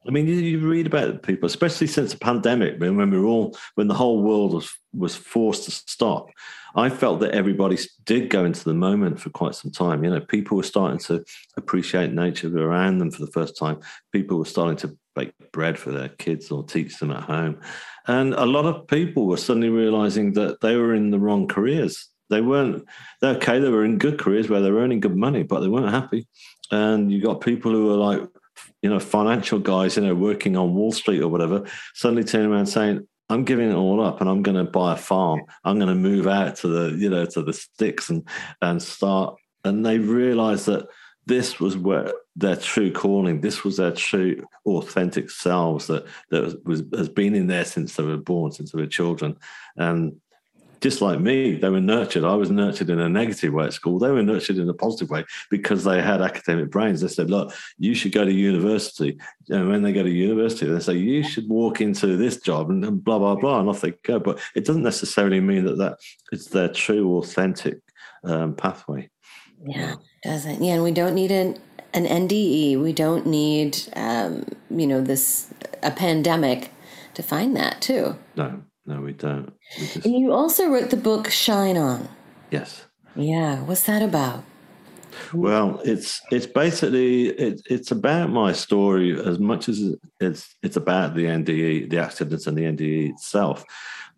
I 0.07 0.11
mean, 0.11 0.27
you, 0.27 0.35
you 0.35 0.59
read 0.59 0.87
about 0.87 1.23
people, 1.23 1.45
especially 1.45 1.87
since 1.87 2.13
the 2.13 2.19
pandemic, 2.19 2.79
when, 2.79 2.95
when 2.95 3.11
we 3.11 3.19
were 3.19 3.25
all, 3.25 3.57
when 3.75 3.89
the 3.89 3.93
whole 3.93 4.23
world 4.23 4.53
was 4.53 4.71
was 4.93 5.15
forced 5.15 5.65
to 5.65 5.71
stop. 5.71 6.29
I 6.75 6.89
felt 6.89 7.19
that 7.19 7.31
everybody 7.31 7.77
did 8.05 8.29
go 8.29 8.45
into 8.45 8.63
the 8.63 8.73
moment 8.73 9.19
for 9.19 9.29
quite 9.29 9.55
some 9.55 9.71
time. 9.71 10.03
You 10.03 10.11
know, 10.11 10.21
people 10.21 10.55
were 10.57 10.63
starting 10.63 10.99
to 10.99 11.23
appreciate 11.57 12.13
nature 12.13 12.55
around 12.57 12.99
them 12.99 13.11
for 13.11 13.25
the 13.25 13.31
first 13.31 13.57
time. 13.57 13.79
People 14.11 14.37
were 14.37 14.45
starting 14.45 14.77
to 14.77 14.97
bake 15.19 15.33
bread 15.51 15.77
for 15.77 15.91
their 15.91 16.09
kids 16.09 16.51
or 16.51 16.63
teach 16.63 16.97
them 16.97 17.11
at 17.11 17.23
home. 17.23 17.59
And 18.07 18.33
a 18.33 18.45
lot 18.45 18.65
of 18.65 18.87
people 18.87 19.27
were 19.27 19.37
suddenly 19.37 19.69
realizing 19.69 20.33
that 20.33 20.61
they 20.61 20.75
were 20.75 20.93
in 20.93 21.11
the 21.11 21.19
wrong 21.19 21.47
careers. 21.47 22.09
They 22.29 22.41
weren't, 22.41 22.85
they're 23.21 23.35
okay, 23.35 23.59
they 23.59 23.69
were 23.69 23.85
in 23.85 23.97
good 23.97 24.19
careers 24.19 24.49
where 24.49 24.61
they 24.61 24.71
were 24.71 24.81
earning 24.81 24.99
good 24.99 25.15
money, 25.15 25.43
but 25.43 25.59
they 25.61 25.67
weren't 25.67 25.91
happy. 25.91 26.27
And 26.71 27.11
you 27.11 27.21
got 27.21 27.41
people 27.41 27.71
who 27.71 27.87
were 27.87 27.95
like, 27.95 28.21
you 28.81 28.89
know, 28.89 28.99
financial 28.99 29.59
guys, 29.59 29.97
you 29.97 30.03
know, 30.03 30.15
working 30.15 30.55
on 30.55 30.75
Wall 30.75 30.91
Street 30.91 31.21
or 31.21 31.27
whatever, 31.27 31.65
suddenly 31.93 32.23
turning 32.23 32.51
around 32.51 32.67
saying, 32.67 33.07
I'm 33.29 33.43
giving 33.43 33.69
it 33.69 33.75
all 33.75 34.03
up 34.03 34.21
and 34.21 34.29
I'm 34.29 34.41
going 34.41 34.57
to 34.57 34.71
buy 34.71 34.93
a 34.93 34.97
farm. 34.97 35.41
I'm 35.63 35.77
going 35.77 35.89
to 35.89 35.95
move 35.95 36.27
out 36.27 36.55
to 36.57 36.67
the, 36.67 36.97
you 36.97 37.09
know, 37.09 37.25
to 37.25 37.41
the 37.43 37.53
sticks 37.53 38.09
and 38.09 38.27
and 38.61 38.81
start. 38.81 39.35
And 39.63 39.85
they 39.85 39.99
realized 39.99 40.65
that 40.65 40.87
this 41.29 41.59
was 41.59 41.77
where 41.77 42.11
their 42.35 42.55
true 42.55 42.91
calling, 42.91 43.39
this 43.39 43.63
was 43.63 43.77
their 43.77 43.91
true 43.91 44.43
authentic 44.65 45.29
selves 45.29 45.87
that 45.87 46.05
that 46.31 46.65
was 46.65 46.83
has 46.97 47.07
been 47.07 47.35
in 47.35 47.47
there 47.47 47.65
since 47.65 47.95
they 47.95 48.03
were 48.03 48.17
born, 48.17 48.51
since 48.51 48.71
they 48.71 48.81
were 48.81 48.87
children. 48.87 49.37
And 49.77 50.19
just 50.81 51.01
like 51.01 51.19
me, 51.19 51.55
they 51.55 51.69
were 51.69 51.81
nurtured. 51.81 52.23
I 52.23 52.35
was 52.35 52.49
nurtured 52.49 52.89
in 52.89 52.99
a 52.99 53.09
negative 53.09 53.53
way 53.53 53.65
at 53.65 53.73
school. 53.73 53.99
They 53.99 54.11
were 54.11 54.23
nurtured 54.23 54.57
in 54.57 54.69
a 54.69 54.73
positive 54.73 55.09
way 55.09 55.25
because 55.51 55.83
they 55.83 56.01
had 56.01 56.21
academic 56.21 56.71
brains. 56.71 57.01
They 57.01 57.09
said, 57.09 57.29
look, 57.29 57.53
you 57.77 57.93
should 57.93 58.13
go 58.13 58.25
to 58.25 58.31
university. 58.31 59.19
And 59.49 59.69
when 59.69 59.83
they 59.83 59.91
go 59.91 60.03
to 60.03 60.09
university, 60.09 60.67
they 60.67 60.79
say, 60.79 60.93
you 60.93 61.21
should 61.23 61.49
walk 61.49 61.81
into 61.81 62.15
this 62.15 62.37
job 62.37 62.69
and, 62.69 62.83
and 62.85 63.03
blah, 63.03 63.19
blah, 63.19 63.35
blah. 63.35 63.59
And 63.59 63.69
off 63.69 63.81
they 63.81 63.91
go. 64.03 64.19
But 64.19 64.39
it 64.55 64.65
doesn't 64.65 64.83
necessarily 64.83 65.41
mean 65.41 65.65
that, 65.65 65.77
that 65.77 65.97
it's 66.31 66.47
their 66.47 66.69
true, 66.69 67.17
authentic 67.17 67.81
um, 68.23 68.55
pathway. 68.55 69.09
Yeah, 69.65 69.95
doesn't. 70.23 70.63
Yeah, 70.63 70.75
and 70.75 70.83
we 70.83 70.91
don't 70.91 71.15
need 71.15 71.31
an, 71.31 71.57
an 71.93 72.05
NDE. 72.05 72.81
We 72.81 72.93
don't 72.93 73.25
need, 73.25 73.77
um, 73.95 74.45
you 74.69 74.87
know, 74.87 75.01
this, 75.01 75.53
a 75.83 75.91
pandemic 75.91 76.71
to 77.15 77.23
find 77.23 77.55
that 77.55 77.81
too. 77.81 78.15
No, 78.35 78.61
no, 78.85 79.01
we 79.01 79.13
don't. 79.13 79.53
We 79.77 79.85
just... 79.85 80.05
And 80.05 80.15
you 80.15 80.31
also 80.31 80.69
wrote 80.69 80.89
the 80.89 80.97
book 80.97 81.29
Shine 81.29 81.77
On. 81.77 82.07
Yes. 82.51 82.85
Yeah. 83.15 83.61
What's 83.63 83.83
that 83.83 84.01
about? 84.01 84.43
Well, 85.33 85.81
it's 85.83 86.21
it's 86.31 86.45
basically 86.45 87.29
it, 87.29 87.61
it's 87.69 87.91
about 87.91 88.29
my 88.29 88.53
story 88.53 89.19
as 89.19 89.39
much 89.39 89.67
as 89.67 89.95
it's 90.19 90.55
it's 90.63 90.77
about 90.77 91.15
the 91.15 91.25
NDE, 91.25 91.89
the 91.89 91.99
accidents, 91.99 92.47
and 92.47 92.57
the 92.57 92.63
NDE 92.63 93.11
itself. 93.11 93.63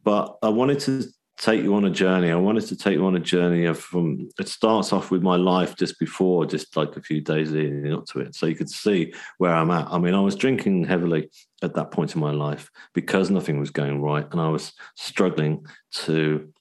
But 0.04 0.38
I 0.42 0.50
wanted 0.50 0.80
to 0.82 1.06
take 1.42 1.64
you 1.64 1.74
on 1.74 1.86
a 1.86 1.90
journey. 1.90 2.30
I 2.30 2.36
wanted 2.36 2.68
to 2.68 2.76
take 2.76 2.94
you 2.94 3.06
on 3.06 3.16
a 3.16 3.20
journey 3.20 3.66
of 3.66 3.80
from 3.80 4.30
it 4.40 4.48
starts 4.48 4.94
off 4.94 5.10
with 5.10 5.24
my 5.24 5.36
life 5.36 5.76
just 5.76 5.98
before, 6.00 6.46
just 6.46 6.78
like 6.78 6.96
a 6.96 7.02
few 7.02 7.20
days 7.20 7.52
leading 7.52 7.92
up 7.92 8.06
to 8.08 8.20
it. 8.20 8.36
So 8.36 8.46
you 8.46 8.56
could 8.56 8.70
see 8.70 9.12
where 9.40 9.52
I'm 9.52 9.72
at. 9.72 9.88
I 9.90 9.98
mean, 9.98 10.14
I 10.14 10.20
was 10.20 10.36
drinking 10.36 10.84
heavily 10.84 11.32
at 11.64 11.74
that 11.74 11.90
point 11.90 12.14
in 12.14 12.22
my 12.22 12.30
life 12.30 12.70
because 12.94 13.32
nothing 13.32 13.60
was 13.60 13.72
going 13.72 14.02
right. 14.02 14.28
And 14.32 14.40
I 14.40 14.50
was 14.50 14.72
struggling 14.96 15.66
to 16.06 16.54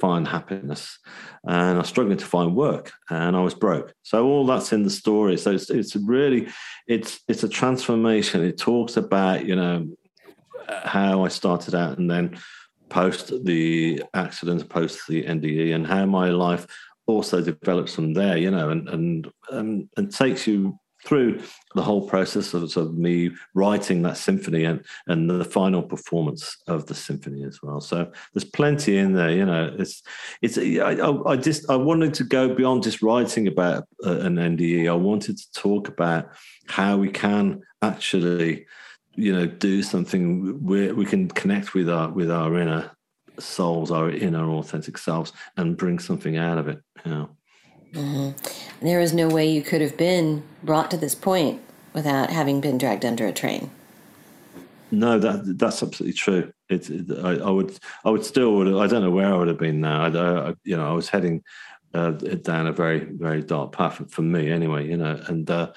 find 0.00 0.26
happiness 0.26 0.98
and 1.44 1.76
I 1.76 1.78
was 1.78 1.88
struggling 1.88 2.18
to 2.18 2.24
find 2.24 2.56
work 2.56 2.92
and 3.10 3.36
I 3.36 3.40
was 3.40 3.54
broke. 3.54 3.92
So 4.02 4.26
all 4.26 4.46
that's 4.46 4.72
in 4.72 4.82
the 4.82 4.90
story. 4.90 5.36
So 5.36 5.52
it's, 5.52 5.68
it's 5.68 5.94
really, 5.94 6.48
it's, 6.86 7.20
it's 7.28 7.42
a 7.42 7.48
transformation. 7.50 8.42
It 8.42 8.56
talks 8.56 8.96
about, 8.96 9.44
you 9.44 9.56
know, 9.56 9.88
how 10.68 11.24
I 11.24 11.28
started 11.28 11.74
out 11.74 11.98
and 11.98 12.10
then 12.10 12.38
post 12.88 13.32
the 13.44 14.02
accident, 14.14 14.68
post 14.68 15.06
the 15.08 15.24
NDE, 15.24 15.74
and 15.74 15.86
how 15.86 16.06
my 16.06 16.30
life 16.30 16.66
also 17.06 17.40
develops 17.40 17.94
from 17.94 18.12
there, 18.12 18.36
you 18.36 18.50
know, 18.50 18.70
and 18.70 18.88
and 18.88 19.30
and, 19.50 19.88
and 19.96 20.12
takes 20.12 20.46
you 20.46 20.78
through 21.04 21.40
the 21.74 21.82
whole 21.82 22.08
process 22.08 22.52
of, 22.52 22.76
of, 22.76 22.96
me 22.96 23.30
writing 23.54 24.02
that 24.02 24.16
symphony 24.16 24.64
and 24.64 24.84
and 25.06 25.30
the 25.30 25.44
final 25.44 25.82
performance 25.82 26.56
of 26.66 26.86
the 26.86 26.94
symphony 26.94 27.44
as 27.44 27.60
well. 27.62 27.80
So 27.80 28.10
there's 28.34 28.44
plenty 28.44 28.98
in 28.98 29.12
there, 29.12 29.30
you 29.30 29.46
know. 29.46 29.74
It's 29.78 30.02
it's 30.42 30.58
I, 30.58 30.96
I 31.26 31.36
just 31.36 31.68
I 31.70 31.76
wanted 31.76 32.14
to 32.14 32.24
go 32.24 32.54
beyond 32.54 32.82
just 32.82 33.02
writing 33.02 33.46
about 33.46 33.84
uh, 34.04 34.18
an 34.20 34.36
NDE. 34.36 34.88
I 34.88 34.94
wanted 34.94 35.38
to 35.38 35.52
talk 35.52 35.88
about 35.88 36.30
how 36.68 36.96
we 36.96 37.10
can 37.10 37.62
actually 37.82 38.66
you 39.16 39.32
know 39.32 39.46
do 39.46 39.82
something 39.82 40.64
where 40.64 40.94
we 40.94 41.04
can 41.04 41.28
connect 41.28 41.74
with 41.74 41.88
our 41.88 42.10
with 42.10 42.30
our 42.30 42.58
inner 42.58 42.90
souls 43.38 43.90
our 43.90 44.10
inner 44.10 44.48
authentic 44.50 44.96
selves 44.96 45.32
and 45.56 45.76
bring 45.76 45.98
something 45.98 46.36
out 46.36 46.58
of 46.58 46.68
it 46.68 46.80
you 47.04 47.10
know. 47.10 47.28
Mm-hmm. 47.92 48.84
there 48.84 49.00
is 49.00 49.12
no 49.14 49.28
way 49.28 49.48
you 49.48 49.62
could 49.62 49.80
have 49.80 49.96
been 49.96 50.42
brought 50.62 50.90
to 50.90 50.96
this 50.96 51.14
point 51.14 51.62
without 51.92 52.30
having 52.30 52.60
been 52.60 52.76
dragged 52.76 53.06
under 53.06 53.26
a 53.26 53.32
train. 53.32 53.70
No 54.90 55.18
that 55.18 55.58
that's 55.58 55.82
absolutely 55.82 56.12
true. 56.12 56.52
It, 56.68 56.90
it 56.90 57.06
I, 57.24 57.36
I, 57.36 57.50
would 57.50 57.78
i 58.04 58.10
would 58.10 58.24
still 58.24 58.54
would 58.56 58.68
i 58.68 58.86
don't 58.86 59.02
know 59.02 59.10
where 59.10 59.32
i 59.32 59.36
would 59.36 59.48
have 59.48 59.58
been 59.58 59.80
now. 59.80 60.04
I, 60.04 60.50
I 60.50 60.54
you 60.64 60.76
know 60.76 60.86
i 60.88 60.92
was 60.92 61.08
heading 61.08 61.42
uh, 61.94 62.10
down 62.10 62.66
a 62.66 62.72
very 62.72 63.00
very 63.00 63.42
dark 63.42 63.72
path 63.72 64.02
for 64.10 64.22
me 64.22 64.50
anyway 64.50 64.86
you 64.86 64.96
know 64.96 65.20
and 65.28 65.50
uh, 65.50 65.72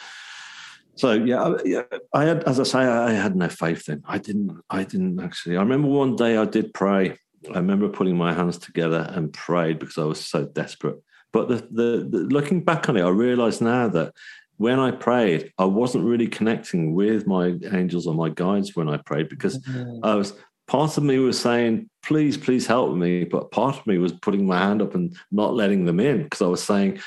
so 1.00 1.14
yeah, 1.14 1.56
yeah, 1.64 1.84
I 2.14 2.26
had, 2.26 2.44
as 2.44 2.60
I 2.60 2.64
say, 2.64 2.80
I 2.80 3.12
had 3.12 3.36
no 3.36 3.48
faith 3.48 3.86
then. 3.86 4.04
I 4.06 4.18
didn't, 4.18 4.62
I 4.70 4.84
didn't 4.84 5.22
actually. 5.22 5.56
I 5.56 5.62
remember 5.62 5.88
one 5.88 6.18
day 6.18 6.36
I 6.36 6.44
did 6.44 6.74
pray. 6.74 7.18
I 7.50 7.58
remember 7.58 7.88
putting 7.88 8.18
my 8.18 8.34
hands 8.34 8.58
together 8.58 9.10
and 9.14 9.32
prayed 9.32 9.80
because 9.80 9.98
I 9.98 10.04
was 10.04 10.20
so 10.20 10.46
desperate. 10.46 10.98
But 11.32 11.48
the, 11.48 11.56
the, 11.72 12.08
the 12.10 12.18
looking 12.26 12.66
back 12.66 12.90
on 12.90 12.98
it, 12.98 13.04
I 13.04 13.10
realize 13.10 13.62
now 13.62 13.88
that 13.88 14.14
when 14.58 14.78
I 14.78 14.92
prayed, 14.92 15.54
I 15.58 15.64
wasn't 15.64 16.04
really 16.04 16.28
connecting 16.28 16.94
with 16.94 17.26
my 17.26 17.54
angels 17.72 18.06
or 18.06 18.14
my 18.14 18.28
guides 18.28 18.76
when 18.76 18.90
I 18.90 18.98
prayed 18.98 19.30
because 19.30 19.58
mm-hmm. 19.60 20.04
I 20.04 20.16
was 20.16 20.34
part 20.68 20.98
of 20.98 21.04
me 21.04 21.18
was 21.20 21.40
saying, 21.40 21.90
please, 22.04 22.36
please 22.36 22.68
help 22.68 22.94
me. 22.94 23.24
But 23.24 23.52
part 23.52 23.78
of 23.78 23.88
me 23.88 24.00
was 24.00 24.12
putting 24.12 24.46
my 24.46 24.58
hand 24.58 24.82
up 24.82 24.96
and 24.96 25.16
not 25.32 25.54
letting 25.54 25.86
them 25.86 26.02
in 26.02 26.24
because 26.24 26.42
I 26.42 26.48
was 26.48 26.62
saying, 26.62 27.00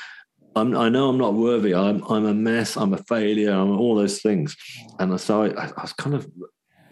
I'm, 0.55 0.75
i 0.77 0.89
know 0.89 1.09
I'm 1.09 1.17
not 1.17 1.33
worthy. 1.33 1.73
I'm, 1.73 2.03
I'm 2.09 2.25
a 2.25 2.33
mess. 2.33 2.77
I'm 2.77 2.93
a 2.93 2.97
failure. 2.97 3.51
I'm 3.51 3.77
all 3.77 3.95
those 3.95 4.21
things. 4.21 4.55
And 4.99 5.19
so 5.19 5.43
I, 5.43 5.65
I, 5.65 5.81
was 5.81 5.93
kind 5.93 6.15
of 6.15 6.29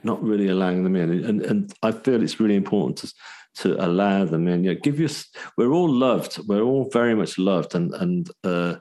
not 0.04 0.22
really 0.24 0.48
allowing 0.48 0.84
them 0.84 0.96
in. 0.96 1.24
And, 1.24 1.42
and 1.42 1.74
I 1.84 1.92
feel 1.92 2.24
it's 2.24 2.40
really 2.40 2.56
important 2.56 2.98
to, 2.98 3.14
to 3.62 3.86
allow 3.86 4.26
them 4.26 4.48
in. 4.48 4.64
Yeah, 4.64 4.74
give 4.74 5.00
you. 5.00 5.10
We're 5.58 5.72
all 5.72 5.90
loved. 5.90 6.40
We're 6.48 6.64
all 6.64 6.90
very 6.92 7.16
much 7.16 7.38
loved. 7.38 7.76
And 7.76 7.94
and 7.94 8.30
uh, 8.44 8.76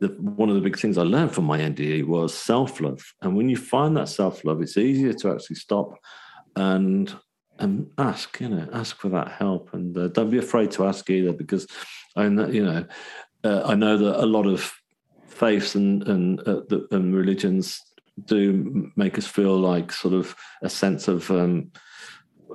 the, 0.00 0.08
one 0.18 0.48
of 0.48 0.54
the 0.54 0.60
big 0.60 0.78
things 0.78 0.98
I 0.98 1.02
learned 1.02 1.32
from 1.32 1.44
my 1.44 1.58
NDE 1.58 2.06
was 2.06 2.34
self 2.34 2.80
love. 2.80 3.00
And 3.22 3.36
when 3.36 3.48
you 3.48 3.56
find 3.56 3.96
that 3.96 4.08
self 4.08 4.44
love, 4.44 4.60
it's 4.60 4.76
easier 4.76 5.12
to 5.12 5.32
actually 5.32 5.56
stop 5.56 5.92
and 6.56 7.14
and 7.58 7.88
ask. 7.98 8.40
You 8.40 8.48
know, 8.48 8.68
ask 8.72 8.96
for 8.96 9.08
that 9.10 9.32
help. 9.32 9.72
And 9.72 9.96
uh, 9.96 10.08
don't 10.08 10.30
be 10.30 10.38
afraid 10.38 10.70
to 10.72 10.86
ask 10.86 11.08
either, 11.10 11.32
because 11.32 11.66
I 12.16 12.28
know 12.28 12.46
you 12.48 12.64
know 12.64 12.86
uh, 13.46 13.62
I 13.64 13.74
know 13.74 13.96
that 13.96 14.22
a 14.22 14.26
lot 14.26 14.46
of 14.46 14.72
faiths 15.26 15.74
and 15.74 16.06
and, 16.08 16.40
uh, 16.40 16.62
the, 16.68 16.86
and 16.90 17.14
religions 17.14 17.82
do 18.24 18.90
make 18.96 19.18
us 19.18 19.26
feel 19.26 19.56
like 19.58 19.92
sort 19.92 20.14
of 20.14 20.34
a 20.62 20.68
sense 20.68 21.08
of. 21.08 21.30
Um, 21.30 21.70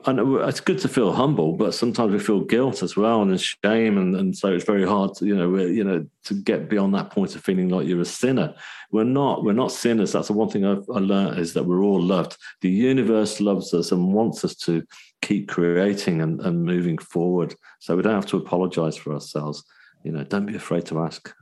it's 0.07 0.61
good 0.61 0.79
to 0.79 0.87
feel 0.87 1.11
humble, 1.11 1.53
but 1.53 1.75
sometimes 1.75 2.11
we 2.11 2.17
feel 2.17 2.39
guilt 2.39 2.81
as 2.81 2.95
well 2.95 3.21
and 3.21 3.39
shame, 3.39 3.97
and, 3.97 4.15
and 4.15 4.35
so 4.35 4.51
it's 4.51 4.65
very 4.65 4.87
hard 4.87 5.13
to 5.15 5.25
you 5.25 5.35
know 5.35 5.57
you 5.57 5.83
know 5.83 6.07
to 6.23 6.33
get 6.33 6.69
beyond 6.69 6.95
that 6.95 7.11
point 7.11 7.35
of 7.35 7.43
feeling 7.43 7.69
like 7.69 7.87
you're 7.87 8.01
a 8.01 8.05
sinner. 8.05 8.55
We're 8.91 9.03
not. 9.03 9.43
We're 9.43 9.53
not 9.53 9.71
sinners. 9.71 10.13
That's 10.13 10.27
the 10.27 10.33
one 10.33 10.49
thing 10.49 10.65
I've, 10.65 10.89
I 10.89 10.99
learned 10.99 11.39
is 11.39 11.53
that 11.53 11.65
we're 11.65 11.83
all 11.83 12.01
loved. 12.01 12.37
The 12.61 12.69
universe 12.69 13.39
loves 13.39 13.73
us 13.73 13.91
and 13.91 14.13
wants 14.13 14.43
us 14.43 14.55
to 14.67 14.83
keep 15.21 15.47
creating 15.49 16.21
and, 16.21 16.41
and 16.41 16.63
moving 16.63 16.97
forward. 16.97 17.53
So 17.79 17.95
we 17.95 18.01
don't 18.01 18.15
have 18.15 18.25
to 18.27 18.37
apologize 18.37 18.97
for 18.97 19.13
ourselves 19.13 19.63
you 20.03 20.11
know, 20.11 20.23
don't 20.23 20.45
be 20.45 20.55
afraid 20.55 20.85
to 20.87 20.99
ask. 20.99 21.33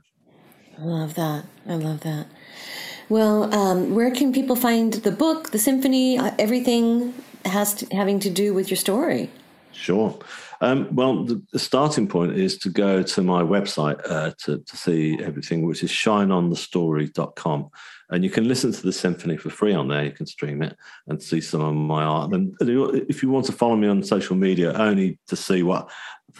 I 0.78 0.84
love 0.84 1.14
that. 1.14 1.44
I 1.68 1.74
love 1.74 2.00
that. 2.00 2.26
Well, 3.08 3.52
um, 3.54 3.94
where 3.94 4.10
can 4.10 4.32
people 4.32 4.56
find 4.56 4.92
the 4.92 5.10
book, 5.10 5.50
the 5.50 5.58
symphony, 5.58 6.18
uh, 6.18 6.30
everything 6.38 7.12
has 7.44 7.74
to, 7.74 7.94
having 7.94 8.20
to 8.20 8.30
do 8.30 8.54
with 8.54 8.70
your 8.70 8.76
story? 8.76 9.30
Sure. 9.72 10.18
Um, 10.62 10.94
well, 10.94 11.24
the, 11.24 11.42
the, 11.52 11.58
starting 11.58 12.06
point 12.06 12.36
is 12.36 12.58
to 12.58 12.68
go 12.68 13.02
to 13.02 13.22
my 13.22 13.42
website 13.42 13.98
uh, 14.08 14.32
to, 14.44 14.58
to 14.58 14.76
see 14.76 15.18
everything, 15.22 15.66
which 15.66 15.82
is 15.82 15.90
shineonthestory.com. 15.90 17.70
And 18.10 18.24
you 18.24 18.28
can 18.28 18.46
listen 18.46 18.72
to 18.72 18.82
the 18.82 18.92
symphony 18.92 19.38
for 19.38 19.48
free 19.48 19.72
on 19.72 19.88
there. 19.88 20.04
You 20.04 20.10
can 20.10 20.26
stream 20.26 20.62
it 20.62 20.76
and 21.06 21.22
see 21.22 21.40
some 21.40 21.62
of 21.62 21.74
my 21.74 22.02
art. 22.02 22.32
And 22.32 22.54
if 22.60 23.22
you 23.22 23.30
want 23.30 23.46
to 23.46 23.52
follow 23.52 23.76
me 23.76 23.88
on 23.88 24.02
social 24.02 24.36
media, 24.36 24.74
only 24.74 25.18
to 25.28 25.36
see 25.36 25.62
what 25.62 25.90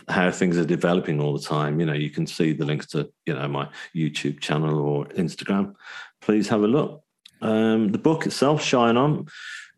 how 0.08 0.30
things 0.30 0.56
are 0.56 0.64
developing 0.64 1.20
all 1.20 1.32
the 1.32 1.44
time, 1.44 1.80
you 1.80 1.86
know, 1.86 1.94
you 1.94 2.10
can 2.10 2.26
see 2.26 2.52
the 2.52 2.64
links 2.64 2.86
to 2.88 3.10
you 3.24 3.34
know 3.34 3.48
my 3.48 3.68
YouTube 3.96 4.40
channel 4.40 4.78
or 4.80 5.06
Instagram. 5.06 5.74
Please 6.20 6.48
have 6.48 6.62
a 6.62 6.68
look. 6.68 7.02
Um, 7.40 7.90
the 7.92 7.98
book 7.98 8.26
itself, 8.26 8.62
Shine 8.62 8.96
On, 8.96 9.26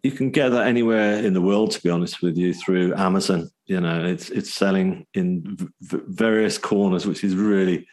you 0.03 0.11
can 0.11 0.31
get 0.31 0.51
that 0.51 0.67
anywhere 0.67 1.25
in 1.25 1.33
the 1.33 1.41
world. 1.41 1.71
To 1.73 1.83
be 1.83 1.91
honest 1.91 2.23
with 2.23 2.37
you, 2.37 2.55
through 2.55 2.95
Amazon. 2.95 3.51
You 3.67 3.81
know, 3.81 4.05
it's 4.05 4.31
it's 4.31 4.53
selling 4.53 5.07
in 5.15 5.57
v- 5.81 6.01
various 6.09 6.59
corners, 6.59 7.07
which 7.07 7.25
is 7.25 7.35
really 7.37 7.87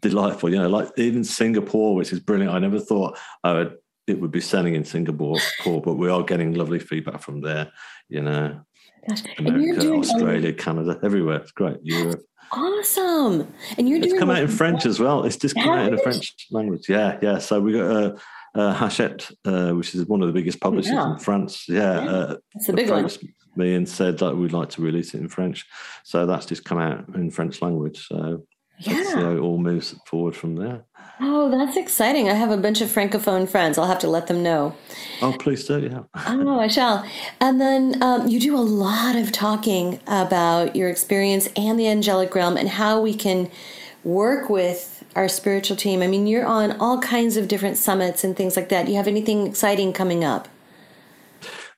delightful. 0.00 0.50
You 0.50 0.58
know, 0.58 0.68
like 0.68 0.88
even 0.96 1.24
Singapore, 1.24 1.94
which 1.94 2.12
is 2.12 2.20
brilliant. 2.20 2.54
I 2.54 2.58
never 2.58 2.78
thought 2.78 3.18
I 3.42 3.52
would 3.52 3.76
it 4.06 4.20
would 4.20 4.30
be 4.30 4.40
selling 4.40 4.74
in 4.74 4.84
Singapore, 4.84 5.36
but 5.64 5.94
we 5.94 6.08
are 6.08 6.22
getting 6.22 6.54
lovely 6.54 6.78
feedback 6.78 7.20
from 7.20 7.40
there. 7.40 7.72
You 8.08 8.22
know, 8.22 8.60
Gosh. 9.08 9.22
America, 9.38 9.92
Australia, 9.92 10.52
Canada, 10.52 10.98
everywhere. 11.02 11.40
It's 11.40 11.52
great. 11.52 11.78
Europe. 11.82 12.22
Awesome. 12.52 13.52
And 13.76 13.88
you're 13.88 13.98
it's 13.98 14.18
come 14.18 14.30
out 14.30 14.42
in 14.42 14.48
French 14.48 14.86
as 14.86 15.00
well. 15.00 15.24
It's 15.24 15.36
just 15.36 15.56
come 15.56 15.70
out 15.70 15.88
in 15.88 15.96
the 15.96 16.02
French 16.02 16.32
language. 16.52 16.88
Yeah, 16.88 17.18
yeah. 17.20 17.38
So 17.38 17.60
we 17.60 17.72
got 17.72 17.90
uh, 17.90 18.16
uh, 18.56 18.74
Hachette, 18.74 19.30
uh, 19.44 19.72
which 19.72 19.94
is 19.94 20.06
one 20.06 20.22
of 20.22 20.28
the 20.28 20.32
biggest 20.32 20.60
publishers 20.60 20.92
yeah. 20.92 21.12
in 21.12 21.18
France. 21.18 21.68
Yeah, 21.68 22.04
yeah. 22.04 22.10
Uh, 22.10 22.36
it's 22.54 22.68
a 22.68 22.72
big 22.72 22.90
one. 22.90 23.08
Me 23.54 23.74
and 23.74 23.88
said 23.88 24.18
that 24.18 24.36
we'd 24.36 24.52
like 24.52 24.68
to 24.70 24.82
release 24.82 25.14
it 25.14 25.20
in 25.20 25.28
French. 25.28 25.64
So 26.04 26.26
that's 26.26 26.46
just 26.46 26.64
come 26.64 26.78
out 26.78 27.08
in 27.14 27.30
French 27.30 27.62
language. 27.62 28.06
So 28.06 28.44
yeah. 28.78 29.02
see 29.02 29.12
how 29.14 29.32
it 29.32 29.38
all 29.38 29.58
moves 29.58 29.94
forward 30.06 30.36
from 30.36 30.56
there. 30.56 30.84
Oh, 31.20 31.50
that's 31.50 31.76
exciting. 31.78 32.28
I 32.28 32.34
have 32.34 32.50
a 32.50 32.58
bunch 32.58 32.82
of 32.82 32.90
Francophone 32.90 33.48
friends. 33.48 33.78
I'll 33.78 33.86
have 33.86 34.00
to 34.00 34.08
let 34.08 34.26
them 34.26 34.42
know. 34.42 34.74
Oh, 35.22 35.34
please 35.38 35.64
do, 35.64 35.80
yeah. 35.80 36.02
oh, 36.26 36.60
I 36.60 36.68
shall. 36.68 37.08
And 37.40 37.58
then 37.58 38.02
um, 38.02 38.28
you 38.28 38.38
do 38.38 38.54
a 38.54 38.60
lot 38.60 39.16
of 39.16 39.32
talking 39.32 40.00
about 40.06 40.76
your 40.76 40.90
experience 40.90 41.48
and 41.56 41.78
the 41.78 41.88
angelic 41.88 42.34
realm 42.34 42.58
and 42.58 42.68
how 42.68 43.00
we 43.00 43.14
can 43.14 43.50
work 44.04 44.50
with 44.50 44.95
our 45.16 45.28
spiritual 45.28 45.76
team. 45.76 46.02
I 46.02 46.06
mean, 46.06 46.26
you're 46.26 46.46
on 46.46 46.78
all 46.78 47.00
kinds 47.00 47.36
of 47.38 47.48
different 47.48 47.78
summits 47.78 48.22
and 48.22 48.36
things 48.36 48.54
like 48.54 48.68
that. 48.68 48.84
Do 48.84 48.92
you 48.92 48.98
have 48.98 49.08
anything 49.08 49.46
exciting 49.46 49.92
coming 49.94 50.24
up? 50.24 50.46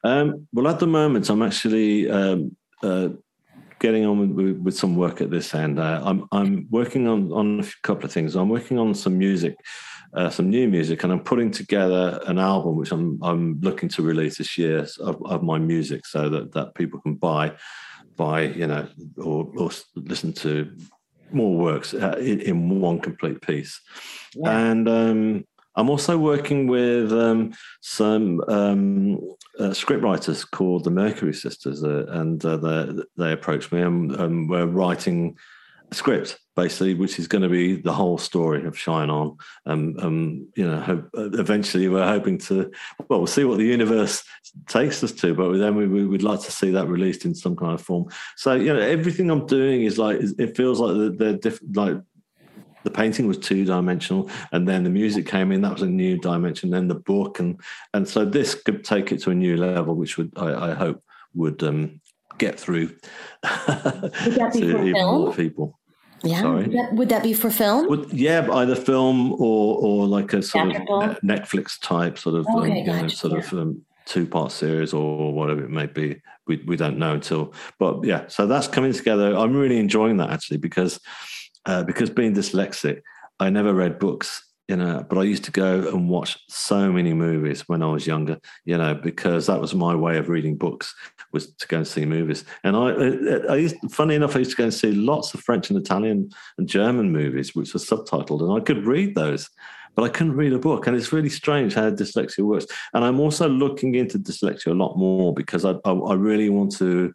Um, 0.04 0.48
well, 0.52 0.68
at 0.68 0.80
the 0.80 0.86
moment, 0.86 1.30
I'm 1.30 1.42
actually 1.42 2.10
um, 2.10 2.56
uh, 2.82 3.10
getting 3.78 4.04
on 4.04 4.34
with, 4.34 4.58
with, 4.58 4.76
some 4.76 4.96
work 4.96 5.20
at 5.20 5.30
this 5.30 5.54
end. 5.54 5.78
Uh, 5.78 6.00
I'm 6.04 6.26
I'm 6.32 6.66
working 6.70 7.06
on 7.08 7.32
on 7.32 7.60
a 7.60 7.66
couple 7.82 8.04
of 8.04 8.12
things. 8.12 8.34
I'm 8.34 8.48
working 8.48 8.78
on 8.78 8.94
some 8.94 9.18
music, 9.18 9.56
uh, 10.14 10.30
some 10.30 10.50
new 10.50 10.68
music, 10.68 11.02
and 11.02 11.12
I'm 11.12 11.20
putting 11.20 11.50
together 11.50 12.20
an 12.26 12.38
album 12.38 12.76
which 12.76 12.92
I'm 12.92 13.18
I'm 13.22 13.60
looking 13.60 13.88
to 13.90 14.02
release 14.02 14.38
this 14.38 14.58
year 14.58 14.86
of, 15.00 15.22
of 15.24 15.42
my 15.42 15.58
music, 15.58 16.06
so 16.06 16.28
that 16.28 16.52
that 16.52 16.74
people 16.74 17.00
can 17.00 17.14
buy, 17.14 17.52
buy 18.16 18.42
you 18.42 18.66
know, 18.66 18.88
or 19.16 19.50
or 19.56 19.70
listen 19.96 20.32
to 20.34 20.70
more 21.32 21.56
works 21.56 21.94
uh, 21.94 22.16
in, 22.18 22.40
in, 22.40 22.80
one 22.80 23.00
complete 23.00 23.40
piece. 23.40 23.80
Yeah. 24.34 24.58
And 24.58 24.88
um, 24.88 25.44
I'm 25.76 25.90
also 25.90 26.18
working 26.18 26.66
with 26.66 27.12
um, 27.12 27.52
some 27.80 28.40
um, 28.48 29.16
uh, 29.58 29.70
scriptwriters 29.70 30.48
called 30.50 30.84
the 30.84 30.90
Mercury 30.90 31.34
Sisters, 31.34 31.84
uh, 31.84 32.06
and 32.08 32.44
uh, 32.44 32.56
they, 32.56 33.02
they 33.16 33.32
approached 33.32 33.72
me, 33.72 33.82
and, 33.82 34.12
and 34.12 34.48
we're 34.48 34.66
writing 34.66 35.36
script 35.92 36.38
basically, 36.58 36.92
which 36.92 37.20
is 37.20 37.28
going 37.28 37.42
to 37.42 37.48
be 37.48 37.76
the 37.76 37.92
whole 37.92 38.18
story 38.18 38.66
of 38.66 38.76
Shine 38.76 39.10
On. 39.10 39.36
Um, 39.64 39.94
um, 40.00 40.48
you 40.56 40.68
know, 40.68 40.80
hope, 40.80 41.08
eventually 41.14 41.88
we're 41.88 42.04
hoping 42.04 42.36
to, 42.38 42.68
well, 43.08 43.20
we'll 43.20 43.28
see 43.28 43.44
what 43.44 43.58
the 43.58 43.64
universe 43.64 44.24
takes 44.66 45.04
us 45.04 45.12
to, 45.12 45.34
but 45.34 45.56
then 45.56 45.76
we, 45.76 45.86
we 45.86 46.04
would 46.04 46.24
like 46.24 46.40
to 46.40 46.50
see 46.50 46.72
that 46.72 46.88
released 46.88 47.24
in 47.24 47.32
some 47.32 47.54
kind 47.54 47.74
of 47.74 47.80
form. 47.80 48.06
So, 48.36 48.54
you 48.54 48.74
know, 48.74 48.80
everything 48.80 49.30
I'm 49.30 49.46
doing 49.46 49.82
is 49.82 49.98
like, 49.98 50.18
it 50.20 50.56
feels 50.56 50.80
like 50.80 51.16
they're 51.16 51.34
different, 51.34 51.76
like 51.76 51.98
the 52.82 52.90
painting 52.90 53.28
was 53.28 53.38
two 53.38 53.64
dimensional 53.64 54.28
and 54.50 54.66
then 54.66 54.82
the 54.82 54.90
music 54.90 55.26
came 55.26 55.52
in 55.52 55.60
that 55.60 55.72
was 55.72 55.82
a 55.82 55.86
new 55.86 56.16
dimension 56.18 56.70
then 56.70 56.88
the 56.88 56.94
book 56.94 57.38
and 57.38 57.60
and 57.92 58.08
so 58.08 58.24
this 58.24 58.54
could 58.54 58.84
take 58.84 59.10
it 59.12 59.20
to 59.20 59.30
a 59.30 59.34
new 59.34 59.56
level 59.56 59.94
which 59.94 60.16
would 60.16 60.32
i, 60.36 60.70
I 60.70 60.74
hope 60.74 61.02
would 61.34 61.62
um, 61.64 62.00
get 62.38 62.58
through 62.58 62.86
to 63.44 64.12
even 64.54 64.92
more 64.92 65.34
people 65.34 65.77
yeah. 66.22 66.42
Would 66.42 66.72
that, 66.72 66.92
would 66.94 67.08
that, 67.08 67.22
be 67.22 67.32
for 67.32 67.50
film? 67.50 67.88
Would, 67.88 68.12
yeah 68.12 68.46
either 68.50 68.74
film 68.74 69.32
or 69.34 69.78
or 69.78 70.06
like 70.06 70.32
a 70.32 70.42
sort 70.42 70.74
of 70.74 70.82
netflix 71.22 71.80
type 71.80 72.18
sort 72.18 72.36
of 72.36 72.46
okay, 72.56 72.80
um, 72.80 72.86
gotcha. 72.86 73.02
know, 73.02 73.08
sort 73.08 73.32
yeah. 73.34 73.38
of 73.38 73.52
um, 73.52 73.82
two 74.06 74.26
part 74.26 74.52
series 74.52 74.92
or 74.92 75.32
whatever 75.32 75.64
it 75.64 75.70
may 75.70 75.86
be. 75.86 76.20
We, 76.46 76.56
we 76.66 76.76
don't 76.76 76.98
know 76.98 77.12
until 77.12 77.52
but 77.78 78.04
yeah 78.04 78.26
so 78.28 78.46
that's 78.46 78.68
coming 78.68 78.92
together. 78.92 79.36
I'm 79.36 79.54
really 79.54 79.78
enjoying 79.78 80.16
that 80.18 80.30
actually 80.30 80.58
because 80.58 80.98
uh, 81.66 81.82
because 81.82 82.08
being 82.08 82.34
dyslexic, 82.34 83.02
I 83.40 83.50
never 83.50 83.74
read 83.74 83.98
books, 83.98 84.42
you 84.68 84.76
know, 84.76 85.04
but 85.08 85.16
I 85.16 85.22
used 85.22 85.44
to 85.44 85.50
go 85.50 85.88
and 85.88 86.10
watch 86.10 86.38
so 86.48 86.92
many 86.92 87.14
movies 87.14 87.66
when 87.68 87.82
I 87.82 87.90
was 87.90 88.06
younger, 88.06 88.38
you 88.66 88.76
know, 88.76 88.94
because 88.94 89.46
that 89.46 89.60
was 89.60 89.74
my 89.74 89.94
way 89.94 90.18
of 90.18 90.28
reading 90.28 90.56
books 90.56 90.94
was 91.32 91.52
to 91.54 91.66
go 91.68 91.78
and 91.78 91.86
see 91.86 92.04
movies. 92.04 92.44
And 92.64 92.76
I, 92.76 93.52
I 93.52 93.56
used, 93.56 93.76
funny 93.90 94.14
enough, 94.14 94.36
I 94.36 94.40
used 94.40 94.50
to 94.52 94.56
go 94.56 94.64
and 94.64 94.74
see 94.74 94.92
lots 94.92 95.32
of 95.32 95.40
French 95.40 95.70
and 95.70 95.78
Italian 95.78 96.30
and 96.58 96.68
German 96.68 97.10
movies, 97.12 97.54
which 97.54 97.72
were 97.72 97.80
subtitled, 97.80 98.42
and 98.42 98.52
I 98.52 98.62
could 98.62 98.86
read 98.86 99.14
those 99.14 99.48
but 99.98 100.04
I 100.04 100.10
couldn't 100.10 100.36
read 100.36 100.52
a 100.52 100.60
book. 100.60 100.86
And 100.86 100.96
it's 100.96 101.12
really 101.12 101.28
strange 101.28 101.74
how 101.74 101.90
dyslexia 101.90 102.44
works. 102.44 102.66
And 102.94 103.04
I'm 103.04 103.18
also 103.18 103.48
looking 103.48 103.96
into 103.96 104.16
dyslexia 104.16 104.68
a 104.68 104.74
lot 104.74 104.96
more 104.96 105.34
because 105.34 105.64
I, 105.64 105.72
I, 105.84 105.90
I 105.90 106.14
really 106.14 106.50
want 106.50 106.70
to 106.76 107.12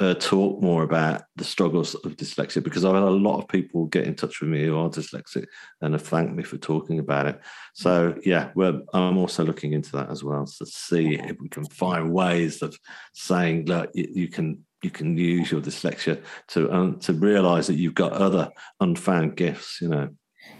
uh, 0.00 0.14
talk 0.14 0.60
more 0.60 0.82
about 0.82 1.22
the 1.36 1.44
struggles 1.44 1.94
of 1.94 2.16
dyslexia 2.16 2.62
because 2.62 2.84
I've 2.84 2.94
had 2.94 3.02
a 3.02 3.10
lot 3.10 3.38
of 3.38 3.48
people 3.48 3.86
get 3.86 4.06
in 4.06 4.14
touch 4.14 4.40
with 4.40 4.50
me 4.50 4.64
who 4.64 4.76
are 4.76 4.88
dyslexic 4.88 5.46
and 5.80 5.94
have 5.94 6.02
thanked 6.02 6.34
me 6.34 6.42
for 6.42 6.56
talking 6.56 6.98
about 6.98 7.26
it. 7.26 7.40
So 7.74 8.16
yeah, 8.24 8.50
I'm 8.92 9.18
also 9.18 9.44
looking 9.44 9.72
into 9.72 9.92
that 9.92 10.10
as 10.10 10.24
well 10.24 10.46
to 10.46 10.66
see 10.66 11.14
if 11.14 11.36
we 11.40 11.48
can 11.48 11.64
find 11.66 12.12
ways 12.12 12.62
of 12.62 12.76
saying 13.12 13.66
that 13.66 13.90
you 13.94 14.28
can 14.28 14.64
you 14.82 14.90
can 14.90 15.16
use 15.16 15.50
your 15.50 15.60
dyslexia 15.60 16.22
to 16.48 16.70
um, 16.72 16.98
to 17.00 17.12
realize 17.12 17.68
that 17.68 17.76
you've 17.76 17.94
got 17.94 18.12
other 18.12 18.50
unfound 18.80 19.36
gifts. 19.36 19.78
You 19.80 19.88
know. 19.88 20.08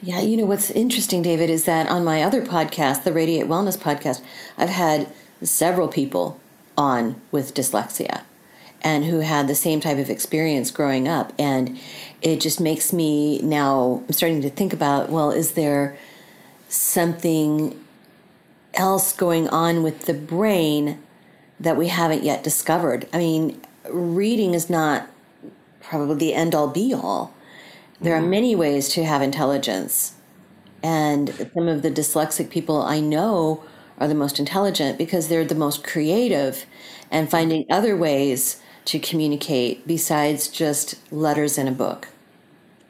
Yeah, 0.01 0.21
you 0.21 0.37
know 0.37 0.47
what's 0.47 0.71
interesting, 0.71 1.23
David, 1.23 1.51
is 1.51 1.65
that 1.65 1.89
on 1.89 2.05
my 2.05 2.23
other 2.23 2.45
podcast, 2.45 3.05
the 3.05 3.13
Radiate 3.13 3.47
Wellness 3.47 3.77
podcast, 3.77 4.23
I've 4.57 4.71
had 4.71 5.09
several 5.43 5.89
people 5.89 6.41
on 6.77 7.21
with 7.31 7.55
dyslexia 7.55 8.23
and 8.85 9.07
who 9.07 9.21
had 9.21 9.49
the 9.49 9.55
same 9.55 9.81
type 9.81 9.99
of 9.99 10.11
experience 10.11 10.71
growing 10.71 11.09
up. 11.09 11.33
And 11.39 11.81
it 12.21 12.41
just 12.41 12.61
makes 12.61 12.93
me 12.93 13.41
now, 13.41 14.05
I'm 14.07 14.13
starting 14.13 14.43
to 14.43 14.51
think 14.51 14.75
about 14.75 15.09
well, 15.09 15.31
is 15.31 15.53
there 15.53 15.97
something 16.69 17.83
else 18.75 19.13
going 19.13 19.49
on 19.49 19.83
with 19.83 20.03
the 20.03 20.15
brain 20.15 21.01
that 21.59 21.79
we 21.79 21.89
haven't 21.89 22.23
yet 22.23 22.45
discovered? 22.45 23.09
I 23.13 23.19
mean, 23.19 23.61
reading 23.91 24.53
is 24.53 24.69
not 24.69 25.09
probably 25.81 26.17
the 26.17 26.35
end 26.35 26.55
all 26.55 26.69
be 26.69 26.93
all. 26.93 27.35
There 28.01 28.15
are 28.15 28.21
mm-hmm. 28.21 28.31
many 28.31 28.57
ways 28.57 28.89
to 28.91 29.05
have 29.05 29.23
intelligence. 29.23 30.15
And 30.83 31.51
some 31.55 31.69
of 31.69 31.81
the 31.81 31.91
dyslexic 31.91 32.51
people 32.51 32.83
I 32.83 33.01
know 33.01 33.65
are 33.97 34.09
the 34.09 34.15
most 34.15 34.39
intelligent 34.39 34.99
because 34.99 35.29
they're 35.29 35.45
the 35.45 35.55
most 35.55 35.85
creative 35.85 36.67
and 37.11 37.31
finding 37.31 37.65
other 37.71 37.97
ways 37.97 38.61
to 38.87 38.99
communicate 38.99 39.87
besides 39.87 40.49
just 40.49 41.01
letters 41.13 41.59
in 41.59 41.69
a 41.69 41.73
book? 41.73 42.09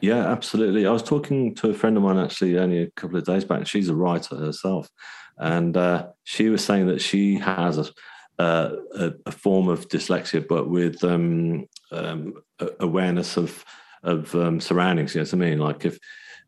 Yeah, 0.01 0.27
absolutely. 0.27 0.85
I 0.85 0.91
was 0.91 1.03
talking 1.03 1.55
to 1.55 1.69
a 1.69 1.73
friend 1.73 1.97
of 1.97 2.03
mine 2.03 2.17
actually 2.17 2.57
only 2.57 2.83
a 2.83 2.91
couple 2.91 3.17
of 3.17 3.25
days 3.25 3.45
back. 3.45 3.65
She's 3.65 3.89
a 3.89 3.95
writer 3.95 4.35
herself, 4.35 4.89
and 5.37 5.75
uh, 5.75 6.07
she 6.23 6.49
was 6.49 6.63
saying 6.63 6.87
that 6.87 7.01
she 7.01 7.35
has 7.39 7.91
a, 8.37 8.73
a, 8.93 9.13
a 9.25 9.31
form 9.31 9.67
of 9.67 9.87
dyslexia, 9.87 10.47
but 10.47 10.69
with 10.69 11.03
um, 11.03 11.65
um, 11.91 12.33
awareness 12.79 13.37
of 13.37 13.63
of 14.03 14.35
um, 14.35 14.59
surroundings. 14.59 15.15
You 15.15 15.21
know 15.21 15.25
what 15.25 15.33
I 15.33 15.37
mean? 15.37 15.59
Like 15.59 15.85
if 15.85 15.97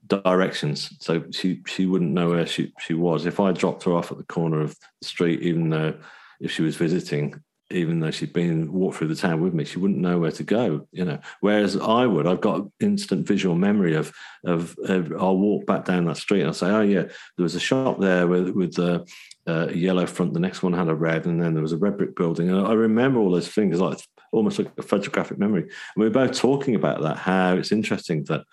directions, 0.05 0.95
so 0.99 1.23
she 1.31 1.61
she 1.65 1.85
wouldn't 1.85 2.11
know 2.11 2.29
where 2.29 2.45
she 2.45 2.73
she 2.79 2.93
was. 2.93 3.25
If 3.25 3.39
I 3.39 3.51
dropped 3.51 3.83
her 3.83 3.93
off 3.93 4.11
at 4.11 4.17
the 4.17 4.23
corner 4.25 4.61
of 4.61 4.75
the 5.01 5.07
street, 5.07 5.41
even 5.41 5.69
though 5.69 5.95
if 6.39 6.51
she 6.51 6.61
was 6.61 6.75
visiting, 6.75 7.41
even 7.69 7.99
though 7.99 8.11
she'd 8.11 8.33
been 8.33 8.71
walked 8.71 8.97
through 8.97 9.09
the 9.09 9.15
town 9.15 9.41
with 9.41 9.53
me, 9.53 9.65
she 9.65 9.79
wouldn't 9.79 9.99
know 9.99 10.19
where 10.19 10.31
to 10.31 10.43
go, 10.43 10.87
you 10.91 11.03
know. 11.03 11.19
Whereas 11.41 11.75
I 11.75 12.05
would, 12.05 12.25
I've 12.25 12.41
got 12.41 12.67
instant 12.79 13.27
visual 13.27 13.55
memory 13.55 13.95
of, 13.95 14.13
of, 14.45 14.77
of 14.85 15.11
I'll 15.19 15.37
walk 15.37 15.65
back 15.65 15.85
down 15.85 16.05
that 16.05 16.17
street 16.17 16.41
and 16.41 16.47
I'll 16.47 16.53
say, 16.53 16.69
oh 16.69 16.81
yeah, 16.81 17.03
there 17.03 17.43
was 17.43 17.55
a 17.55 17.59
shop 17.59 17.99
there 17.99 18.27
with 18.27 18.49
with 18.49 18.79
uh, 18.79 19.03
a 19.45 19.73
yellow 19.73 20.05
front. 20.05 20.33
The 20.33 20.39
next 20.39 20.63
one 20.63 20.73
had 20.73 20.87
a 20.87 20.95
red, 20.95 21.25
and 21.25 21.41
then 21.41 21.53
there 21.53 21.63
was 21.63 21.73
a 21.73 21.77
red 21.77 21.97
brick 21.97 22.15
building. 22.15 22.49
And 22.49 22.65
I 22.65 22.73
remember 22.73 23.19
all 23.19 23.31
those 23.31 23.49
things 23.49 23.81
like 23.81 23.99
almost 24.31 24.59
like 24.59 24.71
a 24.77 24.83
photographic 24.83 25.37
memory. 25.37 25.63
And 25.63 25.71
we 25.97 26.05
were 26.05 26.11
both 26.11 26.37
talking 26.37 26.75
about 26.75 27.01
that. 27.01 27.17
How 27.17 27.55
it's 27.55 27.71
interesting 27.71 28.23
that 28.25 28.43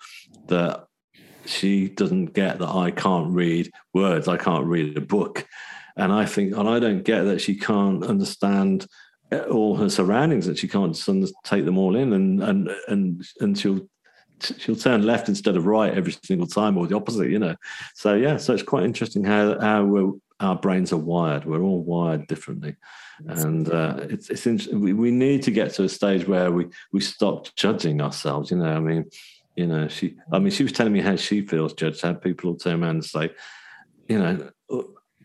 that 0.47 0.87
she 1.45 1.89
doesn't 1.89 2.33
get 2.33 2.59
that 2.59 2.69
I 2.69 2.91
can't 2.91 3.31
read 3.31 3.71
words. 3.93 4.27
I 4.27 4.37
can't 4.37 4.65
read 4.65 4.97
a 4.97 5.01
book. 5.01 5.45
And 5.97 6.11
I 6.11 6.25
think, 6.25 6.55
and 6.55 6.67
I 6.67 6.79
don't 6.79 7.03
get 7.03 7.23
that 7.23 7.39
she 7.39 7.55
can't 7.55 8.03
understand 8.03 8.85
all 9.43 9.75
her 9.75 9.89
surroundings 9.89 10.45
that 10.45 10.57
she 10.57 10.67
can't 10.67 10.97
take 11.43 11.65
them 11.65 11.77
all 11.77 11.95
in 11.95 12.13
and 12.13 12.41
and 12.43 12.69
and 12.87 13.23
and 13.39 13.57
she'll 13.57 13.87
she'll 14.39 14.75
turn 14.75 15.05
left 15.05 15.29
instead 15.29 15.55
of 15.55 15.65
right 15.65 15.93
every 15.93 16.13
single 16.23 16.47
time 16.47 16.77
or 16.77 16.87
the 16.87 16.95
opposite 16.95 17.29
you 17.29 17.39
know. 17.39 17.55
So 17.95 18.15
yeah 18.15 18.37
so 18.37 18.53
it's 18.53 18.63
quite 18.63 18.83
interesting 18.83 19.23
how 19.23 19.59
how 19.59 20.19
our 20.41 20.55
brains 20.55 20.91
are 20.91 20.97
wired. 20.97 21.45
We're 21.45 21.61
all 21.61 21.81
wired 21.81 22.27
differently. 22.27 22.75
And 23.25 23.69
uh, 23.69 23.99
it's 24.09 24.29
it's. 24.29 24.67
We, 24.67 24.91
we 24.91 25.09
need 25.09 25.43
to 25.43 25.51
get 25.51 25.73
to 25.75 25.85
a 25.85 25.89
stage 25.89 26.27
where 26.27 26.51
we 26.51 26.67
we 26.91 26.99
stop 26.99 27.47
judging 27.55 28.01
ourselves 28.01 28.51
you 28.51 28.57
know. 28.57 28.75
I 28.75 28.79
mean 28.79 29.05
you 29.55 29.65
know 29.65 29.87
she 29.87 30.15
i 30.31 30.39
mean 30.39 30.51
she 30.51 30.63
was 30.63 30.71
telling 30.71 30.93
me 30.93 31.01
how 31.01 31.15
she 31.15 31.41
feels 31.41 31.73
judged 31.73 32.01
how 32.01 32.13
people 32.13 32.51
will 32.51 32.57
turn 32.57 32.83
around 32.83 32.95
and 32.95 33.05
say 33.05 33.29
you 34.07 34.19
know 34.19 34.49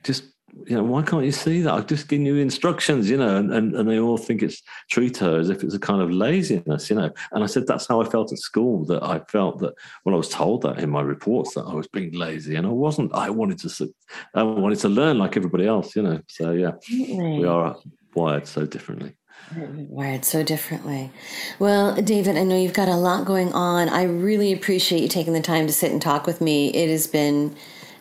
just 0.04 0.24
you 0.66 0.76
know, 0.76 0.82
why 0.82 1.02
can't 1.02 1.24
you 1.24 1.32
see 1.32 1.60
that? 1.62 1.72
I've 1.72 1.86
just 1.86 2.08
given 2.08 2.26
you 2.26 2.36
instructions, 2.36 3.08
you 3.08 3.16
know, 3.16 3.36
and, 3.36 3.52
and, 3.52 3.74
and 3.74 3.88
they 3.88 3.98
all 3.98 4.16
think 4.16 4.42
it's 4.42 4.62
treat 4.90 5.16
her 5.18 5.38
as 5.38 5.50
if 5.50 5.62
it's 5.62 5.74
a 5.74 5.78
kind 5.78 6.02
of 6.02 6.10
laziness, 6.10 6.90
you 6.90 6.96
know. 6.96 7.10
And 7.32 7.42
I 7.42 7.46
said, 7.46 7.66
that's 7.66 7.86
how 7.86 8.00
I 8.00 8.08
felt 8.08 8.32
at 8.32 8.38
school, 8.38 8.84
that 8.86 9.02
I 9.02 9.20
felt 9.20 9.58
that 9.60 9.74
when 10.02 10.14
I 10.14 10.18
was 10.18 10.28
told 10.28 10.62
that 10.62 10.78
in 10.78 10.90
my 10.90 11.02
reports 11.02 11.54
that 11.54 11.62
I 11.62 11.74
was 11.74 11.88
being 11.88 12.12
lazy 12.12 12.56
and 12.56 12.66
I 12.66 12.70
wasn't, 12.70 13.14
I 13.14 13.30
wanted 13.30 13.58
to, 13.60 13.94
I 14.34 14.42
wanted 14.42 14.78
to 14.80 14.88
learn 14.88 15.18
like 15.18 15.36
everybody 15.36 15.66
else, 15.66 15.96
you 15.96 16.02
know. 16.02 16.20
So 16.28 16.52
yeah, 16.52 16.72
we 16.90 17.44
are 17.44 17.76
wired 18.14 18.46
so 18.46 18.66
differently. 18.66 19.16
Wired 19.56 20.24
so 20.24 20.42
differently. 20.42 21.10
Well, 21.58 22.00
David, 22.00 22.36
I 22.36 22.44
know 22.44 22.56
you've 22.56 22.72
got 22.72 22.88
a 22.88 22.96
lot 22.96 23.24
going 23.24 23.52
on. 23.52 23.88
I 23.88 24.04
really 24.04 24.52
appreciate 24.52 25.02
you 25.02 25.08
taking 25.08 25.32
the 25.32 25.40
time 25.40 25.66
to 25.66 25.72
sit 25.72 25.90
and 25.90 26.00
talk 26.00 26.26
with 26.26 26.40
me. 26.40 26.68
It 26.68 26.88
has 26.88 27.06
been 27.06 27.56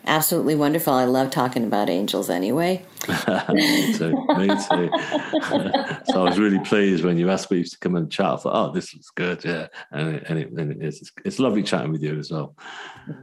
absolutely 0.06 0.54
wonderful. 0.54 0.92
I 0.92 1.04
love 1.04 1.30
talking 1.30 1.64
about 1.64 1.88
angels 1.88 2.30
anyway. 2.30 2.84
me 3.48 3.94
too. 3.94 4.12
Me 4.36 4.48
too. 4.70 4.90
so 6.04 6.20
I 6.20 6.28
was 6.28 6.38
really 6.38 6.58
pleased 6.60 7.04
when 7.04 7.18
you 7.18 7.30
asked 7.30 7.50
me 7.50 7.64
to 7.64 7.78
come 7.78 7.96
and 7.96 8.10
chat. 8.10 8.26
I 8.26 8.36
thought, 8.36 8.54
oh, 8.54 8.72
this 8.72 8.94
was 8.94 9.10
good. 9.10 9.44
Yeah. 9.44 9.68
And 9.90 10.16
it, 10.16 10.24
and 10.28 10.38
it, 10.38 10.50
and 10.52 10.72
it 10.72 10.82
is. 10.82 11.00
It's, 11.00 11.12
it's 11.24 11.38
lovely 11.38 11.62
chatting 11.62 11.92
with 11.92 12.02
you 12.02 12.18
as 12.18 12.30
well. 12.30 12.54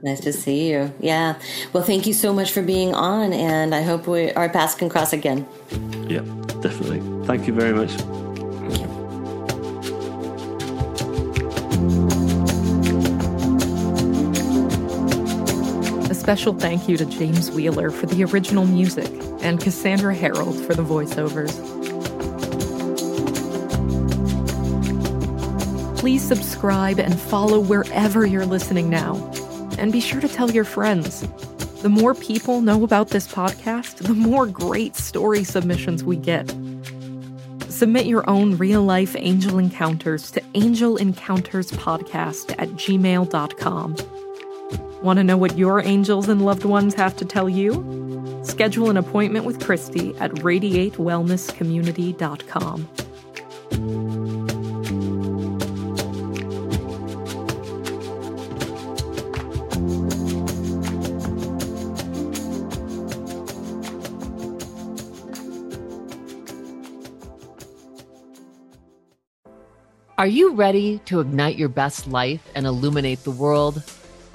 Nice 0.04 0.20
to 0.22 0.34
see 0.34 0.72
you. 0.72 0.94
Yeah. 1.00 1.40
Well, 1.74 1.84
thank 1.84 2.08
you 2.08 2.14
so 2.14 2.34
much 2.34 2.52
for 2.52 2.62
being 2.62 2.94
on. 2.94 3.34
And 3.34 3.74
I 3.76 3.82
hope 3.82 4.08
we, 4.08 4.32
our 4.34 4.50
paths 4.50 4.76
can 4.76 4.90
cross 4.90 5.14
again. 5.14 5.48
Yeah, 6.08 6.22
definitely. 6.62 7.02
Thank 7.26 7.48
you 7.48 7.54
very 7.54 7.74
much. 7.74 8.27
Special 16.28 16.54
thank 16.54 16.90
you 16.90 16.98
to 16.98 17.06
James 17.06 17.50
Wheeler 17.52 17.90
for 17.90 18.06
the 18.06 18.22
original 18.26 18.66
music 18.66 19.10
and 19.40 19.62
Cassandra 19.62 20.14
Harold 20.14 20.60
for 20.66 20.74
the 20.74 20.84
voiceovers. 20.84 21.56
Please 25.98 26.22
subscribe 26.22 27.00
and 27.00 27.18
follow 27.18 27.62
wherever 27.62 28.26
you're 28.26 28.46
listening 28.46 28.90
now. 28.90 29.16
And 29.78 29.94
be 29.94 30.02
sure 30.02 30.20
to 30.20 30.28
tell 30.28 30.52
your 30.52 30.66
friends. 30.66 31.26
The 31.82 31.88
more 31.88 32.14
people 32.14 32.60
know 32.60 32.84
about 32.84 33.12
this 33.12 33.26
podcast, 33.26 34.00
the 34.00 34.14
more 34.14 34.48
great 34.48 34.98
story 34.98 35.46
submissions 35.46 36.04
we 36.04 36.18
get. 36.18 36.54
Submit 37.70 38.06
your 38.06 38.30
own 38.30 38.58
real 38.58 38.84
life 38.84 39.16
angel 39.18 39.60
encounters 39.60 40.30
to 40.32 40.42
angelencounterspodcast 40.42 42.56
at 42.58 42.68
gmail.com. 42.72 44.16
Want 45.02 45.18
to 45.18 45.24
know 45.24 45.38
what 45.38 45.58
your 45.58 45.82
angels 45.82 46.28
and 46.28 46.43
loved 46.43 46.66
ones 46.66 46.93
have 46.95 47.16
to 47.18 47.26
tell 47.26 47.48
you? 47.48 48.41
Schedule 48.43 48.89
an 48.89 48.98
appointment 48.98 49.45
with 49.45 49.64
Christi 49.64 50.18
at 50.18 50.32
radiatewellnesscommunity.com. 50.32 52.89
Are 70.18 70.26
you 70.26 70.56
ready 70.56 70.98
to 71.06 71.20
ignite 71.20 71.58
your 71.58 71.70
best 71.70 72.08
life 72.08 72.50
and 72.56 72.66
illuminate 72.66 73.24
the 73.24 73.30
world? 73.30 73.84